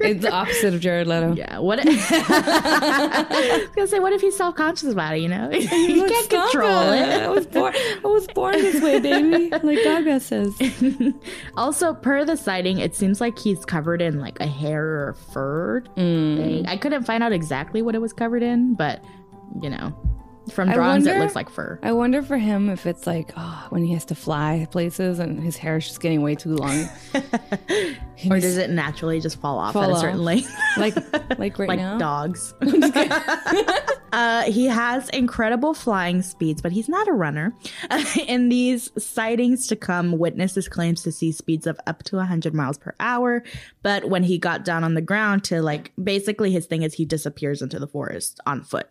It's 0.00 0.22
the 0.22 0.30
opposite 0.30 0.72
of 0.74 0.80
Jared 0.80 1.06
Leto. 1.08 1.34
Yeah. 1.34 1.58
What? 1.58 1.80
I 1.84 3.56
was 3.58 3.68
gonna 3.74 3.86
say, 3.88 3.98
what 3.98 4.12
if 4.12 4.20
he's 4.20 4.36
self 4.36 4.54
conscious 4.54 4.92
about 4.92 5.14
it? 5.16 5.20
You 5.20 5.28
know, 5.28 5.50
he 5.52 6.00
Like, 6.00 6.10
can't 6.10 6.30
control 6.30 6.90
it. 6.92 7.00
it. 7.08 7.22
I 7.22 7.28
was 7.28 7.46
born. 7.46 7.74
I 7.76 8.00
was 8.06 8.26
born 8.28 8.52
this 8.54 8.82
way, 8.82 9.00
baby. 9.00 9.50
Like 9.50 9.82
Gaga 9.82 10.20
says. 10.20 10.54
Also, 11.56 11.94
per 11.94 12.24
the 12.24 12.36
sighting, 12.36 12.78
it 12.78 12.94
seems 12.94 13.20
like 13.20 13.38
he's 13.38 13.64
covered 13.64 14.00
in 14.02 14.20
like 14.20 14.38
a 14.40 14.46
hair 14.46 14.84
or 15.08 15.14
fur 15.32 15.80
Mm. 15.96 16.36
thing. 16.36 16.66
I 16.66 16.76
couldn't 16.76 17.04
find 17.04 17.22
out 17.22 17.32
exactly 17.32 17.82
what 17.82 17.94
it 17.94 18.00
was 18.00 18.12
covered 18.12 18.42
in, 18.42 18.74
but 18.74 19.02
you 19.60 19.68
know, 19.70 19.92
from 20.50 20.70
drawings, 20.72 21.06
it 21.06 21.18
looks 21.18 21.34
like 21.34 21.50
fur. 21.50 21.78
I 21.82 21.92
wonder 21.92 22.22
for 22.22 22.36
him 22.36 22.70
if 22.70 22.86
it's 22.86 23.06
like 23.06 23.32
oh, 23.36 23.66
when 23.70 23.84
he 23.84 23.92
has 23.92 24.04
to 24.06 24.14
fly 24.14 24.66
places 24.70 25.18
and 25.18 25.42
his 25.42 25.56
hair 25.56 25.76
is 25.76 25.86
just 25.86 26.00
getting 26.00 26.22
way 26.22 26.34
too 26.34 26.54
long. 26.54 26.88
Or 28.28 28.38
does 28.38 28.56
it 28.56 28.70
naturally 28.70 29.20
just 29.20 29.40
fall 29.40 29.58
off 29.58 29.72
Fall 29.72 29.84
at 29.84 29.90
a 29.90 29.92
off. 29.94 30.00
certain 30.00 30.22
length? 30.22 30.54
like 30.76 30.94
like 31.38 31.58
right 31.58 31.68
like 31.68 31.78
now. 31.78 31.96
dogs. 31.96 32.52
uh, 34.12 34.42
he 34.42 34.66
has 34.66 35.08
incredible 35.10 35.72
flying 35.72 36.20
speeds, 36.22 36.60
but 36.60 36.72
he's 36.72 36.88
not 36.88 37.08
a 37.08 37.12
runner. 37.12 37.54
In 38.26 38.48
these 38.48 38.90
sightings 39.02 39.66
to 39.68 39.76
come, 39.76 40.18
witnesses 40.18 40.68
claims 40.68 41.02
to 41.04 41.12
see 41.12 41.32
speeds 41.32 41.66
of 41.66 41.80
up 41.86 42.02
to 42.04 42.16
100 42.16 42.52
miles 42.54 42.76
per 42.76 42.94
hour. 43.00 43.42
But 43.82 44.10
when 44.10 44.22
he 44.22 44.36
got 44.38 44.64
down 44.64 44.84
on 44.84 44.94
the 44.94 45.00
ground 45.00 45.44
to 45.44 45.62
like, 45.62 45.92
basically 46.02 46.50
his 46.50 46.66
thing 46.66 46.82
is 46.82 46.94
he 46.94 47.04
disappears 47.04 47.62
into 47.62 47.78
the 47.78 47.88
forest 47.88 48.38
on 48.44 48.62
foot. 48.62 48.90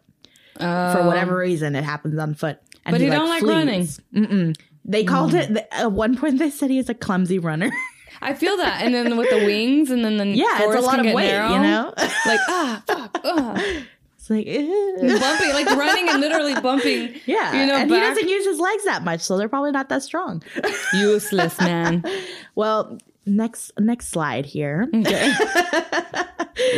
For 0.58 1.04
whatever 1.06 1.38
reason, 1.38 1.76
it 1.76 1.84
happens 1.84 2.18
on 2.18 2.34
foot. 2.34 2.60
And 2.86 2.96
Oh. 2.96 2.98
But 2.98 3.02
he 3.02 3.10
don't 3.10 3.30
like 3.30 3.44
running. 3.44 3.88
Mm-mm. 4.14 4.58
They 4.86 5.04
called 5.04 5.36
it, 5.36 5.68
at 5.72 5.92
one 5.92 6.18
point 6.18 6.40
they 6.40 6.50
said 6.50 6.70
he 6.70 6.80
is 6.80 6.90
a 6.90 6.96
clumsy 6.96 7.38
runner. 7.38 7.70
I 8.22 8.34
feel 8.34 8.58
that, 8.58 8.82
and 8.84 8.94
then 8.94 9.16
with 9.16 9.30
the 9.30 9.38
wings, 9.46 9.92
and 9.92 10.04
then 10.04 10.18
the 10.18 10.26
yeah, 10.28 10.64
it's 10.64 10.76
a 10.76 10.82
lot 10.82 11.00
of 11.00 11.06
get 11.06 11.16
weight, 11.16 11.28
narrow. 11.28 11.54
you 11.54 11.60
know? 11.60 11.94
Like 11.96 12.40
ah, 12.50 12.84
fuck, 12.86 13.22
ah. 13.24 13.84
it's 14.16 14.30
like, 14.30 14.46
bumping, 15.22 15.54
like 15.54 15.78
running 15.78 16.10
and 16.10 16.20
literally 16.20 16.60
bumping. 16.60 17.16
Yeah, 17.26 17.62
you 17.62 17.66
know, 17.66 17.76
and 17.78 17.90
back. 17.90 18.02
he 18.02 18.10
doesn't 18.10 18.28
use 18.28 18.46
his 18.46 18.60
legs 18.60 18.84
that 18.86 19.04
much, 19.04 19.22
so 19.22 19.38
they're 19.38 19.48
probably 19.48 19.72
not 19.72 19.88
that 19.90 20.04
strong. 20.04 20.44
useless 20.94 21.58
man. 21.62 22.04
well, 22.56 22.98
next 23.30 23.72
next 23.80 24.10
slide 24.10 24.46
here, 24.46 24.88
Okay. 24.94 25.34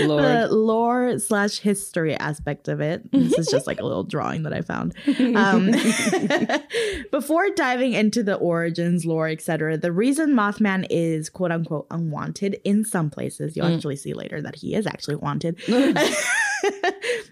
Lord. 0.06 0.24
the 0.24 0.48
lore 0.52 1.18
slash 1.18 1.58
history 1.60 2.16
aspect 2.16 2.68
of 2.68 2.82
it. 2.82 3.12
This 3.12 3.38
is 3.38 3.48
just 3.48 3.66
like 3.66 3.80
a 3.80 3.84
little 3.84 4.04
drawing 4.04 4.44
that 4.44 4.54
I 4.54 4.62
found. 4.62 4.94
Um, 5.36 5.72
before 7.12 7.50
diving 7.56 7.94
into 7.94 8.22
the 8.22 8.36
origins, 8.36 9.06
lore, 9.06 9.28
etc., 9.28 9.78
the 9.78 9.92
reason 9.92 10.32
Mothman 10.34 10.86
is 10.90 11.30
quote 11.30 11.52
unquote 11.52 11.88
unwanted 11.90 12.60
in 12.64 12.86
some 12.86 13.10
places, 13.10 13.58
you'll 13.58 13.74
actually 13.74 13.96
see 13.96 14.14
later 14.14 14.40
that 14.42 14.56
he 14.56 14.76
is 14.76 14.86
actually 14.86 15.16
wanted. 15.16 15.60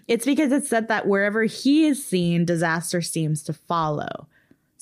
it's 0.08 0.24
because 0.24 0.50
it's 0.52 0.68
said 0.68 0.88
that 0.88 1.06
wherever 1.06 1.44
he 1.44 1.86
is 1.86 2.04
seen, 2.04 2.44
disaster 2.44 3.00
seems 3.00 3.42
to 3.44 3.52
follow. 3.52 4.26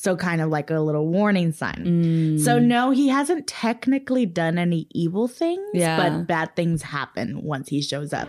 So, 0.01 0.15
kind 0.15 0.41
of 0.41 0.49
like 0.49 0.71
a 0.71 0.79
little 0.79 1.09
warning 1.09 1.51
sign. 1.51 1.83
Mm. 1.85 2.41
So, 2.41 2.61
no, 2.61 2.93
he 2.93 3.09
hasn't 3.09 3.49
technically 3.49 4.27
done 4.27 4.57
any 4.57 4.87
evil 4.93 5.27
things, 5.27 5.61
Yeah. 5.75 5.97
but 5.97 6.25
bad 6.29 6.55
things 6.55 6.83
happen 6.83 7.43
once 7.43 7.69
he 7.69 7.83
shows 7.83 8.13
up. 8.13 8.29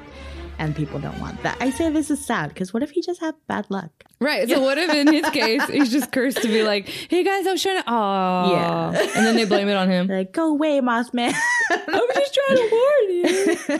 And 0.57 0.75
people 0.75 0.99
don't 0.99 1.17
want 1.21 1.41
that. 1.43 1.55
I 1.61 1.69
say 1.69 1.91
this 1.91 2.09
is 2.09 2.25
sad 2.25 2.49
because 2.49 2.73
what 2.73 2.81
if 2.81 2.89
he 2.89 3.01
just 3.01 3.21
had 3.21 3.35
bad 3.47 3.67
luck? 3.69 3.91
Right. 4.19 4.49
So 4.49 4.59
what 4.61 4.77
if 4.79 4.93
in 4.93 5.13
his 5.13 5.29
case 5.29 5.63
he's 5.69 5.89
just 5.91 6.11
cursed 6.11 6.41
to 6.41 6.49
be 6.49 6.63
like, 6.63 6.89
"Hey 6.89 7.23
guys, 7.23 7.47
I 7.47 7.51
was 7.53 7.61
trying 7.63 7.77
to," 7.77 7.83
oh, 7.87 8.51
Yeah. 8.51 8.89
and 9.15 9.25
then 9.25 9.35
they 9.37 9.45
blame 9.45 9.69
it 9.69 9.75
on 9.75 9.89
him. 9.89 10.07
Like, 10.07 10.33
go 10.33 10.49
away, 10.49 10.81
Mothman. 10.81 11.33
I'm 11.71 12.07
just 12.13 12.33
trying 12.33 12.57
to 12.57 12.69
warn 12.71 13.09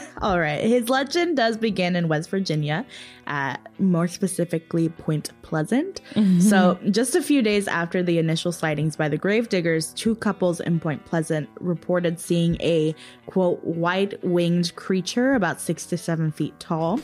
All 0.22 0.38
right. 0.40 0.60
His 0.64 0.88
legend 0.88 1.36
does 1.36 1.58
begin 1.58 1.96
in 1.96 2.08
West 2.08 2.30
Virginia, 2.30 2.86
uh, 3.30 3.56
more 3.78 4.08
specifically, 4.08 4.88
Point 4.88 5.30
Pleasant. 5.42 6.00
So, 6.40 6.78
just 6.90 7.14
a 7.14 7.22
few 7.22 7.40
days 7.42 7.68
after 7.68 8.02
the 8.02 8.18
initial 8.18 8.50
sightings 8.52 8.96
by 8.96 9.08
the 9.08 9.16
gravediggers, 9.16 9.94
two 9.94 10.16
couples 10.16 10.58
in 10.60 10.80
Point 10.80 11.04
Pleasant 11.04 11.48
reported 11.60 12.18
seeing 12.20 12.60
a 12.60 12.94
quote, 13.26 13.62
white 13.64 14.22
winged 14.24 14.74
creature 14.74 15.34
about 15.34 15.60
six 15.60 15.86
to 15.86 15.96
seven 15.96 16.32
feet 16.32 16.58
tall 16.58 16.98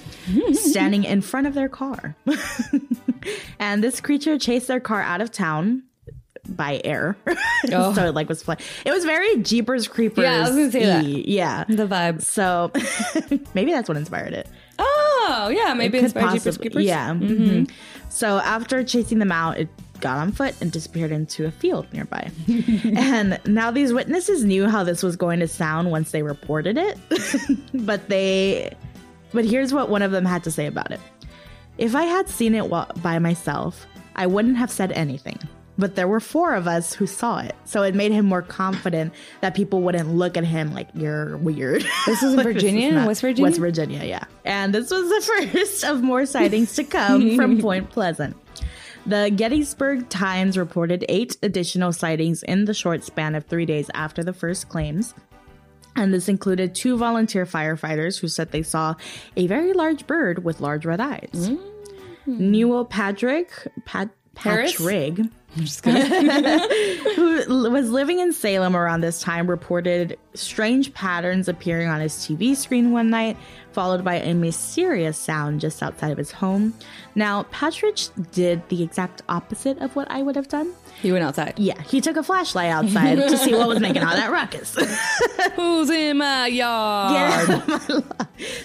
standing 0.53 1.05
in 1.05 1.21
front 1.23 1.47
of 1.47 1.55
their 1.55 1.69
car. 1.69 2.17
and 3.59 3.83
this 3.83 4.01
creature 4.01 4.39
chased 4.39 4.69
their 4.69 4.81
car 4.81 5.03
out 5.03 5.21
of 5.21 5.31
town. 5.31 5.83
By 6.49 6.81
air, 6.85 7.17
Oh. 7.73 7.93
so 7.93 8.07
it 8.07 8.15
like 8.15 8.29
was 8.29 8.41
fly- 8.41 8.59
It 8.85 8.93
was 8.93 9.05
very 9.05 9.39
Jeepers 9.43 9.89
Creepers. 9.89 10.23
Yeah, 10.23 10.37
I 10.37 10.41
was 10.43 10.51
gonna 10.51 10.71
say 10.71 10.85
that. 10.85 11.05
Yeah, 11.29 11.65
The 11.69 11.89
vibe. 11.89 12.23
so 12.23 12.71
maybe 13.55 13.73
that's 13.73 13.89
what 13.89 13.97
inspired 13.99 14.33
it. 14.33 14.49
Oh 14.79 15.53
yeah, 15.55 15.75
maybe 15.75 15.99
Could 15.99 16.05
inspired 16.05 16.25
Jeepers 16.39 16.45
possibly- 16.45 16.71
Creepers. 16.71 16.85
Yeah. 16.85 17.15
mhm. 17.15 17.71
So 18.09 18.39
after 18.39 18.83
chasing 18.85 19.19
them 19.19 19.33
out, 19.33 19.59
it 19.59 19.69
got 20.01 20.19
on 20.19 20.31
foot 20.33 20.55
and 20.61 20.71
disappeared 20.71 21.11
into 21.11 21.47
a 21.47 21.51
field 21.51 21.87
nearby. 21.93 22.31
and 22.97 23.41
now 23.47 23.71
these 23.71 23.93
witnesses 23.93 24.45
knew 24.45 24.69
how 24.69 24.85
this 24.85 25.03
was 25.03 25.17
going 25.17 25.41
to 25.41 25.49
sound 25.49 25.91
once 25.91 26.11
they 26.11 26.23
reported 26.23 26.77
it. 26.77 26.99
but 27.75 28.09
they 28.09 28.75
but 29.33 29.45
here's 29.45 29.73
what 29.73 29.89
one 29.91 30.03
of 30.03 30.13
them 30.13 30.25
had 30.25 30.45
to 30.45 30.51
say 30.51 30.67
about 30.67 30.91
it. 30.91 31.01
If 31.79 31.95
I 31.95 32.05
had 32.05 32.29
seen 32.29 32.55
it 32.55 32.71
by 33.03 33.19
myself, 33.19 33.87
I 34.15 34.27
wouldn't 34.27 34.57
have 34.57 34.71
said 34.71 34.93
anything. 34.93 35.39
But 35.79 35.95
there 35.95 36.09
were 36.09 36.21
four 36.21 36.55
of 36.55 36.67
us 36.67 36.95
who 36.95 37.07
saw 37.07 37.41
it. 37.41 37.55
So 37.65 37.83
it 37.83 37.95
made 37.95 38.11
him 38.13 38.25
more 38.25 38.41
confident 38.43 39.13
that 39.43 39.55
people 39.55 39.83
wouldn't 39.83 40.09
look 40.09 40.37
at 40.37 40.45
him 40.45 40.73
like 40.73 40.89
you're 40.95 41.37
weird. 41.37 41.85
This 42.07 42.23
was 42.23 42.33
in 42.33 42.37
Like, 42.37 42.47
Virginia, 42.47 42.99
is 42.99 43.07
West 43.07 43.21
Virginia? 43.21 43.43
West 43.43 43.59
Virginia, 43.61 44.05
yeah. 44.05 44.25
And 44.45 44.75
this 44.75 44.91
was 44.91 45.09
the 45.09 45.49
first 45.53 45.85
of 45.85 46.03
more 46.03 46.25
sightings 46.25 46.75
to 46.77 46.85
come 46.85 47.37
from 47.37 47.61
Point 47.61 47.91
Pleasant. 47.91 48.37
The 49.05 49.31
Gettysburg 49.35 50.09
Times 50.09 50.57
reported 50.59 51.05
eight 51.09 51.37
additional 51.43 51.93
sightings 51.93 52.43
in 52.43 52.65
the 52.65 52.75
short 52.75 53.05
span 53.05 53.35
of 53.35 53.45
three 53.45 53.67
days 53.67 53.91
after 53.95 54.25
the 54.25 54.33
first 54.33 54.69
claims. 54.69 55.15
And 55.95 56.13
this 56.13 56.29
included 56.29 56.75
two 56.75 56.97
volunteer 56.99 57.47
firefighters 57.47 58.19
who 58.19 58.29
said 58.29 58.51
they 58.51 58.63
saw 58.63 58.95
a 59.37 59.47
very 59.47 59.73
large 59.75 60.07
bird 60.07 60.43
with 60.45 60.61
large 60.61 60.85
red 60.85 61.01
eyes. 61.01 61.31
Mm. 61.35 61.61
Newell 62.27 62.85
Patrick, 62.85 63.53
Pat? 63.85 64.11
Patrick, 64.35 65.19
I'm 65.57 65.65
just 65.65 65.83
gonna. 65.83 66.05
who 67.15 67.71
was 67.71 67.91
living 67.91 68.19
in 68.19 68.33
Salem 68.33 68.77
around 68.77 69.01
this 69.01 69.21
time, 69.21 69.49
reported 69.49 70.19
strange 70.35 70.93
patterns 70.93 71.49
appearing 71.49 71.89
on 71.89 72.01
his 72.01 72.13
TV 72.13 72.55
screen 72.55 72.93
one 72.93 73.09
night, 73.09 73.39
followed 73.73 74.05
by 74.05 74.17
a 74.17 74.35
mysterious 74.35 75.17
sound 75.17 75.61
just 75.61 75.83
outside 75.83 76.11
of 76.13 76.19
his 76.19 76.31
home. 76.31 76.75
Now, 77.15 77.45
Partridge 77.45 78.09
did 78.33 78.69
the 78.69 78.83
exact 78.83 79.23
opposite 79.29 79.79
of 79.79 79.97
what 79.97 80.11
I 80.11 80.21
would 80.21 80.37
have 80.37 80.49
done. 80.49 80.73
He 81.01 81.13
went 81.13 81.25
outside. 81.25 81.59
Yeah, 81.59 81.81
he 81.83 82.01
took 82.01 82.17
a 82.17 82.23
flashlight 82.23 82.71
outside 82.71 83.17
to 83.17 83.37
see 83.39 83.55
what 83.55 83.69
was 83.69 83.81
making 83.81 84.03
all 84.03 84.15
that 84.15 84.31
ruckus. 84.31 84.75
Who's 85.57 85.91
in 85.91 86.19
my 86.19 86.47
yard? 86.47 87.15
Yeah. 87.15 88.01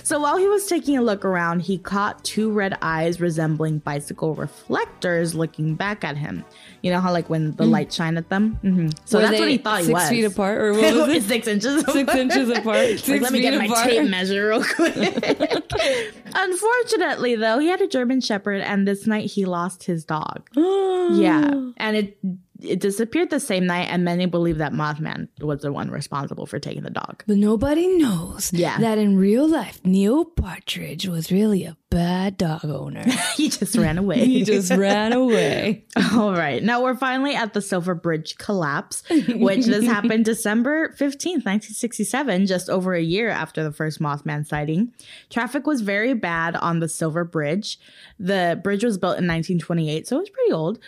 so 0.04 0.20
while 0.20 0.38
he 0.38 0.48
was 0.48 0.66
taking 0.68 0.98
a 0.98 1.02
look 1.02 1.24
around, 1.26 1.62
he 1.62 1.78
caught 1.78 2.24
two 2.24 2.52
red 2.52 2.78
eyes 2.82 3.20
resembling 3.22 3.80
bicycle 3.80 4.36
reflectors 4.36 5.36
looking 5.36 5.76
back 5.76 6.04
at 6.04 6.18
him. 6.18 6.46
You 6.82 6.92
know 6.92 7.00
how 7.00 7.12
like 7.12 7.30
when 7.30 7.52
the 7.56 7.66
light 7.66 7.94
shine 7.94 8.18
at 8.18 8.30
them. 8.30 8.60
Mm-hmm. 8.64 8.88
So 9.06 9.20
Were 9.20 9.26
that's 9.26 9.40
what 9.40 9.50
he 9.50 9.58
thought 9.58 9.80
he 9.80 9.86
six 9.86 9.94
was. 9.94 10.10
feet 10.10 10.24
apart, 10.24 10.58
or 10.60 10.74
what 10.74 10.94
was 10.96 11.10
it? 11.10 11.24
six 11.28 11.48
inches. 11.48 11.82
Six 11.86 11.96
apart. 11.96 12.18
inches 12.18 12.50
apart. 12.50 13.08
Like, 13.08 13.22
let 13.22 13.32
me 13.32 13.42
get 13.42 13.58
my 13.58 13.68
tape 13.84 14.10
measure 14.10 14.50
real 14.50 14.64
quick. 14.64 14.96
Unfortunately, 16.34 17.36
though, 17.36 17.60
he 17.60 17.68
had 17.68 17.82
a 17.82 17.88
German 17.88 18.22
Shepherd, 18.22 18.62
and 18.62 18.88
this 18.88 19.06
night 19.06 19.30
he 19.30 19.46
lost 19.46 19.84
his 19.84 20.04
dog. 20.04 20.48
yeah, 20.56 21.54
and 21.78 21.96
it 21.96 22.18
it 22.62 22.80
disappeared 22.80 23.30
the 23.30 23.40
same 23.40 23.66
night, 23.66 23.88
and 23.90 24.04
many 24.06 24.26
believe 24.26 24.58
that 24.60 24.72
Mothman 24.74 25.28
was 25.40 25.62
the 25.62 25.72
one 25.72 25.90
responsible 25.92 26.46
for 26.46 26.60
taking 26.60 26.84
the 26.84 26.90
dog. 26.90 27.24
But 27.28 27.38
nobody 27.38 27.88
knows 27.88 28.54
Yeah. 28.54 28.78
that 28.80 28.98
in 28.98 29.18
real 29.18 29.48
life, 29.48 29.80
Neil 29.84 30.26
Partridge 30.26 31.08
was 31.08 31.32
really 31.32 31.66
a 31.66 31.76
bad 31.90 32.38
dog 32.38 32.64
owner. 32.66 33.04
he 33.36 33.50
just 33.50 33.76
ran 33.76 33.98
away. 33.98 34.26
he 34.26 34.44
just 34.44 34.72
ran 34.72 35.12
away. 35.14 35.86
All 36.14 36.34
right. 36.34 36.64
Now 36.64 36.84
we're 36.84 36.96
finally 36.96 37.36
at 37.36 37.54
the 37.54 37.62
Silver 37.62 37.96
Bridge 37.96 38.38
collapse, 38.38 39.04
which 39.10 39.66
this 39.66 39.86
happened 39.86 40.26
December 40.26 40.90
15th, 41.00 41.44
1967, 41.46 42.46
just 42.46 42.70
over 42.70 42.94
a 42.94 43.02
year 43.02 43.30
after 43.30 43.64
the 43.64 43.72
first 43.72 44.00
Mothman 44.00 44.46
sighting. 44.48 44.94
Traffic 45.30 45.66
was 45.68 45.82
very 45.82 46.14
bad 46.14 46.56
on 46.56 46.80
the 46.80 46.88
Silver 46.88 47.24
Bridge. 47.24 47.80
The 48.20 48.60
bridge 48.64 48.84
was 48.84 48.98
built 48.98 49.14
in 49.18 49.26
1928, 49.28 50.08
so 50.08 50.18
it 50.18 50.20
was 50.20 50.30
pretty 50.30 50.52
old. 50.52 50.80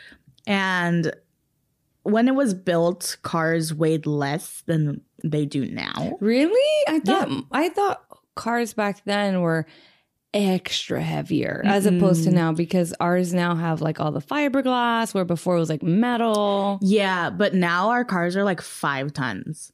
And 0.46 1.14
when 2.04 2.28
it 2.28 2.36
was 2.36 2.54
built, 2.54 3.18
cars 3.24 3.74
weighed 3.74 4.06
less 4.06 4.62
than 4.66 5.02
they 5.24 5.46
do 5.46 5.66
now. 5.66 6.18
Really? 6.20 6.84
I 6.88 7.00
thought 7.00 7.30
I 7.52 7.70
thought 7.70 8.04
cars 8.36 8.74
back 8.74 9.04
then 9.06 9.42
were 9.42 9.66
extra 10.34 11.00
heavier 11.02 11.62
as 11.64 11.86
opposed 11.86 12.24
to 12.24 12.32
now 12.32 12.52
because 12.52 12.92
ours 13.00 13.34
now 13.34 13.56
have 13.56 13.82
like 13.82 14.00
all 14.00 14.12
the 14.12 14.20
fiberglass 14.20 15.14
where 15.14 15.26
before 15.26 15.56
it 15.56 15.60
was 15.60 15.70
like 15.70 15.84
metal. 15.84 16.80
Yeah, 16.82 17.30
but 17.30 17.54
now 17.54 17.90
our 17.90 18.04
cars 18.04 18.36
are 18.36 18.44
like 18.44 18.62
five 18.62 19.14
tons. 19.14 19.72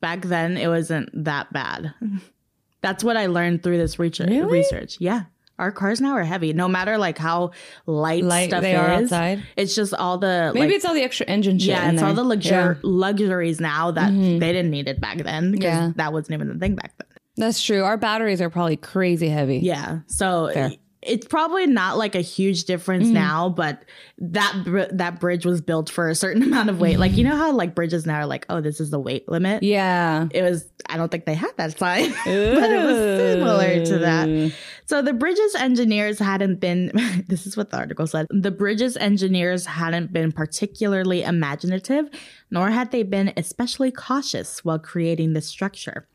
Back 0.00 0.22
then, 0.22 0.56
it 0.56 0.68
wasn't 0.68 1.10
that 1.24 1.52
bad. 1.52 1.92
That's 2.80 3.02
what 3.02 3.16
I 3.16 3.26
learned 3.26 3.64
through 3.64 3.78
this 3.78 3.98
research. 3.98 4.28
Really? 4.28 4.58
Research, 4.58 4.98
yeah. 5.00 5.24
Our 5.58 5.72
cars 5.72 6.00
now 6.00 6.12
are 6.12 6.22
heavy, 6.24 6.52
no 6.52 6.68
matter 6.68 6.98
like 6.98 7.18
how 7.18 7.50
light, 7.86 8.22
Light 8.24 8.50
stuff 8.50 8.62
they 8.62 8.76
are 8.76 8.92
is. 9.02 9.12
outside. 9.12 9.42
It's 9.56 9.74
just 9.74 9.92
all 9.94 10.18
the 10.18 10.52
Maybe 10.54 10.66
like, 10.68 10.76
it's 10.76 10.84
all 10.84 10.94
the 10.94 11.02
extra 11.02 11.26
engine 11.26 11.58
shit. 11.58 11.68
yeah, 11.70 11.90
it's 11.90 12.02
all 12.02 12.14
the 12.14 12.24
luxur- 12.24 12.44
Yeah. 12.50 12.66
Mm-hmm. 12.74 12.86
luxuries 12.88 13.60
now 13.60 13.90
that 13.90 14.12
they 14.12 14.38
didn't 14.52 14.70
need 14.70 14.86
it 14.88 15.00
back 15.00 15.18
then 15.18 15.50
because 15.50 15.64
Yeah. 15.64 15.92
that 15.96 16.12
wasn't 16.12 16.34
even 16.34 16.48
the 16.48 16.58
thing 16.58 16.76
back 16.76 16.92
then. 16.98 17.08
That's 17.36 17.62
true. 17.62 17.82
Our 17.84 17.96
batteries 17.96 18.40
are 18.40 18.50
probably 18.50 18.76
crazy 18.76 19.28
heavy. 19.28 19.58
Yeah. 19.58 20.00
So 20.08 20.50
Fair. 20.52 20.72
it's 21.02 21.24
probably 21.26 21.66
not 21.68 21.96
like 21.96 22.14
a 22.16 22.20
huge 22.20 22.64
difference 22.64 23.04
Mm-hmm. 23.04 23.14
now, 23.14 23.48
but 23.48 23.84
that 24.18 24.62
br- 24.64 24.90
that 24.92 25.20
bridge 25.20 25.46
was 25.46 25.60
built 25.60 25.88
for 25.88 26.08
a 26.08 26.14
certain 26.16 26.42
amount 26.48 26.68
of 26.70 26.80
weight. 26.80 26.98
Like 26.98 27.16
you 27.16 27.22
know 27.22 27.36
how 27.36 27.52
like 27.52 27.74
bridges 27.76 28.06
now 28.06 28.16
are 28.16 28.26
like, 28.26 28.44
oh, 28.48 28.60
this 28.60 28.80
is 28.80 28.90
the 28.90 28.98
weight 28.98 29.28
limit. 29.28 29.62
Yeah. 29.62 30.26
It 30.32 30.42
was. 30.42 30.66
I 30.90 30.96
don't 30.96 31.10
think 31.10 31.26
they 31.26 31.34
had 31.34 31.52
that 31.58 31.78
sign, 31.78 32.10
but 32.24 32.26
it 32.26 32.84
was 32.84 33.20
similar 33.20 33.84
to 33.86 33.98
that. 33.98 34.52
So 34.88 35.02
the 35.02 35.12
bridge's 35.12 35.54
engineers 35.54 36.18
hadn't 36.18 36.60
been. 36.60 36.90
This 37.28 37.46
is 37.46 37.56
what 37.58 37.70
the 37.70 37.76
article 37.76 38.06
said. 38.06 38.26
The 38.30 38.50
bridge's 38.50 38.96
engineers 38.96 39.66
hadn't 39.66 40.14
been 40.14 40.32
particularly 40.32 41.22
imaginative, 41.22 42.08
nor 42.50 42.70
had 42.70 42.90
they 42.90 43.02
been 43.02 43.34
especially 43.36 43.90
cautious 43.90 44.64
while 44.64 44.78
creating 44.78 45.34
this 45.34 45.46
structure. 45.46 46.08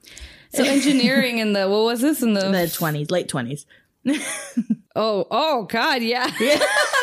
So 0.54 0.64
engineering 0.78 1.38
in 1.38 1.54
the 1.54 1.70
what 1.70 1.84
was 1.84 2.02
this 2.02 2.24
in 2.24 2.34
the, 2.34 2.50
The 2.50 2.68
twenties, 2.68 3.12
late 3.12 3.28
twenties. 3.28 3.68
oh 4.96 5.26
oh 5.32 5.64
god 5.70 6.02
yeah 6.02 6.30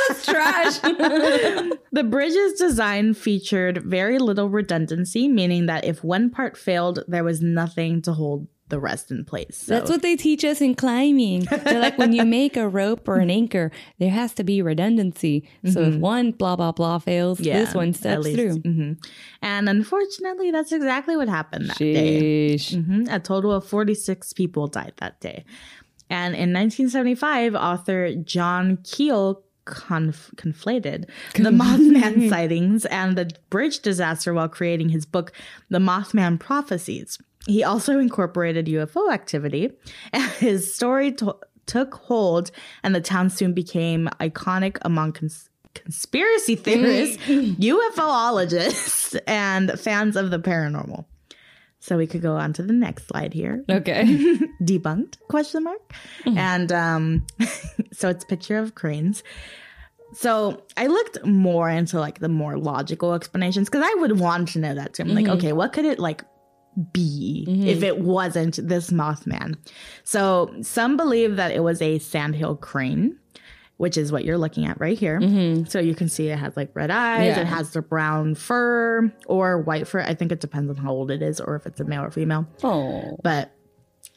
that's 0.09 0.27
trash 0.27 0.79
The 1.93 2.05
bridge's 2.05 2.55
design 2.55 3.15
featured 3.15 3.83
very 3.85 4.19
little 4.19 4.49
redundancy, 4.51 5.29
meaning 5.29 5.67
that 5.67 5.85
if 5.85 6.05
one 6.05 6.31
part 6.31 6.57
failed, 6.57 7.05
there 7.09 7.25
was 7.25 7.41
nothing 7.41 8.03
to 8.03 8.13
hold 8.13 8.49
the 8.71 8.81
rest 8.81 9.11
in 9.11 9.25
place. 9.25 9.57
So, 9.59 9.75
That's 9.75 9.91
what 9.91 10.03
they 10.03 10.17
teach 10.17 10.45
us 10.45 10.61
in 10.61 10.75
climbing. 10.75 11.41
They're 11.65 11.81
like 11.81 11.99
when 11.99 12.13
you 12.13 12.25
make 12.25 12.57
a 12.57 12.67
rope 12.69 13.07
or 13.09 13.17
an 13.17 13.31
anchor, 13.41 13.71
there 13.99 14.11
has 14.11 14.33
to 14.35 14.45
be 14.45 14.63
redundancy. 14.63 15.49
So 15.71 15.83
if 15.83 15.97
one 15.97 16.31
blah 16.33 16.57
blah 16.57 16.73
blah 16.73 16.99
fails, 16.99 17.39
this 17.39 17.75
one 17.75 17.93
steps 17.93 18.31
through. 18.31 18.59
Mhm. 18.63 19.05
And 19.43 19.69
unfortunately, 19.69 20.51
that's 20.51 20.73
exactly 20.73 21.17
what 21.17 21.29
happened 21.29 21.69
that 21.69 21.79
day. 21.79 22.55
Sheesh. 22.55 22.75
Mhm. 22.77 23.13
A 23.15 23.21
total 23.21 23.53
of 23.53 23.67
46 23.67 24.33
people 24.33 24.67
died 24.67 24.95
that 24.99 25.21
day. 25.21 25.45
And 26.09 26.35
in 26.35 26.53
1975, 26.53 27.55
author 27.55 28.15
John 28.17 28.79
Keel 28.83 29.43
conf- 29.65 30.31
conflated 30.37 31.05
the 31.35 31.51
Mothman 31.63 32.29
sightings 32.35 32.85
and 32.87 33.17
the 33.17 33.31
bridge 33.51 33.81
disaster 33.81 34.35
while 34.35 34.49
creating 34.49 34.89
his 34.89 35.07
book, 35.07 35.33
The 35.69 35.79
Mothman 35.79 36.41
Prophecies. 36.41 37.19
He 37.47 37.65
also 37.65 37.99
incorporated 37.99 38.67
UFO 38.67 39.11
activity, 39.13 39.71
and 40.13 40.23
his 40.33 40.75
story 40.75 41.13
to- 41.13 41.37
took 41.67 41.95
hold, 41.95 42.51
and 42.83 42.95
the 42.95 43.01
town 43.01 43.31
soon 43.31 43.53
became 43.55 44.09
iconic 44.21 44.79
among 44.83 45.13
cons- 45.13 45.49
conspiracy 45.75 46.57
theorists, 46.57 47.17
UFOologists, 47.27 49.19
and 49.27 49.79
fans 49.79 50.17
of 50.17 50.31
the 50.31 50.39
paranormal. 50.39 51.05
So 51.83 51.97
we 51.97 52.07
could 52.07 52.21
go 52.21 52.35
on 52.37 52.53
to 52.55 52.63
the 52.63 52.75
next 52.75 53.09
slide 53.09 53.33
here. 53.33 53.65
Okay. 53.71 54.05
Debunked? 54.63 55.17
Question 55.29 55.65
mark. 55.65 55.95
And 56.27 56.71
um, 56.73 57.27
so 57.93 58.11
it's 58.11 58.23
a 58.23 58.27
picture 58.27 58.59
of 58.59 58.75
cranes. 58.75 59.23
So 60.13 60.63
I 60.77 60.89
looked 60.89 61.25
more 61.25 61.71
into 61.71 61.99
like 61.99 62.19
the 62.19 62.29
more 62.29 62.59
logical 62.59 63.15
explanations 63.15 63.71
because 63.71 63.87
I 63.87 63.95
would 64.01 64.19
want 64.21 64.49
to 64.49 64.59
know 64.59 64.75
that 64.75 64.93
too. 64.95 65.05
I'm 65.05 65.15
like, 65.15 65.29
okay, 65.29 65.53
what 65.55 65.73
could 65.73 65.87
it 65.87 65.99
like 65.99 66.23
be 66.93 67.47
mm-hmm. 67.49 67.67
if 67.67 67.83
it 67.83 68.01
wasn't 68.01 68.59
this 68.67 68.91
Mothman? 68.91 69.57
So 70.05 70.55
some 70.63 70.97
believe 70.97 71.37
that 71.37 71.53
it 71.53 71.61
was 71.61 71.83
a 71.83 71.99
sandhill 71.99 72.57
crane, 72.57 73.19
which 73.77 73.97
is 73.97 74.13
what 74.13 74.25
you're 74.25 74.39
looking 74.39 74.67
at 74.67 74.79
right 74.81 74.99
here. 74.99 75.21
Mm-hmm. 75.21 75.65
So 75.65 75.79
you 75.81 75.95
can 75.95 76.09
see 76.09 76.29
it 76.29 76.39
has 76.39 76.57
like 76.57 76.71
red 76.75 76.91
eyes, 76.91 77.37
Yeah. 77.37 77.41
it 77.41 77.47
has 77.47 77.71
the 77.73 77.83
brown 77.83 78.35
fur 78.35 79.13
or 79.27 79.61
white 79.61 79.89
fur. 79.89 80.01
I 80.01 80.15
think 80.15 80.33
it 80.33 80.41
depends 80.41 80.71
on 80.71 80.77
how 80.77 80.91
old 80.91 81.11
it 81.11 81.23
is 81.23 81.41
or 81.41 81.57
if 81.57 81.67
it's 81.67 81.81
a 81.81 81.85
male 81.85 82.03
or 82.05 82.11
female 82.11 82.47
Oh. 82.63 83.17
but 83.23 83.53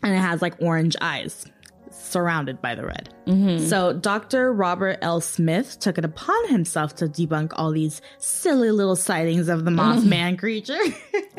and 0.01 0.13
it 0.13 0.19
has 0.19 0.41
like 0.41 0.55
orange 0.61 0.95
eyes 1.01 1.45
surrounded 1.93 2.61
by 2.61 2.75
the 2.75 2.85
red. 2.85 3.09
Mm-hmm. 3.25 3.65
So 3.65 3.93
Dr. 3.93 4.51
Robert 4.51 4.97
L. 5.01 5.21
Smith 5.21 5.79
took 5.79 5.97
it 5.97 6.05
upon 6.05 6.47
himself 6.49 6.95
to 6.97 7.05
debunk 7.05 7.53
all 7.55 7.71
these 7.71 8.01
silly 8.17 8.71
little 8.71 8.95
sightings 8.95 9.47
of 9.47 9.65
the 9.65 9.71
Mothman 9.71 10.37
creature. 10.37 10.77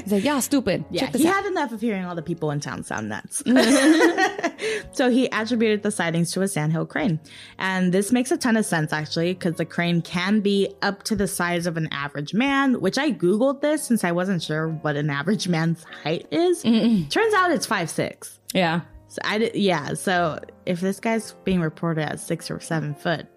He's 0.03 0.13
like, 0.13 0.25
yeah, 0.25 0.41
stupid. 0.41 0.85
yeah, 0.91 1.11
he 1.11 1.27
out. 1.27 1.35
had 1.35 1.47
enough 1.47 1.73
of 1.73 1.81
hearing 1.81 2.05
all 2.05 2.15
the 2.15 2.23
people 2.23 2.51
in 2.51 2.61
town 2.61 2.85
sound 2.85 3.09
nuts. 3.09 3.43
so 4.93 5.11
he 5.11 5.27
attributed 5.27 5.83
the 5.83 5.91
sightings 5.91 6.33
to 6.33 6.43
a 6.43 6.49
sandhill 6.49 6.87
crane. 6.87 7.21
And 7.59 7.93
this 7.93 8.13
makes 8.13 8.31
a 8.31 8.37
ton 8.37 8.57
of 8.57 8.65
sense 8.65 8.93
actually, 8.93 9.35
because 9.35 9.57
the 9.57 9.65
crane 9.65 10.03
can 10.03 10.41
be 10.41 10.75
up 10.83 11.03
to 11.05 11.17
the 11.17 11.29
size 11.29 11.67
of 11.67 11.77
an 11.77 11.89
average 11.93 12.35
man, 12.35 12.81
which 12.81 12.99
I 12.99 13.11
Googled 13.13 13.61
this 13.61 13.83
since 13.83 14.05
I 14.05 14.13
wasn't 14.13 14.43
sure 14.43 14.69
what 14.69 14.97
an 14.97 15.11
average 15.11 15.49
man's 15.49 15.85
height 16.03 16.27
is. 16.31 16.63
Turns 16.63 17.35
out 17.35 17.51
it's 17.51 17.67
five 17.67 17.91
six. 17.91 18.39
Yeah. 18.53 18.83
So 19.15 19.21
I 19.25 19.39
did, 19.39 19.55
yeah. 19.55 19.95
So 19.95 20.41
if 20.67 20.81
this 20.81 20.99
guy's 20.99 21.35
being 21.45 21.61
reported 21.61 22.03
at 22.03 22.19
six 22.19 22.51
or 22.51 22.59
seven 22.59 22.97
foot, 22.97 23.29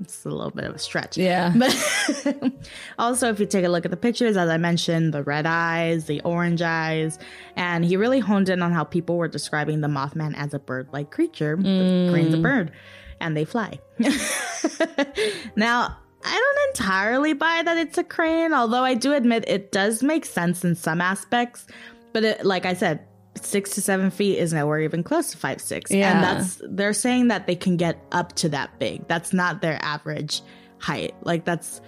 it's 0.00 0.24
a 0.24 0.30
little 0.30 0.50
bit 0.50 0.64
of 0.64 0.74
a 0.74 0.78
stretch. 0.78 1.18
Yeah. 1.18 1.52
But 1.58 2.52
also, 2.98 3.28
if 3.28 3.38
you 3.38 3.44
take 3.44 3.66
a 3.66 3.68
look 3.68 3.84
at 3.84 3.90
the 3.90 3.98
pictures, 3.98 4.38
as 4.38 4.48
I 4.48 4.56
mentioned, 4.56 5.12
the 5.12 5.22
red 5.22 5.44
eyes, 5.44 6.06
the 6.06 6.22
orange 6.22 6.62
eyes, 6.62 7.18
and 7.54 7.84
he 7.84 7.98
really 7.98 8.18
honed 8.18 8.48
in 8.48 8.62
on 8.62 8.72
how 8.72 8.82
people 8.82 9.18
were 9.18 9.28
describing 9.28 9.82
the 9.82 9.88
Mothman 9.88 10.34
as 10.38 10.54
a 10.54 10.58
bird-like 10.58 11.10
creature. 11.10 11.54
The 11.54 11.68
mm. 11.68 12.10
crane's 12.10 12.32
a 12.32 12.38
bird, 12.38 12.72
and 13.20 13.36
they 13.36 13.44
fly. 13.44 13.78
now. 15.54 15.98
I 16.22 16.34
don't 16.34 16.76
entirely 16.76 17.32
buy 17.32 17.62
that 17.64 17.78
it's 17.78 17.96
a 17.96 18.04
crane, 18.04 18.52
although 18.52 18.84
I 18.84 18.92
do 18.92 19.14
admit 19.14 19.46
it 19.48 19.72
does 19.72 20.02
make 20.02 20.26
sense 20.26 20.62
in 20.66 20.74
some 20.74 21.00
aspects. 21.00 21.66
But 22.12 22.24
it, 22.24 22.44
like 22.44 22.66
I 22.66 22.74
said, 22.74 23.06
six 23.40 23.74
to 23.74 23.82
seven 23.82 24.10
feet 24.10 24.38
is 24.38 24.52
nowhere 24.52 24.80
even 24.80 25.02
close 25.02 25.30
to 25.30 25.36
five 25.36 25.60
six. 25.60 25.90
Yeah. 25.90 26.12
And 26.12 26.22
that's 26.22 26.60
they're 26.64 26.92
saying 26.92 27.28
that 27.28 27.46
they 27.46 27.56
can 27.56 27.76
get 27.76 28.02
up 28.12 28.34
to 28.36 28.48
that 28.50 28.78
big. 28.78 29.06
That's 29.08 29.32
not 29.32 29.60
their 29.60 29.78
average 29.82 30.42
height. 30.78 31.14
Like 31.22 31.44
that's 31.44 31.80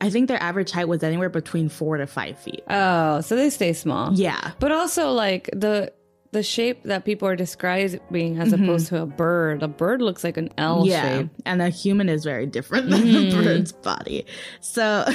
I 0.00 0.08
think 0.08 0.28
their 0.28 0.42
average 0.42 0.70
height 0.70 0.88
was 0.88 1.02
anywhere 1.02 1.28
between 1.28 1.68
four 1.68 1.98
to 1.98 2.06
five 2.06 2.38
feet. 2.38 2.62
Oh, 2.68 3.20
so 3.20 3.36
they 3.36 3.50
stay 3.50 3.74
small. 3.74 4.14
Yeah. 4.14 4.52
But 4.58 4.72
also, 4.72 5.12
like 5.12 5.50
the 5.52 5.92
the 6.32 6.42
shape 6.42 6.84
that 6.84 7.04
people 7.04 7.26
are 7.26 7.36
describing 7.36 8.38
as 8.38 8.52
mm-hmm. 8.52 8.62
opposed 8.62 8.86
to 8.88 9.02
a 9.02 9.06
bird. 9.06 9.62
A 9.62 9.68
bird 9.68 10.00
looks 10.00 10.22
like 10.22 10.36
an 10.36 10.50
L 10.56 10.86
yeah, 10.86 11.18
shape. 11.18 11.30
and 11.44 11.60
a 11.60 11.68
human 11.68 12.08
is 12.08 12.24
very 12.24 12.46
different 12.46 12.88
than 12.88 13.00
the 13.00 13.30
mm-hmm. 13.30 13.42
bird's 13.42 13.72
body. 13.72 14.24
So, 14.60 15.06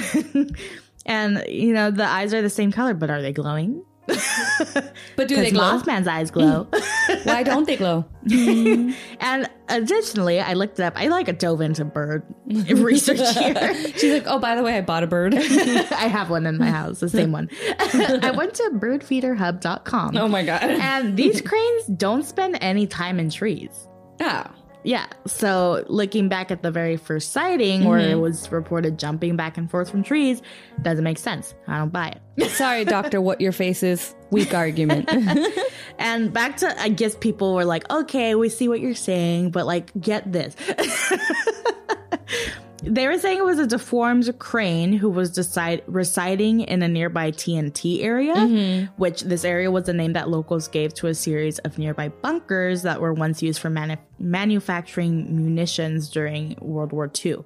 and 1.05 1.43
you 1.47 1.73
know, 1.73 1.89
the 1.89 2.05
eyes 2.05 2.33
are 2.33 2.41
the 2.41 2.49
same 2.49 2.71
color, 2.71 2.93
but 2.93 3.09
are 3.09 3.21
they 3.21 3.31
glowing? 3.31 3.83
But 5.15 5.27
do 5.27 5.35
they 5.35 5.51
glow? 5.51 5.79
Mothman's 5.79 6.07
eyes 6.07 6.29
glow. 6.31 6.67
Why 7.23 7.43
don't 7.43 7.65
they 7.65 7.77
glow? 7.77 8.05
and 8.31 9.49
additionally, 9.69 10.39
I 10.39 10.53
looked 10.53 10.79
it 10.79 10.83
up. 10.83 10.93
I 10.95 11.07
like 11.07 11.37
dove 11.37 11.61
into 11.61 11.85
bird 11.85 12.23
research 12.45 13.19
here. 13.37 13.73
She's 13.97 14.13
like, 14.13 14.23
oh, 14.27 14.39
by 14.39 14.55
the 14.55 14.63
way, 14.63 14.77
I 14.77 14.81
bought 14.81 15.03
a 15.03 15.07
bird. 15.07 15.33
I 15.35 16.07
have 16.07 16.29
one 16.29 16.45
in 16.45 16.57
my 16.57 16.69
house, 16.69 16.99
the 16.99 17.09
same 17.09 17.31
one. 17.31 17.49
I 17.79 18.33
went 18.35 18.55
to 18.55 18.71
birdfeederhub.com. 18.73 20.17
oh 20.17 20.27
my 20.27 20.43
god. 20.43 20.63
And 20.63 21.15
these 21.15 21.41
cranes 21.41 21.85
don't 21.87 22.23
spend 22.23 22.57
any 22.61 22.87
time 22.87 23.19
in 23.19 23.29
trees. 23.29 23.87
Oh. 24.19 24.45
Yeah. 24.85 25.07
So 25.25 25.83
looking 25.87 26.29
back 26.29 26.51
at 26.51 26.61
the 26.61 26.71
very 26.71 26.95
first 26.95 27.33
sighting 27.33 27.83
where 27.85 27.99
it 27.99 28.11
mm-hmm. 28.11 28.21
was 28.21 28.51
reported 28.51 28.99
jumping 28.99 29.35
back 29.35 29.57
and 29.57 29.69
forth 29.69 29.89
from 29.89 30.03
trees 30.03 30.41
doesn't 30.81 31.03
make 31.03 31.17
sense. 31.17 31.55
I 31.67 31.79
don't 31.79 31.91
buy 31.91 32.15
it. 32.37 32.49
Sorry, 32.51 32.85
doctor, 32.85 33.19
what 33.19 33.41
your 33.41 33.51
face 33.51 33.83
is. 33.83 34.15
Weak 34.29 34.53
argument. 34.53 35.09
And 35.97 36.33
back 36.33 36.57
to 36.57 36.81
I 36.81 36.89
guess 36.89 37.15
people 37.15 37.55
were 37.55 37.65
like, 37.65 37.89
okay, 37.89 38.35
we 38.35 38.49
see 38.49 38.67
what 38.67 38.79
you're 38.79 38.95
saying, 38.95 39.51
but 39.51 39.65
like 39.65 39.91
get 39.99 40.31
this. 40.31 40.55
They 42.85 43.07
were 43.07 43.17
saying 43.17 43.39
it 43.39 43.45
was 43.45 43.59
a 43.59 43.65
deformed 43.65 44.37
crane 44.37 44.93
who 44.93 45.09
was 45.09 45.31
decide- 45.31 45.83
residing 45.87 46.61
in 46.61 46.83
a 46.83 46.87
nearby 46.87 47.31
TNT 47.31 48.03
area, 48.03 48.35
mm-hmm. 48.35 48.85
which 48.97 49.21
this 49.21 49.43
area 49.43 49.71
was 49.71 49.85
the 49.85 49.93
name 49.93 50.13
that 50.13 50.29
locals 50.29 50.67
gave 50.67 50.93
to 50.95 51.07
a 51.07 51.13
series 51.15 51.57
of 51.59 51.77
nearby 51.77 52.09
bunkers 52.09 52.83
that 52.83 53.01
were 53.01 53.13
once 53.13 53.41
used 53.41 53.59
for 53.59 53.69
manu- 53.69 53.97
manufacturing 54.19 55.35
munitions 55.35 56.09
during 56.09 56.55
World 56.61 56.91
War 56.91 57.11
II. 57.25 57.37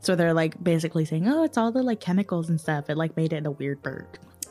So 0.00 0.14
they're 0.14 0.34
like 0.34 0.62
basically 0.62 1.06
saying, 1.06 1.26
"Oh, 1.28 1.44
it's 1.44 1.56
all 1.56 1.72
the 1.72 1.82
like 1.82 2.00
chemicals 2.00 2.50
and 2.50 2.60
stuff. 2.60 2.90
It 2.90 2.96
like 2.98 3.16
made 3.16 3.32
it 3.32 3.46
a 3.46 3.50
weird 3.50 3.82
bird." 3.82 4.06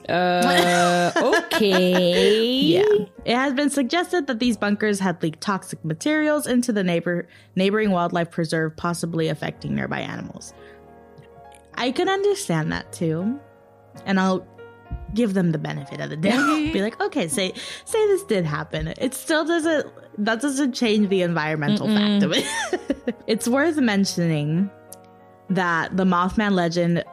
Uh, 0.10 1.12
okay. 1.54 2.60
Yeah. 2.62 3.06
It 3.26 3.36
has 3.36 3.54
been 3.54 3.70
suggested 3.70 4.28
that 4.28 4.40
these 4.40 4.58
bunkers 4.58 5.00
had 5.00 5.22
leaked 5.22 5.42
toxic 5.42 5.84
materials 5.86 6.48
into 6.48 6.74
the 6.74 6.84
neighbor 6.84 7.28
neighboring 7.56 7.92
wildlife 7.92 8.32
preserve, 8.32 8.76
possibly 8.76 9.28
affecting 9.30 9.76
nearby 9.76 10.00
animals. 10.02 10.54
I 11.76 11.92
can 11.92 12.10
understand 12.10 12.72
that 12.72 12.92
too. 12.92 13.40
And 14.06 14.20
I'll 14.20 14.46
give 15.14 15.34
them 15.34 15.52
the 15.52 15.58
benefit 15.58 16.00
of 16.00 16.10
the 16.10 16.18
doubt. 16.18 16.58
Be 16.74 16.82
like, 16.82 17.00
okay, 17.00 17.28
say 17.28 17.54
say 17.86 18.08
this 18.08 18.24
did 18.24 18.46
happen. 18.46 18.94
It 18.98 19.14
still 19.14 19.46
doesn't 19.46 19.88
that 20.20 20.42
doesn't 20.42 20.74
change 20.74 21.10
the 21.10 21.22
environmental 21.22 21.88
fact 21.88 22.24
of 22.24 22.34
it. 22.34 23.16
it's 23.28 23.48
worth 23.48 23.78
mentioning 23.78 24.70
that 25.50 25.96
the 25.96 26.06
Mothman 26.06 26.52
legend 26.52 27.04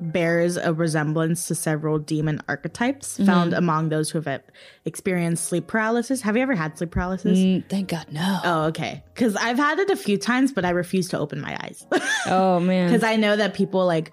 bears 0.00 0.56
a 0.56 0.72
resemblance 0.72 1.46
to 1.48 1.54
several 1.54 1.98
demon 1.98 2.40
archetypes 2.48 3.16
found 3.18 3.52
among 3.52 3.88
those 3.90 4.10
who 4.10 4.20
have 4.20 4.42
experienced 4.84 5.44
sleep 5.44 5.66
paralysis. 5.66 6.20
Have 6.22 6.36
you 6.36 6.42
ever 6.42 6.54
had 6.54 6.76
sleep 6.78 6.90
paralysis? 6.90 7.38
Mm, 7.38 7.68
thank 7.68 7.88
God, 7.88 8.06
no. 8.10 8.38
Oh, 8.44 8.62
okay. 8.66 9.02
Because 9.14 9.36
I've 9.36 9.56
had 9.58 9.78
it 9.78 9.90
a 9.90 9.96
few 9.96 10.16
times, 10.18 10.52
but 10.52 10.64
I 10.64 10.70
refuse 10.70 11.08
to 11.10 11.18
open 11.18 11.40
my 11.40 11.56
eyes 11.62 11.86
Oh 12.26 12.60
man. 12.60 12.88
because 12.88 13.02
I 13.04 13.16
know 13.16 13.36
that 13.36 13.54
people 13.54 13.86
like 13.86 14.12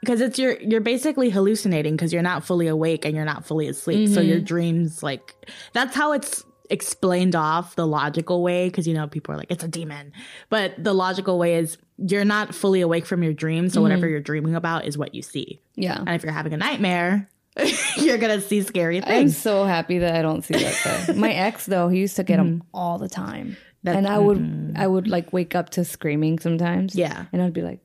because 0.00 0.20
it's 0.20 0.38
your 0.38 0.60
you're 0.60 0.82
basically 0.82 1.30
hallucinating 1.30 1.96
because 1.96 2.12
you're 2.12 2.20
not 2.22 2.44
fully 2.44 2.66
awake 2.66 3.06
and 3.06 3.16
you're 3.16 3.24
not 3.24 3.46
fully 3.46 3.68
asleep. 3.68 4.10
So 4.10 4.20
your 4.20 4.40
dreams 4.40 5.02
like 5.02 5.34
that's 5.72 5.96
how 5.96 6.12
it's 6.12 6.44
explained 6.70 7.36
off 7.36 7.76
the 7.76 7.86
logical 7.86 8.42
way 8.42 8.68
because 8.68 8.88
you 8.88 8.94
know 8.94 9.06
people 9.06 9.34
are 9.34 9.36
like 9.36 9.50
it's 9.50 9.62
a 9.62 9.68
demon 9.68 10.12
but 10.48 10.72
the 10.82 10.94
logical 10.94 11.38
way 11.38 11.56
is 11.56 11.76
you're 11.98 12.24
not 12.24 12.54
fully 12.54 12.80
awake 12.80 13.04
from 13.04 13.22
your 13.22 13.34
dream 13.34 13.68
so 13.68 13.82
whatever 13.82 14.06
mm-hmm. 14.06 14.12
you're 14.12 14.20
dreaming 14.20 14.54
about 14.54 14.86
is 14.86 14.96
what 14.96 15.14
you 15.14 15.20
see 15.20 15.60
yeah. 15.74 15.98
and 15.98 16.10
if 16.10 16.22
you're 16.22 16.32
having 16.32 16.54
a 16.54 16.56
nightmare 16.56 17.28
you're 17.96 18.18
gonna 18.18 18.40
see 18.40 18.62
scary 18.62 19.00
things 19.00 19.36
I'm 19.36 19.40
so 19.40 19.64
happy 19.64 19.98
that 19.98 20.16
I 20.16 20.22
don't 20.22 20.42
see 20.42 20.54
that. 20.54 21.14
My 21.16 21.32
ex 21.32 21.66
though, 21.66 21.88
he 21.88 22.00
used 22.00 22.16
to 22.16 22.24
get 22.24 22.38
them 22.38 22.58
mm-hmm. 22.58 22.68
all 22.72 22.98
the 22.98 23.08
time. 23.08 23.56
That- 23.84 23.96
and 23.96 24.08
I 24.08 24.18
would 24.18 24.38
mm-hmm. 24.38 24.76
I 24.76 24.86
would 24.86 25.06
like 25.06 25.32
wake 25.32 25.54
up 25.54 25.70
to 25.70 25.84
screaming 25.84 26.38
sometimes. 26.38 26.96
Yeah. 26.96 27.26
And 27.32 27.40
I'd 27.40 27.52
be 27.52 27.62
like, 27.62 27.80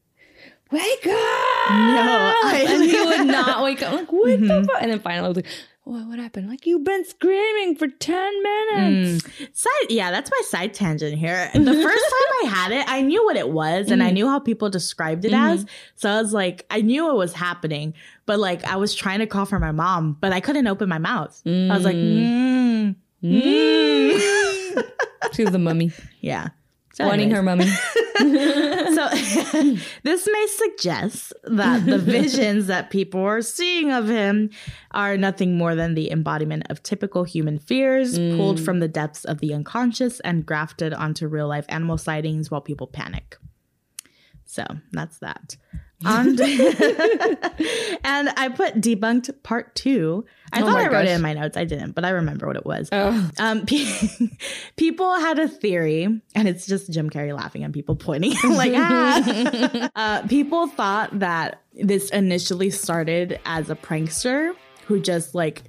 Wake 0.72 1.06
up! 1.06 1.70
No, 1.70 2.34
I- 2.46 2.66
and 2.70 2.84
he 2.84 3.06
would 3.06 3.28
not 3.28 3.64
wake 3.64 3.84
up. 3.84 3.94
I'm 3.94 4.00
like, 4.00 4.12
what 4.12 4.40
the 4.40 4.64
fuck? 4.68 4.82
And 4.82 4.92
then 4.92 5.00
finally 5.00 5.26
I 5.26 5.28
was 5.28 5.38
like, 5.38 5.48
what, 5.84 6.08
what 6.08 6.20
happened? 6.20 6.50
Like, 6.50 6.66
you've 6.66 6.84
been 6.84 7.06
screaming 7.06 7.76
for 7.76 7.88
10 7.88 8.44
minutes. 8.44 9.24
Mm. 9.24 9.56
Side, 9.56 9.90
yeah, 9.90 10.12
that's 10.12 10.30
my 10.30 10.42
side 10.48 10.74
tangent 10.74 11.18
here. 11.18 11.50
The 11.54 11.60
first 11.60 11.74
time 11.74 12.46
I 12.46 12.48
had 12.48 12.72
it, 12.72 12.86
I 12.88 13.02
knew 13.02 13.24
what 13.26 13.36
it 13.38 13.50
was 13.50 13.90
and 13.90 14.04
I 14.04 14.12
mm. 14.12 14.14
knew 14.14 14.28
how 14.28 14.40
people 14.40 14.70
described 14.70 15.26
it 15.26 15.32
mm-hmm. 15.32 15.54
as. 15.54 15.66
So 15.96 16.10
I 16.10 16.22
was 16.22 16.34
like, 16.34 16.66
I 16.70 16.82
knew 16.82 17.10
it 17.10 17.16
was 17.16 17.34
happening, 17.34 17.94
but 18.26 18.40
like 18.40 18.64
I 18.66 18.76
was 18.76 18.94
trying 18.94 19.20
to 19.20 19.28
call 19.28 19.46
for 19.46 19.60
my 19.60 19.72
mom, 19.72 20.18
but 20.22 20.32
I 20.32 20.40
couldn't 20.40 20.68
open 20.68 20.90
my 20.90 21.00
mouth. 21.00 21.42
I 21.46 21.74
was 21.76 21.86
like, 21.86 21.96
mm, 21.96 22.96
mm. 23.24 23.42
mm. 23.42 24.84
She 25.34 25.44
was 25.44 25.52
the 25.52 25.60
mummy. 25.60 25.92
yeah. 26.22 26.50
So 27.00 27.08
Wanting 27.08 27.32
her 27.32 27.42
mummy. 27.42 27.66
So 28.20 29.08
this 30.04 30.28
may 30.30 30.48
suggest 30.48 31.34
that 31.44 31.86
the 31.86 31.98
visions 32.00 32.68
that 32.68 32.90
people 32.90 33.22
are 33.22 33.42
seeing 33.42 33.94
of 33.94 34.10
him 34.10 34.50
are 34.92 35.16
nothing 35.16 35.58
more 35.58 35.74
than 35.74 35.94
the 35.94 36.12
embodiment 36.12 36.64
of 36.70 36.84
typical 36.84 37.24
human 37.24 37.60
fears 37.60 38.18
pulled 38.18 38.58
mm. 38.58 38.66
from 38.66 38.80
the 38.80 38.90
depths 38.90 39.24
of 39.24 39.40
the 39.40 39.54
unconscious 39.54 40.20
and 40.22 40.46
grafted 40.46 40.94
onto 40.94 41.28
real 41.28 41.48
life 41.48 41.66
animal 41.70 41.98
sightings 41.98 42.52
while 42.52 42.60
people 42.60 42.88
panic. 42.88 43.38
So 44.46 44.66
that's 44.92 45.20
that. 45.20 45.56
And, 46.06 46.40
and 48.04 48.30
I 48.38 48.52
put 48.56 48.76
debunked 48.76 49.44
part 49.44 49.76
two. 49.76 50.26
I 50.52 50.62
Oh 50.62 50.66
thought 50.66 50.78
I 50.78 50.88
wrote 50.88 51.06
it 51.06 51.12
in 51.12 51.22
my 51.22 51.34
notes. 51.34 51.58
I 51.58 51.66
didn't, 51.66 51.92
but 51.92 52.06
I 52.06 52.10
remember 52.10 52.48
what 52.48 52.56
it 52.56 52.66
was. 52.66 52.90
Oh. 52.92 53.30
Um, 53.38 53.66
pe- 53.68 53.86
people 54.78 55.14
had 55.20 55.40
a 55.40 55.48
theory, 55.48 56.04
and 56.36 56.48
it's 56.48 56.66
just 56.66 56.92
Jim 56.92 57.10
Carrey 57.10 57.36
laughing 57.36 57.64
and 57.64 57.74
people 57.74 57.96
pointing 57.96 58.34
like 58.44 58.74
ah. 58.76 59.90
uh, 59.96 60.28
people 60.28 60.68
thought 60.68 61.20
that 61.20 61.62
this 61.74 62.10
initially 62.10 62.70
started 62.70 63.40
as 63.46 63.70
a 63.70 63.76
prankster 63.76 64.54
who 64.88 65.00
just 65.00 65.36
like 65.36 65.64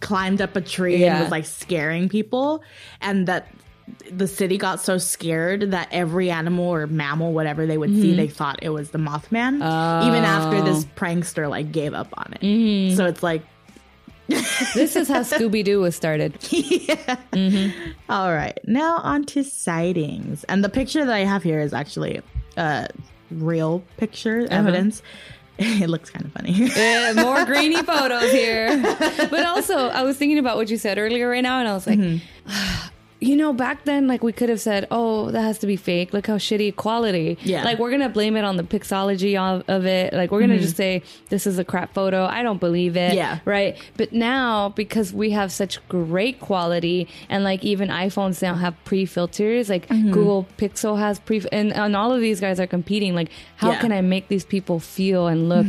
climbed 0.00 0.40
up 0.40 0.54
a 0.56 0.60
tree 0.60 1.04
and 1.04 1.20
was 1.20 1.30
like 1.30 1.46
scaring 1.46 2.08
people, 2.08 2.62
and 3.00 3.26
that 3.26 3.48
the 4.10 4.26
city 4.26 4.58
got 4.58 4.80
so 4.80 4.98
scared 4.98 5.70
that 5.70 5.88
every 5.92 6.30
animal 6.30 6.64
or 6.66 6.86
mammal, 6.86 7.32
whatever 7.32 7.66
they 7.66 7.78
would 7.78 7.90
see, 7.90 8.08
Mm-hmm. 8.08 8.16
they 8.16 8.28
thought 8.28 8.58
it 8.62 8.70
was 8.70 8.90
the 8.90 8.98
Mothman. 8.98 9.56
Even 10.06 10.24
after 10.24 10.60
this 10.62 10.84
Oh. 10.84 10.88
prankster 11.00 11.48
like 11.48 11.70
gave 11.72 11.94
up 11.94 12.08
on 12.16 12.32
it. 12.34 12.40
Mm-hmm. 12.40 12.96
So 12.96 13.04
it's 13.06 13.22
like 13.22 13.42
This 14.28 14.96
is 14.96 15.06
how 15.08 15.20
Scooby 15.20 15.62
Doo 15.64 15.80
was 15.80 15.94
started. 15.94 16.34
All 18.08 18.32
right, 18.34 18.58
now 18.66 18.96
on 18.98 19.24
to 19.26 19.44
sightings. 19.44 20.42
And 20.44 20.64
the 20.64 20.68
picture 20.68 21.04
that 21.04 21.14
I 21.14 21.20
have 21.20 21.42
here 21.44 21.60
is 21.60 21.72
actually 21.72 22.20
a 22.56 22.88
real 23.30 23.82
picture 23.98 24.40
Uh-huh. 24.40 24.48
evidence. 24.58 25.02
It 25.58 25.88
looks 25.88 26.10
kind 26.10 26.26
of 26.26 26.32
funny. 26.32 26.70
Uh, 26.70 27.14
more 27.14 27.42
grainy 27.46 27.82
photos 27.82 28.30
here. 28.30 28.78
But 29.30 29.46
also, 29.46 29.88
I 29.88 30.02
was 30.02 30.18
thinking 30.18 30.38
about 30.38 30.58
what 30.58 30.68
you 30.68 30.76
said 30.76 30.98
earlier 30.98 31.30
right 31.30 31.42
now, 31.42 31.60
and 31.60 31.66
I 31.66 31.72
was 31.72 31.86
like, 31.86 31.98
you 33.18 33.34
know, 33.34 33.52
back 33.52 33.84
then, 33.84 34.06
like 34.06 34.22
we 34.22 34.32
could 34.32 34.48
have 34.48 34.60
said, 34.60 34.86
"Oh, 34.90 35.30
that 35.30 35.40
has 35.40 35.58
to 35.60 35.66
be 35.66 35.76
fake. 35.76 36.12
Look 36.12 36.26
how 36.26 36.36
shitty 36.36 36.76
quality." 36.76 37.38
Yeah. 37.42 37.64
Like 37.64 37.78
we're 37.78 37.90
gonna 37.90 38.10
blame 38.10 38.36
it 38.36 38.44
on 38.44 38.56
the 38.56 38.62
pixology 38.62 39.38
of, 39.38 39.64
of 39.68 39.86
it. 39.86 40.12
Like 40.12 40.30
we're 40.30 40.40
gonna 40.40 40.54
mm-hmm. 40.54 40.62
just 40.62 40.76
say 40.76 41.02
this 41.30 41.46
is 41.46 41.58
a 41.58 41.64
crap 41.64 41.94
photo. 41.94 42.26
I 42.26 42.42
don't 42.42 42.60
believe 42.60 42.96
it. 42.96 43.14
Yeah. 43.14 43.38
Right. 43.44 43.76
But 43.96 44.12
now 44.12 44.68
because 44.70 45.14
we 45.14 45.30
have 45.30 45.50
such 45.50 45.86
great 45.88 46.40
quality, 46.40 47.08
and 47.30 47.42
like 47.42 47.64
even 47.64 47.88
iPhones 47.88 48.42
now 48.42 48.54
have 48.54 48.74
pre 48.84 49.06
filters, 49.06 49.70
like 49.70 49.88
mm-hmm. 49.88 50.10
Google 50.12 50.46
Pixel 50.58 50.98
has 50.98 51.18
pre, 51.18 51.42
and 51.52 51.72
and 51.72 51.96
all 51.96 52.12
of 52.12 52.20
these 52.20 52.40
guys 52.40 52.60
are 52.60 52.66
competing. 52.66 53.14
Like, 53.14 53.30
how 53.56 53.70
Yeah. 53.70 53.80
can 53.80 53.92
I 53.92 54.02
make 54.02 54.28
these 54.28 54.44
people 54.44 54.78
feel 54.78 55.26
and 55.26 55.48
look 55.48 55.66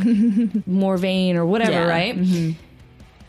more 0.66 0.98
vain 0.98 1.36
or 1.36 1.46
whatever, 1.46 1.72
Yeah. 1.72 1.88
right? 1.88 2.18
Mm-hmm. 2.18 2.67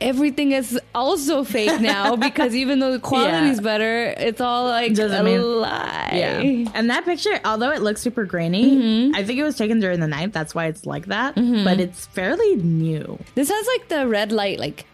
Everything 0.02 0.52
is 0.54 0.80
also 0.96 1.44
fake 1.44 1.82
now 1.82 2.16
because 2.28 2.56
even 2.56 2.80
though 2.80 2.92
the 2.94 3.00
quality's 3.00 3.58
Yeah. 3.58 3.62
better, 3.64 4.04
it's 4.18 4.40
all 4.42 4.66
like 4.66 4.94
Doesn't 4.94 5.20
a 5.20 5.24
mean- 5.24 5.42
lie. 5.62 6.12
yeah. 6.14 6.70
And 6.74 6.90
that 6.90 7.06
picture, 7.06 7.40
although 7.46 7.72
it 7.72 7.82
looks 7.82 8.02
super 8.02 8.24
grainy, 8.26 8.76
Mm-hmm. 8.78 9.16
I 9.16 9.24
think 9.24 9.40
it 9.40 9.44
was 9.44 9.58
taken 9.58 9.80
during 9.80 10.00
the 10.00 10.08
night. 10.08 10.32
That's 10.34 10.54
why 10.56 10.66
it's 10.68 10.86
like 10.86 11.08
that. 11.08 11.36
But 11.36 11.80
it's 11.80 12.06
fairly 12.08 12.56
new. 12.58 13.20
This 13.36 13.50
has 13.50 13.68
like 13.68 13.88
the 13.90 14.08
red 14.08 14.32
light 14.32 14.60
like 14.60 14.86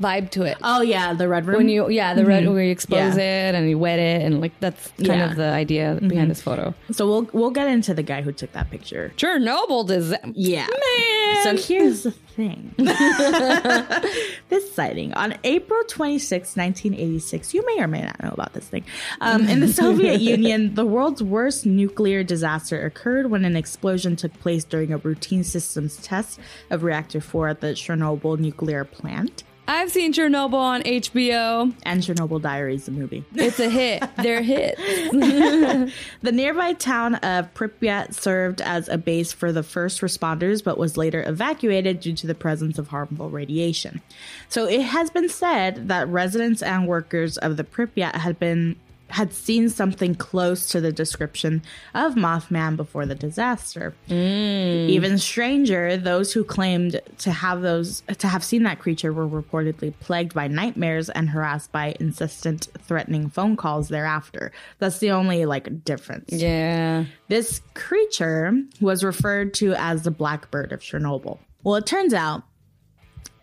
vibe 0.00 0.30
to 0.30 0.42
it. 0.42 0.56
Oh, 0.62 0.82
yeah, 0.82 1.14
the 1.14 1.28
red 1.28 1.46
room. 1.46 1.56
when 1.58 1.68
you 1.68 1.88
yeah 1.88 2.14
the 2.14 2.24
red 2.24 2.48
where 2.48 2.62
you 2.62 2.70
expose 2.72 3.16
Yeah. 3.16 3.48
it 3.50 3.54
and 3.54 3.68
you 3.68 3.78
wet 3.78 3.98
it 3.98 4.22
and 4.22 4.40
like 4.40 4.52
that's 4.60 4.88
kind 4.98 5.06
Yeah. 5.20 5.30
of 5.30 5.36
the 5.36 5.44
idea 5.50 5.98
behind 6.06 6.30
this 6.30 6.42
photo. 6.42 6.74
so 6.92 7.06
we'll 7.06 7.28
we'll 7.32 7.50
get 7.50 7.68
into 7.68 7.94
the 7.94 8.02
guy 8.02 8.22
who 8.22 8.32
took 8.32 8.52
that 8.52 8.70
picture. 8.70 9.12
Chernobyl 9.16 9.86
disaster. 9.86 10.28
Yeah. 10.34 10.66
Man. 10.66 11.44
So 11.44 11.56
here's 11.68 12.02
the 12.04 12.10
thing. 12.10 12.74
this 14.48 14.72
sighting 14.74 15.12
on 15.14 15.36
April 15.44 15.80
26, 15.88 16.56
1986, 16.56 17.54
you 17.54 17.64
may 17.66 17.80
or 17.82 17.86
may 17.88 18.02
not 18.02 18.20
know 18.22 18.30
about 18.30 18.52
this 18.52 18.66
thing. 18.66 18.84
Um, 19.20 19.48
in 19.48 19.60
the 19.60 19.68
Soviet 19.68 20.20
Union, 20.34 20.74
the 20.74 20.84
world's 20.84 21.22
worst 21.22 21.66
nuclear 21.66 22.22
disaster 22.24 22.84
occurred 22.84 23.30
when 23.30 23.44
an 23.44 23.56
explosion 23.56 24.16
took 24.16 24.32
place 24.40 24.64
during 24.64 24.92
a 24.92 24.98
routine 24.98 25.44
systems 25.44 25.96
test 25.98 26.40
of 26.70 26.82
reactor 26.82 27.20
4 27.20 27.48
at 27.48 27.60
the 27.60 27.68
Chernobyl 27.68 28.38
nuclear 28.38 28.84
plant. 28.84 29.44
I've 29.66 29.90
seen 29.90 30.12
Chernobyl 30.12 30.54
on 30.54 30.82
HBO. 30.82 31.72
And 31.84 32.02
Chernobyl 32.02 32.40
Diaries, 32.40 32.84
the 32.86 32.92
movie. 32.92 33.24
It's 33.34 33.58
a 33.60 33.68
hit. 33.68 34.04
They're 34.16 34.42
hits. 34.42 34.80
The 36.22 36.32
nearby 36.32 36.72
town 36.72 37.16
of 37.16 37.52
Pripyat 37.54 38.14
served 38.14 38.60
as 38.60 38.88
a 38.88 38.96
base 38.96 39.32
for 39.32 39.52
the 39.52 39.62
first 39.62 40.00
responders, 40.00 40.64
but 40.64 40.78
was 40.78 40.96
later 40.96 41.22
evacuated 41.26 42.00
due 42.00 42.14
to 42.14 42.26
the 42.26 42.34
presence 42.34 42.78
of 42.78 42.88
harmful 42.88 43.28
radiation. 43.30 44.00
So 44.48 44.66
it 44.66 44.82
has 44.82 45.10
been 45.10 45.28
said 45.28 45.88
that 45.88 46.08
residents 46.08 46.62
and 46.62 46.86
workers 46.86 47.36
of 47.36 47.56
the 47.56 47.64
Pripyat 47.64 48.16
had 48.16 48.38
been 48.38 48.76
had 49.10 49.32
seen 49.32 49.68
something 49.68 50.14
close 50.14 50.68
to 50.68 50.80
the 50.80 50.92
description 50.92 51.62
of 51.94 52.14
Mothman 52.14 52.76
before 52.76 53.06
the 53.06 53.14
disaster. 53.14 53.94
Mm. 54.08 54.88
Even 54.88 55.18
stranger, 55.18 55.96
those 55.96 56.32
who 56.32 56.42
claimed 56.42 57.00
to 57.18 57.30
have 57.30 57.62
those 57.62 58.02
to 58.18 58.26
have 58.26 58.42
seen 58.42 58.62
that 58.64 58.78
creature 58.78 59.12
were 59.12 59.28
reportedly 59.28 59.92
plagued 60.00 60.34
by 60.34 60.48
nightmares 60.48 61.10
and 61.10 61.30
harassed 61.30 61.70
by 61.70 61.94
insistent 62.00 62.68
threatening 62.80 63.28
phone 63.28 63.56
calls 63.56 63.88
thereafter. 63.88 64.52
That's 64.78 64.98
the 64.98 65.10
only 65.10 65.46
like 65.46 65.84
difference. 65.84 66.32
Yeah. 66.32 67.04
This 67.28 67.60
creature 67.74 68.52
was 68.80 69.04
referred 69.04 69.54
to 69.54 69.74
as 69.74 70.02
the 70.02 70.10
blackbird 70.10 70.72
of 70.72 70.80
Chernobyl. 70.80 71.38
Well, 71.62 71.76
it 71.76 71.86
turns 71.86 72.14
out 72.14 72.42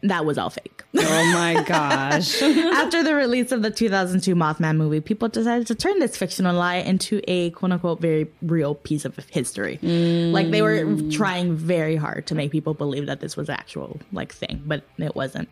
that 0.03 0.25
was 0.25 0.37
all 0.37 0.49
fake. 0.49 0.83
Oh 1.03 1.33
my 1.33 1.63
gosh. 1.63 2.41
After 2.41 3.03
the 3.03 3.13
release 3.15 3.51
of 3.51 3.61
the 3.61 3.69
2002 3.69 4.33
Mothman 4.33 4.77
movie, 4.77 5.01
people 5.01 5.27
decided 5.27 5.67
to 5.67 5.75
turn 5.75 5.99
this 5.99 6.17
fictional 6.17 6.55
lie 6.55 6.77
into 6.77 7.21
a 7.27 7.51
quote 7.51 7.71
unquote 7.71 7.99
very 7.99 8.27
real 8.41 8.75
piece 8.75 9.05
of 9.05 9.17
history. 9.29 9.77
Mm. 9.81 10.31
Like 10.31 10.51
they 10.51 10.61
were 10.61 10.85
trying 11.11 11.55
very 11.55 11.95
hard 11.95 12.27
to 12.27 12.35
make 12.35 12.51
people 12.51 12.73
believe 12.73 13.07
that 13.07 13.19
this 13.19 13.35
was 13.35 13.49
actual 13.49 13.99
like 14.11 14.33
thing, 14.33 14.63
but 14.65 14.83
it 14.97 15.15
wasn't. 15.15 15.49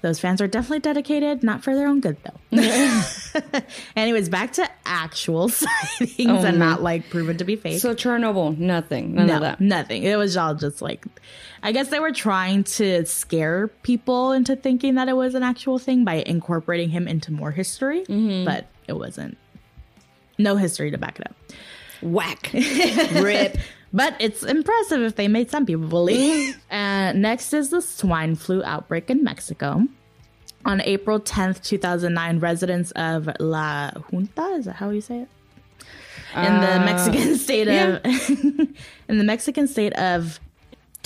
Those 0.00 0.20
fans 0.20 0.40
are 0.40 0.46
definitely 0.46 0.78
dedicated, 0.78 1.42
not 1.42 1.64
for 1.64 1.74
their 1.74 1.88
own 1.88 2.00
good 2.00 2.16
though. 2.22 2.38
Anyways, 3.96 4.28
back 4.28 4.52
to 4.52 4.70
actual 4.86 5.48
sightings 5.48 6.44
and 6.44 6.56
oh 6.56 6.58
not 6.58 6.82
like 6.82 7.10
proven 7.10 7.36
to 7.38 7.44
be 7.44 7.56
fake. 7.56 7.80
so 7.80 7.94
Chernobyl, 7.94 8.56
nothing. 8.56 9.14
None 9.14 9.26
no, 9.26 9.34
of 9.36 9.40
that. 9.40 9.60
nothing. 9.60 10.04
It 10.04 10.16
was 10.16 10.36
all 10.36 10.54
just 10.54 10.80
like, 10.80 11.04
I 11.62 11.72
guess 11.72 11.88
they 11.88 11.98
were 11.98 12.12
trying 12.12 12.64
to 12.64 13.04
scare 13.06 13.68
people 13.68 14.32
into 14.32 14.54
thinking 14.54 14.94
that 14.94 15.08
it 15.08 15.14
was 15.14 15.34
an 15.34 15.42
actual 15.42 15.78
thing 15.78 16.04
by 16.04 16.22
incorporating 16.26 16.90
him 16.90 17.08
into 17.08 17.32
more 17.32 17.50
history, 17.50 18.04
mm-hmm. 18.04 18.44
but 18.44 18.66
it 18.86 18.92
wasn't. 18.92 19.36
No 20.38 20.54
history 20.56 20.92
to 20.92 20.98
back 20.98 21.18
it 21.18 21.26
up. 21.26 21.34
Whack. 22.00 22.50
Rip. 22.52 23.58
But 23.92 24.16
it's 24.18 24.42
impressive 24.42 25.02
if 25.02 25.16
they 25.16 25.28
made 25.28 25.50
some 25.50 25.64
people 25.64 25.86
believe. 25.86 26.58
uh, 26.70 27.12
next 27.12 27.52
is 27.52 27.70
the 27.70 27.80
swine 27.80 28.34
flu 28.34 28.62
outbreak 28.62 29.10
in 29.10 29.24
Mexico. 29.24 29.86
On 30.64 30.80
April 30.82 31.20
10th, 31.20 31.62
2009, 31.62 32.40
residents 32.40 32.90
of 32.92 33.28
La 33.40 33.90
Junta, 34.10 34.42
is 34.58 34.66
that 34.66 34.76
how 34.76 34.90
you 34.90 35.00
say 35.00 35.20
it? 35.20 35.28
In 36.36 36.60
the 36.60 36.80
Mexican 36.84 37.36
state 37.38 37.68
of 37.68 38.04
in 39.08 39.18
the 39.18 39.24
Mexican 39.24 39.66
state 39.66 39.94
of 39.94 40.40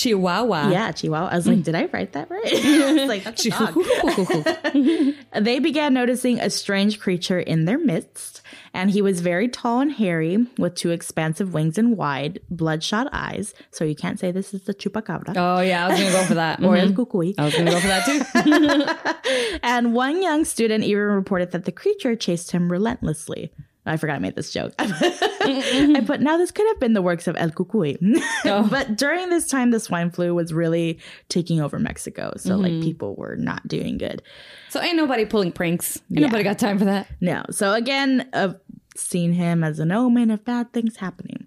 Chihuahua. 0.02 0.70
yeah, 0.70 0.90
Chihuahua. 0.92 1.28
I 1.30 1.36
was 1.36 1.46
like, 1.46 1.62
did 1.62 1.74
I 1.74 1.86
write 1.92 2.12
that 2.12 2.30
right? 2.30 2.42
I 2.52 3.06
like, 3.06 3.24
that's 3.24 3.46
a 3.46 3.50
dog. 3.50 5.14
They 5.42 5.58
began 5.60 5.94
noticing 5.94 6.40
a 6.40 6.50
strange 6.50 7.00
creature 7.00 7.38
in 7.38 7.64
their 7.64 7.78
midst, 7.78 8.42
and 8.74 8.90
he 8.90 9.00
was 9.00 9.20
very 9.20 9.48
tall 9.48 9.80
and 9.80 9.90
hairy 9.92 10.46
with 10.58 10.74
two 10.74 10.90
expansive 10.90 11.54
wings 11.54 11.78
and 11.78 11.96
wide, 11.96 12.40
bloodshot 12.50 13.08
eyes. 13.12 13.54
So 13.70 13.84
you 13.84 13.94
can't 13.94 14.18
say 14.20 14.30
this 14.30 14.52
is 14.52 14.62
the 14.62 14.74
chupacabra 14.74 15.32
Oh 15.36 15.60
yeah, 15.60 15.86
I 15.86 15.88
was 15.88 15.98
gonna 15.98 16.12
go 16.12 16.24
for 16.24 16.34
that. 16.34 16.58
or 16.62 16.74
Mhm. 16.76 16.80
el 16.82 16.92
cucuy. 16.92 17.34
I 17.38 17.44
was 17.46 17.54
gonna 17.54 17.70
go 17.70 17.80
for 17.80 17.86
that 17.88 18.04
too. 18.04 19.58
And 19.62 19.94
one 19.94 20.22
young 20.22 20.44
student 20.44 20.84
even 20.84 21.02
reported 21.04 21.52
that 21.52 21.64
the 21.64 21.72
creature 21.72 22.14
chased 22.16 22.50
him 22.52 22.70
relentlessly. 22.70 23.52
I 23.84 23.96
forgot 23.96 24.16
I 24.16 24.18
made 24.20 24.36
this 24.36 24.52
joke. 24.52 24.74
I 24.78 26.02
put, 26.06 26.20
now 26.20 26.36
this 26.36 26.52
could 26.52 26.66
have 26.68 26.78
been 26.78 26.92
the 26.92 27.02
works 27.02 27.26
of 27.26 27.36
El 27.36 27.50
Cucuy. 27.50 27.98
Oh. 28.44 28.66
but 28.68 28.96
during 28.96 29.30
this 29.30 29.46
time, 29.48 29.70
the 29.70 29.78
swine 29.78 30.10
flu 30.10 30.34
was 30.34 30.52
really 30.52 30.98
taking 31.28 31.60
over 31.60 31.78
Mexico. 31.78 32.32
So, 32.36 32.56
like, 32.56 32.72
mm-hmm. 32.72 32.82
people 32.82 33.14
were 33.14 33.36
not 33.36 33.66
doing 33.68 33.98
good. 33.98 34.20
So 34.68 34.80
ain't 34.80 34.96
nobody 34.96 35.24
pulling 35.24 35.52
pranks. 35.52 36.00
Ain't 36.10 36.22
nobody 36.22 36.42
got 36.42 36.58
time 36.58 36.78
for 36.78 36.84
that. 36.86 37.08
No. 37.20 37.44
So, 37.50 37.72
again, 37.72 38.28
I've 38.32 38.56
seen 38.96 39.32
him 39.32 39.62
as 39.62 39.78
an 39.78 39.92
omen 39.92 40.30
of 40.30 40.44
bad 40.44 40.72
things 40.72 40.96
happening. 40.96 41.46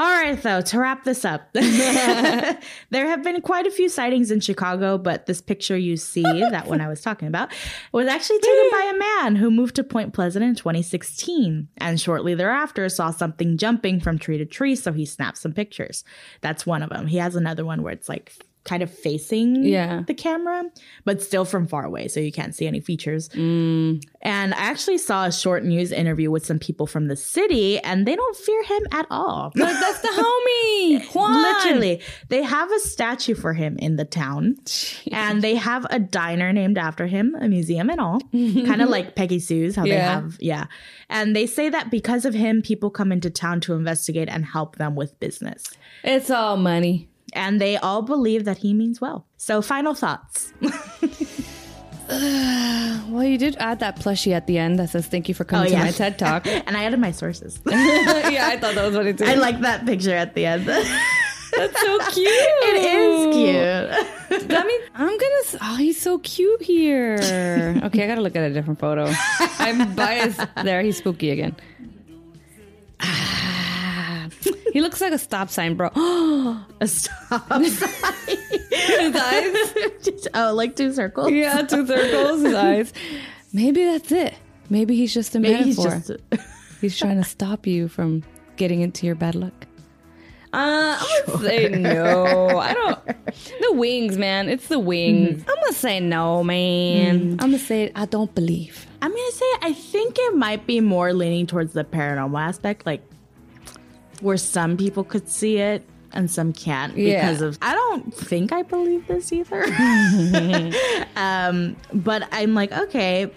All 0.00 0.10
right, 0.10 0.42
though, 0.42 0.62
to 0.62 0.78
wrap 0.78 1.04
this 1.04 1.26
up, 1.26 1.52
there 1.52 2.56
have 2.90 3.22
been 3.22 3.42
quite 3.42 3.66
a 3.66 3.70
few 3.70 3.90
sightings 3.90 4.30
in 4.30 4.40
Chicago, 4.40 4.96
but 4.96 5.26
this 5.26 5.42
picture 5.42 5.76
you 5.76 5.98
see, 5.98 6.22
that 6.22 6.68
one 6.68 6.80
I 6.80 6.88
was 6.88 7.02
talking 7.02 7.28
about, 7.28 7.52
was 7.92 8.08
actually 8.08 8.38
taken 8.38 8.70
by 8.70 8.92
a 8.94 8.98
man 8.98 9.36
who 9.36 9.50
moved 9.50 9.76
to 9.76 9.84
Point 9.84 10.14
Pleasant 10.14 10.42
in 10.42 10.54
2016 10.54 11.68
and 11.76 12.00
shortly 12.00 12.34
thereafter 12.34 12.88
saw 12.88 13.10
something 13.10 13.58
jumping 13.58 14.00
from 14.00 14.18
tree 14.18 14.38
to 14.38 14.46
tree, 14.46 14.74
so 14.74 14.90
he 14.90 15.04
snapped 15.04 15.36
some 15.36 15.52
pictures. 15.52 16.02
That's 16.40 16.64
one 16.64 16.82
of 16.82 16.88
them. 16.88 17.06
He 17.06 17.18
has 17.18 17.36
another 17.36 17.66
one 17.66 17.82
where 17.82 17.92
it's 17.92 18.08
like 18.08 18.32
kind 18.64 18.82
of 18.82 18.90
facing 18.92 19.64
Yeah. 19.64 20.02
the 20.06 20.12
camera, 20.14 20.64
but 21.04 21.22
still 21.22 21.44
from 21.46 21.66
far 21.66 21.84
away, 21.84 22.08
so 22.08 22.20
you 22.20 22.30
can't 22.30 22.54
see 22.54 22.66
any 22.66 22.80
features. 22.80 23.28
And 23.34 24.54
I 24.54 24.58
actually 24.58 24.98
saw 24.98 25.24
a 25.24 25.32
short 25.32 25.64
news 25.64 25.92
interview 25.92 26.30
with 26.30 26.44
some 26.44 26.58
people 26.58 26.86
from 26.86 27.08
the 27.08 27.16
city, 27.16 27.78
and 27.78 28.06
they 28.06 28.14
don't 28.14 28.36
fear 28.36 28.62
him 28.64 28.82
at 28.92 29.06
all. 29.10 29.52
Like 29.60 29.78
that's 29.80 30.00
the 30.00 30.08
homie. 30.08 31.04
Juan. 31.14 31.42
Literally, 31.42 32.02
they 32.28 32.42
have 32.42 32.70
a 32.70 32.80
statue 32.80 33.34
for 33.34 33.54
him 33.54 33.78
in 33.78 33.96
the 33.96 34.04
town, 34.04 34.56
and 35.10 35.40
they 35.42 35.54
have 35.54 35.86
a 35.90 35.98
diner 35.98 36.52
named 36.52 36.76
after 36.78 37.06
him, 37.06 37.34
a 37.40 37.48
museum 37.48 37.88
and 37.90 38.00
all, 38.00 38.20
kind 38.32 38.82
of 38.82 38.88
like 38.90 39.14
Peggy 39.16 39.38
Sue's. 39.38 39.74
How 39.76 39.84
they 39.84 39.90
have, 39.96 40.36
yeah. 40.40 40.66
And 41.08 41.34
they 41.34 41.46
say 41.46 41.68
that 41.70 41.90
because 41.90 42.24
of 42.24 42.34
him, 42.34 42.60
people 42.62 42.90
come 42.90 43.10
into 43.10 43.30
town 43.30 43.60
to 43.62 43.72
investigate 43.74 44.28
and 44.28 44.44
help 44.44 44.76
them 44.76 44.94
with 44.96 45.18
business. 45.18 45.64
It's 46.04 46.30
all 46.30 46.56
money. 46.56 47.08
And 47.32 47.60
they 47.60 47.76
all 47.76 48.02
believe 48.02 48.44
that 48.44 48.58
he 48.58 48.74
means 48.74 49.00
well. 49.00 49.26
So, 49.36 49.62
final 49.62 49.94
thoughts. 49.94 50.52
Well, 52.10 53.24
you 53.24 53.38
did 53.38 53.56
add 53.58 53.78
that 53.80 53.96
plushie 54.00 54.32
at 54.32 54.46
the 54.48 54.58
end 54.58 54.78
that 54.80 54.90
says 54.90 55.06
"Thank 55.06 55.28
you 55.28 55.34
for 55.34 55.44
coming 55.44 55.68
Oh, 55.68 55.76
to 55.76 55.84
my 55.84 55.90
TED 55.92 56.18
Talk." 56.18 56.44
and 56.66 56.76
I 56.76 56.84
added 56.84 56.98
my 56.98 57.12
sources. 57.12 57.60
yeah, 57.66 58.48
I 58.50 58.56
thought 58.58 58.74
that 58.74 58.84
was 58.84 58.96
what 58.96 59.06
it 59.06 59.16
did. 59.16 59.28
I 59.28 59.34
like 59.34 59.60
that 59.60 59.86
picture 59.86 60.14
at 60.14 60.34
the 60.34 60.46
end. 60.46 60.66
That's 60.66 61.80
so 61.80 61.98
cute. 62.10 62.26
it 62.28 62.76
is 62.84 63.34
cute. 64.40 64.52
I 64.52 64.64
mean, 64.64 64.80
I'm 64.94 65.06
gonna. 65.18 65.42
Oh, 65.62 65.76
he's 65.76 66.00
so 66.00 66.18
cute 66.18 66.62
here. 66.62 67.18
Okay, 67.84 68.04
I 68.04 68.06
gotta 68.08 68.20
look 68.22 68.34
at 68.36 68.42
a 68.50 68.52
different 68.52 68.80
photo. 68.80 69.12
I'm 69.58 69.94
biased. 69.94 70.40
There, 70.64 70.82
he's 70.82 70.98
spooky 70.98 71.30
again. 71.30 71.54
He 74.72 74.80
looks 74.80 75.00
like 75.00 75.12
a 75.12 75.18
stop 75.18 75.50
sign, 75.50 75.74
bro. 75.74 75.88
A 76.80 76.86
stop 76.86 77.48
sign. 77.48 77.64
His 77.64 79.16
eyes. 79.16 80.28
Oh, 80.34 80.52
like 80.54 80.76
two 80.76 80.92
circles. 80.92 81.30
Yeah, 81.30 81.62
two 81.62 81.86
circles. 81.86 82.42
His 82.42 82.54
eyes. 82.54 82.92
Maybe 83.52 83.84
that's 83.84 84.10
it. 84.12 84.34
Maybe 84.68 84.96
he's 84.96 85.12
just 85.12 85.34
a 85.34 85.40
Maybe 85.40 85.64
he's 85.64 85.78
metaphor. 85.78 86.16
just. 86.30 86.46
He's 86.80 86.96
trying 86.98 87.18
to 87.18 87.24
stop 87.28 87.66
you 87.66 87.88
from 87.88 88.22
getting 88.56 88.80
into 88.80 89.04
your 89.04 89.14
bad 89.14 89.34
luck. 89.34 89.52
Uh, 90.54 90.96
I'm 90.98 91.26
gonna 91.26 91.38
say 91.46 91.68
no. 91.68 92.58
I 92.58 92.72
don't. 92.72 92.98
The 93.26 93.72
wings, 93.74 94.16
man. 94.16 94.48
It's 94.48 94.68
the 94.68 94.78
wings. 94.78 95.44
I'm 95.46 95.54
gonna 95.56 95.72
say 95.74 96.00
no, 96.00 96.42
man. 96.42 97.32
I'm 97.32 97.36
gonna 97.36 97.58
say 97.58 97.92
I 97.94 98.06
don't 98.06 98.34
believe. 98.34 98.86
I'm 99.02 99.10
gonna 99.10 99.32
say 99.32 99.44
I 99.60 99.72
think 99.74 100.16
it 100.18 100.34
might 100.36 100.66
be 100.66 100.80
more 100.80 101.12
leaning 101.12 101.46
towards 101.46 101.74
the 101.74 101.84
paranormal 101.84 102.40
aspect, 102.40 102.86
like 102.86 103.02
where 104.20 104.36
some 104.36 104.76
people 104.76 105.04
could 105.04 105.28
see 105.28 105.58
it 105.58 105.82
and 106.12 106.30
some 106.30 106.52
can't 106.52 106.96
Yeah. 106.96 107.20
because 107.30 107.42
of. 107.42 107.58
I 107.62 107.74
don't 107.74 108.12
think 108.14 108.52
I 108.52 108.62
believe 108.62 109.06
this 109.06 109.32
either. 109.32 109.62
um, 111.16 111.76
but 111.92 112.28
I'm 112.32 112.54
like, 112.54 112.72
okay. 112.72 113.30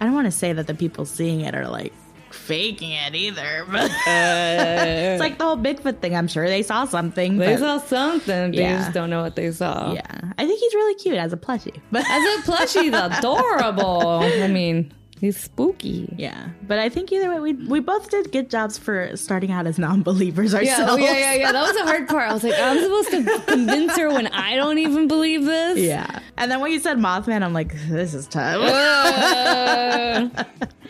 I 0.00 0.04
don't 0.04 0.14
want 0.14 0.26
to 0.26 0.30
say 0.32 0.52
that 0.52 0.66
the 0.66 0.74
people 0.74 1.04
seeing 1.04 1.40
it 1.42 1.54
are 1.54 1.68
like 1.68 1.92
faking 2.30 2.90
it 2.90 3.14
either, 3.14 3.64
but 3.70 3.90
it's 4.06 5.20
like 5.20 5.38
the 5.38 5.44
whole 5.44 5.56
Bigfoot 5.56 6.00
thing. 6.00 6.16
I'm 6.16 6.26
sure 6.28 6.46
they 6.48 6.62
saw 6.62 6.84
something. 6.84 7.36
They 7.38 7.56
saw 7.56 7.78
something. 7.78 8.50
They 8.50 8.58
Yeah. 8.62 8.78
just 8.78 8.92
don't 8.92 9.08
know 9.08 9.22
what 9.22 9.36
they 9.36 9.50
saw. 9.52 9.92
yeah, 9.92 10.32
I 10.36 10.46
think 10.46 10.58
he's 10.60 10.74
really 10.74 10.94
cute 10.96 11.16
as 11.16 11.32
a 11.32 11.36
plushie, 11.36 11.80
but 11.92 12.04
As 12.10 12.38
a 12.38 12.50
plushie, 12.50 12.82
he's 12.82 12.92
adorable. 13.18 14.20
I 14.24 14.48
mean, 14.48 14.92
He's 15.24 15.38
spooky. 15.40 16.14
Yeah, 16.18 16.50
but 16.66 16.78
I 16.78 16.88
think 16.90 17.10
either 17.12 17.30
way, 17.32 17.40
we 17.40 17.52
we 17.66 17.80
both 17.80 18.10
did 18.10 18.30
good 18.30 18.50
jobs 18.50 18.76
for 18.76 19.16
starting 19.16 19.50
out 19.50 19.66
as 19.66 19.78
non-believers 19.78 20.52
Yeah, 20.52 20.58
ourselves. 20.58 20.92
oh, 20.92 20.96
yeah, 20.96 21.12
yeah, 21.18 21.34
yeah. 21.34 21.52
That 21.52 21.62
was 21.62 21.72
the 21.76 21.84
hard 21.84 22.08
part. 22.08 22.30
I 22.30 22.34
was 22.34 22.44
like, 22.44 22.54
I'm 22.58 22.78
supposed 22.80 23.10
to 23.10 23.42
convince 23.46 23.96
her 23.96 24.08
when 24.10 24.26
I 24.28 24.54
don't 24.56 24.78
even 24.78 25.08
believe 25.08 25.44
this. 25.44 25.78
Yeah. 25.94 26.20
And 26.36 26.50
then 26.50 26.60
when 26.60 26.72
you 26.72 26.78
said 26.80 26.98
Mothman, 26.98 27.42
I'm 27.42 27.52
like, 27.54 27.72
this 27.88 28.12
is 28.14 28.26
tough. 28.26 28.60
Uh, 28.60 30.28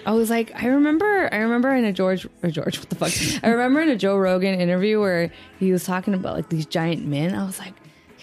I 0.06 0.12
was 0.12 0.30
like, 0.30 0.52
I 0.62 0.66
remember, 0.68 1.28
I 1.32 1.36
remember 1.38 1.72
in 1.74 1.84
a 1.84 1.92
George 1.92 2.26
or 2.42 2.50
George, 2.50 2.78
what 2.78 2.88
the 2.90 2.96
fuck? 2.96 3.12
I 3.44 3.48
remember 3.48 3.80
in 3.82 3.88
a 3.88 3.96
Joe 3.96 4.16
Rogan 4.16 4.58
interview 4.60 5.00
where 5.00 5.30
he 5.58 5.72
was 5.72 5.84
talking 5.84 6.14
about 6.14 6.34
like 6.34 6.48
these 6.48 6.66
giant 6.66 7.04
men. 7.06 7.34
I 7.34 7.44
was 7.44 7.58
like, 7.58 7.74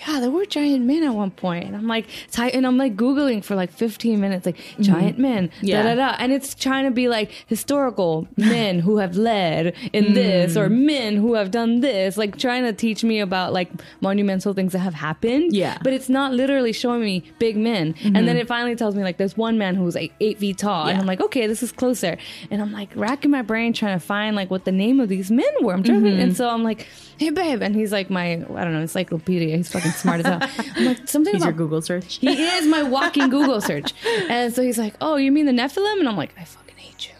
yeah, 0.07 0.19
there 0.19 0.31
were 0.31 0.45
giant 0.45 0.85
men 0.85 1.03
at 1.03 1.13
one 1.13 1.31
point, 1.31 1.65
and 1.65 1.75
I'm 1.75 1.87
like, 1.87 2.07
and 2.37 2.65
I'm 2.65 2.77
like 2.77 2.95
googling 2.95 3.43
for 3.43 3.55
like 3.55 3.71
15 3.71 4.19
minutes, 4.19 4.45
like 4.45 4.57
mm-hmm. 4.57 4.83
giant 4.83 5.19
men, 5.19 5.51
Yeah. 5.61 5.83
da 5.83 5.89
da. 5.89 5.95
Da, 5.95 6.15
and 6.17 6.31
it's 6.31 6.55
trying 6.55 6.85
to 6.85 6.91
be 6.91 7.07
like 7.07 7.31
historical 7.47 8.27
men 8.37 8.79
who 8.79 8.97
have 8.97 9.15
led 9.15 9.75
in 9.93 10.05
mm. 10.05 10.13
this 10.15 10.57
or 10.57 10.69
men 10.69 11.17
who 11.17 11.35
have 11.35 11.51
done 11.51 11.81
this, 11.81 12.17
like 12.17 12.37
trying 12.37 12.63
to 12.63 12.73
teach 12.73 13.03
me 13.03 13.19
about 13.19 13.53
like 13.53 13.69
monumental 14.01 14.53
things 14.53 14.73
that 14.73 14.79
have 14.79 14.95
happened. 14.95 15.53
Yeah. 15.53 15.77
but 15.83 15.93
it's 15.93 16.09
not 16.09 16.33
literally 16.33 16.73
showing 16.73 17.01
me 17.01 17.23
big 17.37 17.55
men, 17.55 17.93
and 18.03 18.15
then 18.15 18.25
mm-hmm. 18.25 18.37
it 18.37 18.47
finally 18.47 18.75
tells 18.75 18.95
me 18.95 19.03
like 19.03 19.17
there's 19.17 19.37
one 19.37 19.57
man 19.57 19.75
who's 19.75 19.95
like 19.95 20.13
eight 20.19 20.39
feet 20.39 20.57
tall, 20.57 20.87
and 20.87 20.99
I'm 20.99 21.05
like, 21.05 21.21
okay, 21.21 21.45
this 21.45 21.61
is 21.61 21.71
closer, 21.71 22.17
and 22.49 22.61
I'm 22.61 22.71
like 22.71 22.89
racking 22.95 23.31
my 23.31 23.43
brain 23.43 23.73
trying 23.73 23.99
to 23.99 24.05
find 24.05 24.35
like 24.35 24.49
what 24.49 24.65
the 24.65 24.71
name 24.71 24.99
of 24.99 25.09
these 25.09 25.29
men 25.29 25.51
were. 25.61 25.73
I'm 25.73 25.83
trying 25.83 26.03
to, 26.03 26.09
mm-hmm. 26.09 26.19
and 26.19 26.35
so 26.35 26.49
I'm 26.49 26.63
like, 26.63 26.87
hey 27.17 27.29
babe, 27.29 27.61
and 27.61 27.75
he's 27.75 27.91
like 27.91 28.09
my 28.09 28.33
I 28.33 28.37
don't 28.37 28.73
know 28.73 28.81
encyclopedia. 28.81 29.55
He's 29.55 29.71
fucking 29.71 29.90
smart 29.93 30.19
as 30.21 30.25
hell. 30.25 30.39
I'm 30.75 30.85
like 30.85 31.07
something 31.07 31.33
He's 31.33 31.43
your 31.43 31.53
Google 31.53 31.81
search. 31.81 32.17
he 32.17 32.27
is 32.29 32.67
my 32.67 32.83
walking 32.83 33.29
Google 33.29 33.61
search. 33.61 33.93
And 34.29 34.53
so 34.53 34.61
he's 34.61 34.77
like, 34.77 34.95
Oh, 35.01 35.15
you 35.15 35.31
mean 35.31 35.45
the 35.45 35.51
Nephilim? 35.51 35.99
And 35.99 36.07
I'm 36.09 36.17
like, 36.17 36.33
I 36.37 36.43
fucking 36.43 36.75
hate 36.77 37.09
you. 37.09 37.15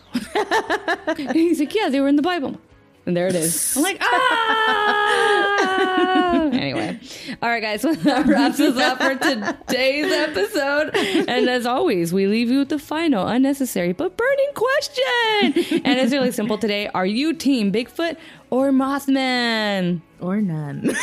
and 1.26 1.36
he's 1.36 1.60
like, 1.60 1.74
Yeah, 1.74 1.90
they 1.90 2.00
were 2.02 2.08
in 2.08 2.16
the 2.16 2.22
Bible. 2.22 2.60
And 3.06 3.18
there 3.18 3.28
it 3.28 3.34
is. 3.36 3.76
I'm 3.76 3.82
like, 3.82 3.98
ah. 4.00 6.44
anyway, 6.54 7.00
all 7.42 7.50
right, 7.50 7.60
guys. 7.62 7.84
Well, 7.84 7.96
that 7.96 8.28
wraps 8.28 8.60
us 8.60 8.78
up 8.78 9.00
for 9.00 9.16
today's 9.16 10.12
episode. 10.12 10.96
And 10.96 11.50
as 11.50 11.66
always, 11.66 12.14
we 12.14 12.28
leave 12.28 12.52
you 12.52 12.60
with 12.60 12.70
the 12.70 12.78
final, 12.78 13.26
unnecessary 13.28 13.92
but 13.94 14.16
burning 14.16 14.52
question. 14.54 15.82
And 15.84 16.00
it's 16.00 16.12
really 16.12 16.32
simple 16.32 16.60
today. 16.60 16.90
Are 16.90 17.08
you 17.08 17.34
Team 17.34 17.72
Bigfoot 17.72 18.18
or 18.52 18.70
Mothman? 18.72 20.02
Or 20.20 20.40
none. 20.42 20.92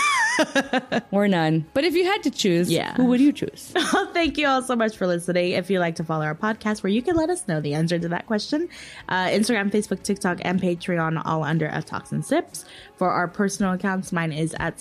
Or 1.11 1.27
none. 1.27 1.67
But 1.75 1.83
if 1.83 1.95
you 1.95 2.05
had 2.05 2.23
to 2.23 2.31
choose, 2.31 2.71
Yeah. 2.71 2.95
who 2.95 3.07
would 3.07 3.19
you 3.21 3.33
choose? 3.33 3.73
Thank 4.13 4.39
you 4.39 4.47
all 4.47 4.63
so 4.63 4.77
much 4.77 4.97
for 4.97 5.05
listening. 5.09 5.51
If 5.53 5.69
you'd 5.69 5.81
like 5.81 5.97
to 5.97 6.05
follow 6.05 6.25
our 6.25 6.37
podcast, 6.37 6.85
where 6.85 6.93
you 6.93 7.03
can 7.03 7.17
let 7.17 7.29
us 7.29 7.49
know 7.49 7.61
the 7.61 7.75
answer 7.75 7.99
to 7.99 8.09
that 8.11 8.27
question, 8.29 8.69
uh, 9.09 9.27
Instagram, 9.27 9.73
Facebook, 9.73 10.05
TikTok, 10.05 10.39
and 10.43 10.63
Patreon, 10.63 11.21
all 11.25 11.43
under 11.43 11.67
F 11.67 11.87
Talks 11.87 12.13
and 12.13 12.25
Sips. 12.25 12.65
For 12.95 13.11
our 13.11 13.27
personal 13.27 13.73
accounts, 13.73 14.13
mine 14.13 14.31
is 14.31 14.55
at 14.61 14.77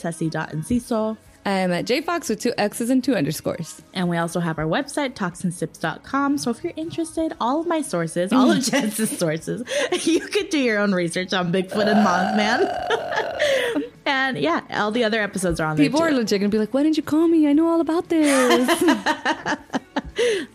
cecy.encizo. 1.47 1.57
I'm 1.63 1.71
at 1.71 1.85
jfox 1.85 2.29
with 2.29 2.39
two 2.39 2.53
X's 2.57 2.89
and 2.89 3.03
two 3.03 3.15
underscores. 3.15 3.81
And 3.93 4.09
we 4.09 4.17
also 4.17 4.39
have 4.39 4.59
our 4.59 4.65
website, 4.65 5.13
talksandsips.com. 5.13 6.37
So 6.37 6.51
if 6.51 6.63
you're 6.63 6.73
interested, 6.75 7.33
all 7.39 7.61
of 7.61 7.67
my 7.67 7.81
sources, 7.81 8.33
all 8.33 8.51
of 8.51 8.59
Jess's 8.63 9.17
sources, 9.17 9.63
you 10.05 10.19
could 10.19 10.49
do 10.49 10.59
your 10.59 10.79
own 10.79 10.93
research 10.93 11.33
on 11.33 11.51
Bigfoot 11.51 11.87
and 11.87 12.05
Mothman. 12.05 13.91
and 14.05 14.37
yeah, 14.37 14.61
all 14.71 14.91
the 14.91 15.03
other 15.03 15.21
episodes 15.21 15.59
are 15.59 15.67
on 15.67 15.77
People 15.77 15.99
there. 15.99 16.07
People 16.09 16.17
are 16.17 16.21
legit 16.21 16.39
gonna 16.39 16.49
be 16.49 16.59
like, 16.59 16.73
why 16.73 16.83
didn't 16.83 16.97
you 16.97 17.03
call 17.03 17.27
me? 17.27 17.47
I 17.47 17.53
know 17.53 17.67
all 17.67 17.81
about 17.81 18.09
this. 18.09 18.83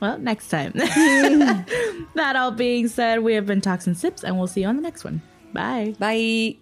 Well, 0.01 0.18
next 0.18 0.49
time. 0.49 0.72
that 0.74 2.34
all 2.34 2.51
being 2.51 2.88
said, 2.88 3.20
we 3.20 3.34
have 3.34 3.47
been 3.47 3.61
Talks 3.61 3.86
and 3.86 3.97
Sips, 3.97 4.24
and 4.24 4.36
we'll 4.36 4.49
see 4.49 4.62
you 4.62 4.66
on 4.66 4.74
the 4.74 4.82
next 4.82 5.05
one. 5.05 5.22
Bye. 5.53 5.95
Bye. 5.99 6.57